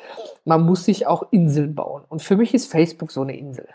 man 0.44 0.62
muss 0.62 0.84
sich 0.84 1.06
auch 1.06 1.28
Inseln 1.30 1.74
bauen. 1.74 2.04
Und 2.08 2.22
für 2.22 2.36
mich 2.36 2.52
ist 2.52 2.70
Facebook 2.70 3.10
so 3.10 3.22
eine 3.22 3.36
Insel. 3.36 3.66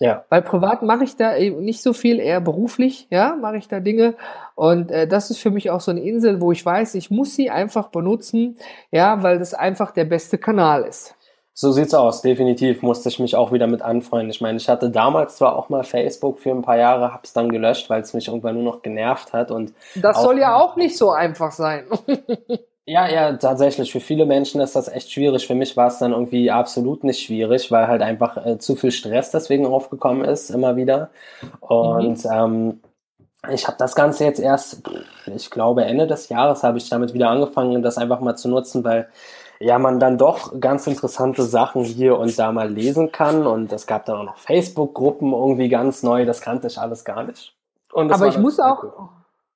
Ja. 0.00 0.24
Weil 0.30 0.40
privat 0.40 0.80
mache 0.82 1.04
ich 1.04 1.16
da 1.16 1.36
eben 1.36 1.62
nicht 1.62 1.82
so 1.82 1.92
viel, 1.92 2.18
eher 2.18 2.40
beruflich, 2.40 3.06
ja, 3.10 3.36
mache 3.38 3.58
ich 3.58 3.68
da 3.68 3.80
Dinge. 3.80 4.14
Und 4.54 4.90
äh, 4.90 5.06
das 5.06 5.28
ist 5.28 5.38
für 5.38 5.50
mich 5.50 5.70
auch 5.70 5.82
so 5.82 5.90
eine 5.90 6.00
Insel, 6.00 6.40
wo 6.40 6.50
ich 6.52 6.64
weiß, 6.64 6.94
ich 6.94 7.10
muss 7.10 7.34
sie 7.34 7.50
einfach 7.50 7.88
benutzen, 7.88 8.56
ja, 8.90 9.22
weil 9.22 9.38
das 9.38 9.52
einfach 9.52 9.90
der 9.90 10.06
beste 10.06 10.38
Kanal 10.38 10.84
ist. 10.84 11.14
So 11.60 11.72
sieht's 11.72 11.92
aus, 11.92 12.22
definitiv. 12.22 12.80
Musste 12.80 13.10
ich 13.10 13.18
mich 13.18 13.36
auch 13.36 13.52
wieder 13.52 13.66
mit 13.66 13.82
anfreunden. 13.82 14.30
Ich 14.30 14.40
meine, 14.40 14.56
ich 14.56 14.66
hatte 14.66 14.88
damals 14.88 15.36
zwar 15.36 15.56
auch 15.56 15.68
mal 15.68 15.84
Facebook 15.84 16.38
für 16.38 16.52
ein 16.52 16.62
paar 16.62 16.78
Jahre, 16.78 17.12
hab's 17.12 17.34
dann 17.34 17.50
gelöscht, 17.50 17.90
weil 17.90 18.00
es 18.00 18.14
mich 18.14 18.28
irgendwann 18.28 18.54
nur 18.54 18.64
noch 18.64 18.80
genervt 18.80 19.34
hat. 19.34 19.50
Und 19.50 19.74
das 19.94 20.22
soll 20.22 20.38
ja 20.38 20.56
auch 20.56 20.76
nicht 20.76 20.96
so 20.96 21.10
einfach 21.10 21.52
sein. 21.52 21.84
Ja, 22.86 23.08
ja, 23.08 23.34
tatsächlich. 23.34 23.92
Für 23.92 24.00
viele 24.00 24.26
Menschen 24.26 24.60
ist 24.60 24.74
das 24.74 24.88
echt 24.88 25.12
schwierig. 25.12 25.46
Für 25.46 25.54
mich 25.54 25.76
war 25.76 25.86
es 25.86 25.98
dann 25.98 26.10
irgendwie 26.10 26.50
absolut 26.50 27.04
nicht 27.04 27.20
schwierig, 27.24 27.70
weil 27.70 27.86
halt 27.86 28.02
einfach 28.02 28.44
äh, 28.44 28.58
zu 28.58 28.74
viel 28.74 28.90
Stress 28.90 29.30
deswegen 29.30 29.64
aufgekommen 29.64 30.24
ist, 30.24 30.50
immer 30.50 30.74
wieder. 30.74 31.10
Und 31.60 32.24
mhm. 32.24 32.30
ähm, 32.32 32.80
ich 33.52 33.68
habe 33.68 33.76
das 33.78 33.94
Ganze 33.94 34.24
jetzt 34.24 34.40
erst, 34.40 34.82
ich 35.26 35.50
glaube, 35.50 35.84
Ende 35.84 36.08
des 36.08 36.30
Jahres 36.30 36.64
habe 36.64 36.78
ich 36.78 36.88
damit 36.88 37.14
wieder 37.14 37.30
angefangen, 37.30 37.80
das 37.82 37.96
einfach 37.96 38.18
mal 38.20 38.34
zu 38.34 38.48
nutzen, 38.48 38.82
weil 38.82 39.08
ja, 39.60 39.78
man 39.78 40.00
dann 40.00 40.16
doch 40.16 40.58
ganz 40.58 40.86
interessante 40.86 41.42
Sachen 41.42 41.84
hier 41.84 42.18
und 42.18 42.38
da 42.38 42.50
mal 42.50 42.72
lesen 42.72 43.12
kann. 43.12 43.46
Und 43.46 43.72
es 43.72 43.86
gab 43.86 44.06
dann 44.06 44.16
auch 44.16 44.24
noch 44.24 44.38
Facebook-Gruppen 44.38 45.32
irgendwie 45.32 45.68
ganz 45.68 46.02
neu, 46.02 46.24
das 46.24 46.40
kannte 46.40 46.66
ich 46.66 46.78
alles 46.78 47.04
gar 47.04 47.24
nicht. 47.24 47.54
aber 47.92 48.28
ich 48.28 48.38
muss 48.38 48.58
auch, 48.58 48.82
cool. 48.82 49.08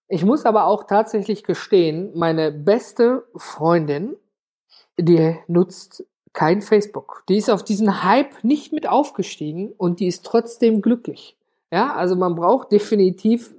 ich 0.09 0.25
muss 0.25 0.45
aber 0.45 0.67
auch 0.67 0.85
tatsächlich 0.85 1.43
gestehen, 1.43 2.13
meine 2.15 2.53
beste 2.53 3.25
Freundin, 3.35 4.17
die 4.99 5.39
nutzt 5.49 6.05
kein 6.35 6.61
Facebook. 6.61 7.23
Die 7.29 7.39
ist 7.39 7.49
auf 7.49 7.63
diesen 7.63 8.05
Hype 8.05 8.45
nicht 8.45 8.73
mit 8.73 8.87
aufgestiegen 8.87 9.73
und 9.73 10.01
die 10.01 10.07
ist 10.07 10.27
trotzdem 10.27 10.83
glücklich. 10.83 11.37
Ja, 11.73 11.95
also 11.95 12.15
man 12.15 12.35
braucht 12.35 12.73
definitiv 12.73 13.55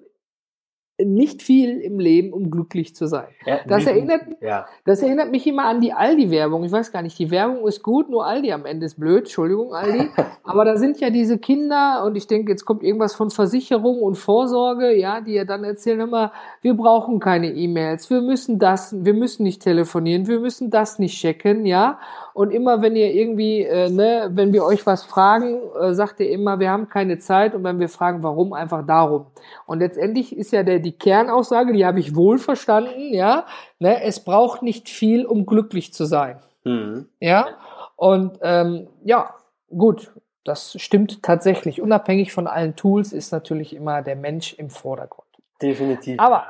nicht 0.97 1.41
viel 1.41 1.81
im 1.81 1.99
Leben, 1.99 2.31
um 2.31 2.49
glücklich 2.49 2.95
zu 2.95 3.05
sein. 3.05 3.27
Ja, 3.45 3.59
das, 3.67 3.85
erinnert, 3.85 4.21
ja. 4.41 4.65
das 4.85 5.01
erinnert 5.01 5.29
mich 5.29 5.45
immer 5.45 5.65
an 5.65 5.81
die 5.81 5.91
Aldi-Werbung. 5.91 6.63
Ich 6.63 6.71
weiß 6.71 6.91
gar 6.91 7.01
nicht, 7.01 7.19
die 7.19 7.31
Werbung 7.31 7.67
ist 7.67 7.83
gut, 7.83 8.09
nur 8.09 8.25
Aldi 8.25 8.53
am 8.53 8.65
Ende 8.65 8.85
ist 8.85 8.99
blöd. 8.99 9.23
Entschuldigung, 9.23 9.73
Aldi. 9.73 10.09
Aber 10.43 10.63
da 10.63 10.77
sind 10.77 10.99
ja 11.01 11.09
diese 11.09 11.37
Kinder 11.37 12.03
und 12.05 12.15
ich 12.15 12.27
denke, 12.27 12.51
jetzt 12.51 12.65
kommt 12.65 12.83
irgendwas 12.83 13.13
von 13.13 13.29
Versicherung 13.29 14.01
und 14.01 14.15
Vorsorge, 14.15 14.95
ja, 14.95 15.19
die 15.21 15.33
ja 15.33 15.43
dann 15.43 15.63
erzählen 15.63 15.99
immer, 15.99 16.31
wir 16.61 16.75
brauchen 16.75 17.19
keine 17.19 17.51
E-Mails, 17.51 18.09
wir 18.09 18.21
müssen 18.21 18.57
das, 18.57 18.95
wir 19.03 19.13
müssen 19.13 19.43
nicht 19.43 19.61
telefonieren, 19.61 20.27
wir 20.27 20.39
müssen 20.39 20.69
das 20.69 20.97
nicht 20.99 21.19
checken, 21.19 21.65
ja. 21.65 21.99
Und 22.35 22.51
immer 22.51 22.81
wenn 22.81 22.97
ihr 22.97 23.13
irgendwie, 23.13 23.61
äh, 23.61 23.89
ne, 23.89 24.29
wenn 24.33 24.51
wir 24.51 24.65
euch 24.65 24.85
was 24.85 25.03
fragen, 25.03 25.57
äh, 25.79 25.93
sagt 25.93 26.19
ihr 26.19 26.29
immer, 26.29 26.59
wir 26.59 26.69
haben 26.69 26.89
keine 26.89 27.17
Zeit. 27.17 27.55
Und 27.55 27.63
wenn 27.63 27.79
wir 27.79 27.87
fragen, 27.87 28.23
warum, 28.23 28.51
einfach 28.51 28.85
darum. 28.85 29.27
Und 29.65 29.79
letztendlich 29.79 30.35
ist 30.35 30.51
ja 30.51 30.63
der, 30.63 30.79
die 30.85 30.97
Kernaussage, 30.97 31.73
die 31.73 31.85
habe 31.85 31.99
ich 31.99 32.15
wohl 32.15 32.37
verstanden, 32.37 33.13
ja. 33.13 33.45
Ne, 33.79 34.01
es 34.03 34.23
braucht 34.23 34.61
nicht 34.61 34.87
viel, 34.89 35.25
um 35.25 35.45
glücklich 35.45 35.93
zu 35.93 36.05
sein. 36.05 36.39
Mhm. 36.63 37.09
Ja. 37.19 37.47
Und 37.95 38.39
ähm, 38.41 38.87
ja, 39.03 39.33
gut, 39.69 40.11
das 40.43 40.79
stimmt 40.79 41.23
tatsächlich. 41.23 41.81
Unabhängig 41.81 42.31
von 42.31 42.47
allen 42.47 42.75
Tools 42.75 43.11
ist 43.11 43.31
natürlich 43.31 43.75
immer 43.75 44.01
der 44.01 44.15
Mensch 44.15 44.53
im 44.53 44.69
Vordergrund. 44.69 45.27
Definitiv. 45.61 46.19
Aber 46.19 46.45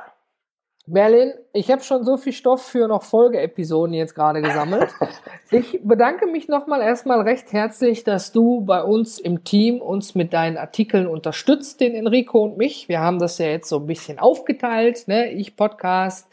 Merlin, 0.88 1.32
ich 1.52 1.68
habe 1.72 1.82
schon 1.82 2.04
so 2.04 2.16
viel 2.16 2.32
Stoff 2.32 2.62
für 2.62 2.86
noch 2.86 3.02
Folgeepisoden 3.02 3.92
jetzt 3.92 4.14
gerade 4.14 4.40
gesammelt. 4.40 4.88
Ich 5.52 5.78
bedanke 5.84 6.26
mich 6.26 6.48
nochmal 6.48 6.82
erstmal 6.82 7.20
recht 7.20 7.52
herzlich, 7.52 8.02
dass 8.02 8.32
du 8.32 8.62
bei 8.62 8.82
uns 8.82 9.20
im 9.20 9.44
Team 9.44 9.80
uns 9.80 10.16
mit 10.16 10.32
deinen 10.32 10.56
Artikeln 10.56 11.06
unterstützt, 11.06 11.80
den 11.80 11.94
Enrico 11.94 12.42
und 12.42 12.56
mich. 12.56 12.88
Wir 12.88 12.98
haben 12.98 13.20
das 13.20 13.38
ja 13.38 13.46
jetzt 13.46 13.68
so 13.68 13.78
ein 13.78 13.86
bisschen 13.86 14.18
aufgeteilt. 14.18 15.06
Ne? 15.06 15.30
Ich 15.30 15.54
Podcast, 15.54 16.28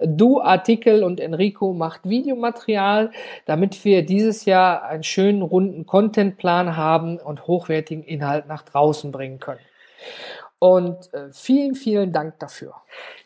du 0.00 0.42
Artikel 0.42 1.02
und 1.02 1.18
Enrico 1.18 1.72
macht 1.72 2.06
Videomaterial, 2.06 3.10
damit 3.46 3.86
wir 3.86 4.04
dieses 4.04 4.44
Jahr 4.44 4.82
einen 4.82 5.02
schönen 5.02 5.40
runden 5.40 5.86
Contentplan 5.86 6.76
haben 6.76 7.18
und 7.18 7.46
hochwertigen 7.46 8.04
Inhalt 8.04 8.48
nach 8.48 8.64
draußen 8.64 9.10
bringen 9.10 9.38
können. 9.38 9.60
Und 10.60 11.14
äh, 11.14 11.28
vielen, 11.32 11.76
vielen 11.76 12.12
Dank 12.12 12.40
dafür. 12.40 12.74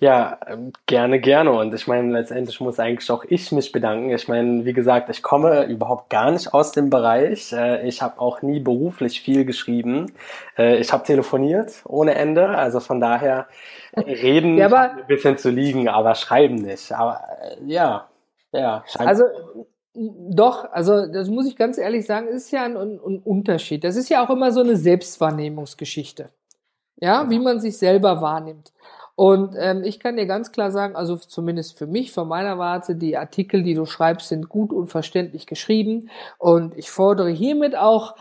Ja, 0.00 0.38
ähm, 0.46 0.72
gerne, 0.84 1.18
gerne. 1.18 1.52
Und 1.52 1.72
ich 1.72 1.86
meine, 1.86 2.12
letztendlich 2.12 2.60
muss 2.60 2.78
eigentlich 2.78 3.10
auch 3.10 3.24
ich 3.26 3.50
mich 3.52 3.72
bedanken. 3.72 4.10
Ich 4.10 4.28
meine, 4.28 4.66
wie 4.66 4.74
gesagt, 4.74 5.08
ich 5.08 5.22
komme 5.22 5.64
überhaupt 5.64 6.10
gar 6.10 6.30
nicht 6.30 6.52
aus 6.52 6.72
dem 6.72 6.90
Bereich. 6.90 7.52
Äh, 7.54 7.88
ich 7.88 8.02
habe 8.02 8.20
auch 8.20 8.42
nie 8.42 8.60
beruflich 8.60 9.22
viel 9.22 9.46
geschrieben. 9.46 10.12
Äh, 10.58 10.76
ich 10.76 10.92
habe 10.92 11.04
telefoniert 11.04 11.82
ohne 11.86 12.16
Ende. 12.16 12.48
Also 12.50 12.80
von 12.80 13.00
daher 13.00 13.46
reden 13.96 14.58
ja, 14.58 14.66
aber, 14.66 14.90
ein 14.90 15.06
bisschen 15.06 15.38
zu 15.38 15.48
liegen, 15.48 15.88
aber 15.88 16.14
schreiben 16.14 16.56
nicht. 16.56 16.92
Aber 16.92 17.22
äh, 17.40 17.64
ja, 17.64 18.08
ja. 18.52 18.84
Also 18.98 19.24
doch, 19.94 20.70
also 20.70 21.06
das 21.06 21.30
muss 21.30 21.46
ich 21.46 21.56
ganz 21.56 21.78
ehrlich 21.78 22.04
sagen, 22.04 22.28
ist 22.28 22.50
ja 22.50 22.64
ein, 22.64 22.76
ein 22.76 23.20
Unterschied. 23.24 23.84
Das 23.84 23.96
ist 23.96 24.10
ja 24.10 24.22
auch 24.22 24.28
immer 24.28 24.52
so 24.52 24.60
eine 24.60 24.76
Selbstwahrnehmungsgeschichte 24.76 26.28
ja, 27.02 27.28
wie 27.28 27.40
man 27.40 27.58
sich 27.58 27.78
selber 27.78 28.20
wahrnimmt. 28.20 28.72
Und 29.16 29.56
ähm, 29.58 29.82
ich 29.82 29.98
kann 29.98 30.16
dir 30.16 30.26
ganz 30.26 30.52
klar 30.52 30.70
sagen, 30.70 30.94
also 30.94 31.16
zumindest 31.16 31.76
für 31.76 31.88
mich, 31.88 32.12
von 32.12 32.28
meiner 32.28 32.58
Warte, 32.58 32.94
die 32.94 33.16
Artikel, 33.16 33.64
die 33.64 33.74
du 33.74 33.86
schreibst, 33.86 34.28
sind 34.28 34.48
gut 34.48 34.72
und 34.72 34.86
verständlich 34.86 35.46
geschrieben. 35.46 36.10
Und 36.38 36.78
ich 36.78 36.90
fordere 36.90 37.28
hiermit 37.28 37.76
auch 37.76 38.14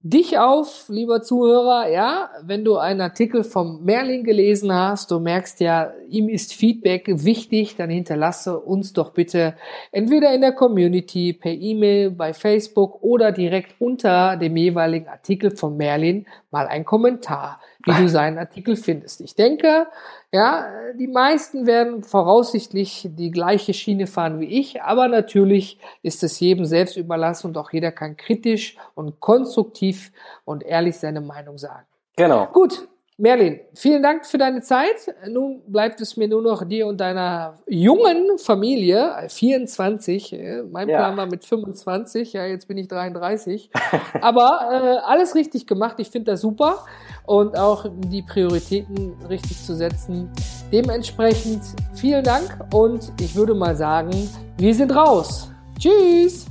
dich 0.00 0.38
auf, 0.38 0.86
lieber 0.88 1.20
Zuhörer, 1.20 1.90
ja, 1.90 2.30
wenn 2.42 2.64
du 2.64 2.76
einen 2.76 3.00
Artikel 3.00 3.44
vom 3.44 3.84
Merlin 3.84 4.24
gelesen 4.24 4.72
hast, 4.72 5.10
du 5.10 5.18
merkst 5.18 5.60
ja, 5.60 5.92
ihm 6.08 6.28
ist 6.28 6.54
Feedback 6.54 7.06
wichtig, 7.08 7.76
dann 7.76 7.90
hinterlasse 7.90 8.58
uns 8.58 8.92
doch 8.92 9.10
bitte 9.10 9.56
entweder 9.90 10.32
in 10.32 10.42
der 10.42 10.52
Community, 10.52 11.32
per 11.32 11.52
E-Mail, 11.52 12.12
bei 12.12 12.32
Facebook 12.32 13.02
oder 13.02 13.32
direkt 13.32 13.80
unter 13.80 14.36
dem 14.36 14.56
jeweiligen 14.56 15.08
Artikel 15.08 15.50
von 15.54 15.76
Merlin 15.76 16.26
mal 16.50 16.66
einen 16.66 16.84
Kommentar 16.84 17.60
wie 17.86 17.92
du 17.92 18.08
seinen 18.08 18.38
Artikel 18.38 18.76
findest. 18.76 19.20
Ich 19.20 19.34
denke, 19.34 19.86
ja, 20.32 20.68
die 20.98 21.06
meisten 21.06 21.66
werden 21.66 22.02
voraussichtlich 22.02 23.08
die 23.12 23.30
gleiche 23.30 23.72
Schiene 23.72 24.06
fahren 24.06 24.40
wie 24.40 24.46
ich, 24.46 24.82
aber 24.82 25.08
natürlich 25.08 25.78
ist 26.02 26.22
es 26.22 26.38
jedem 26.40 26.64
selbst 26.64 26.96
überlassen 26.96 27.48
und 27.48 27.56
auch 27.56 27.72
jeder 27.72 27.92
kann 27.92 28.16
kritisch 28.16 28.76
und 28.94 29.20
konstruktiv 29.20 30.12
und 30.44 30.64
ehrlich 30.64 30.96
seine 30.96 31.20
Meinung 31.20 31.58
sagen. 31.58 31.86
Genau. 32.16 32.46
Gut, 32.46 32.88
Merlin, 33.18 33.60
vielen 33.72 34.02
Dank 34.02 34.26
für 34.26 34.36
deine 34.36 34.60
Zeit. 34.60 35.14
Nun 35.26 35.62
bleibt 35.66 36.02
es 36.02 36.18
mir 36.18 36.28
nur 36.28 36.42
noch 36.42 36.68
dir 36.68 36.86
und 36.86 37.00
deiner 37.00 37.56
jungen 37.66 38.36
Familie, 38.36 39.26
24, 39.28 40.34
äh, 40.34 40.62
mein 40.70 40.86
ja. 40.86 40.98
Plan 40.98 41.16
war 41.16 41.24
mit 41.24 41.42
25, 41.42 42.34
ja, 42.34 42.44
jetzt 42.44 42.68
bin 42.68 42.76
ich 42.76 42.88
33. 42.88 43.70
Aber 44.20 44.68
äh, 44.70 45.10
alles 45.10 45.34
richtig 45.34 45.66
gemacht, 45.66 45.96
ich 45.98 46.10
finde 46.10 46.32
das 46.32 46.42
super. 46.42 46.84
Und 47.24 47.56
auch 47.56 47.86
die 47.90 48.20
Prioritäten 48.20 49.14
richtig 49.30 49.64
zu 49.64 49.74
setzen. 49.74 50.30
Dementsprechend 50.70 51.62
vielen 51.94 52.22
Dank 52.22 52.58
und 52.74 53.12
ich 53.18 53.34
würde 53.34 53.54
mal 53.54 53.74
sagen, 53.76 54.28
wir 54.58 54.74
sind 54.74 54.94
raus. 54.94 55.50
Tschüss! 55.78 56.46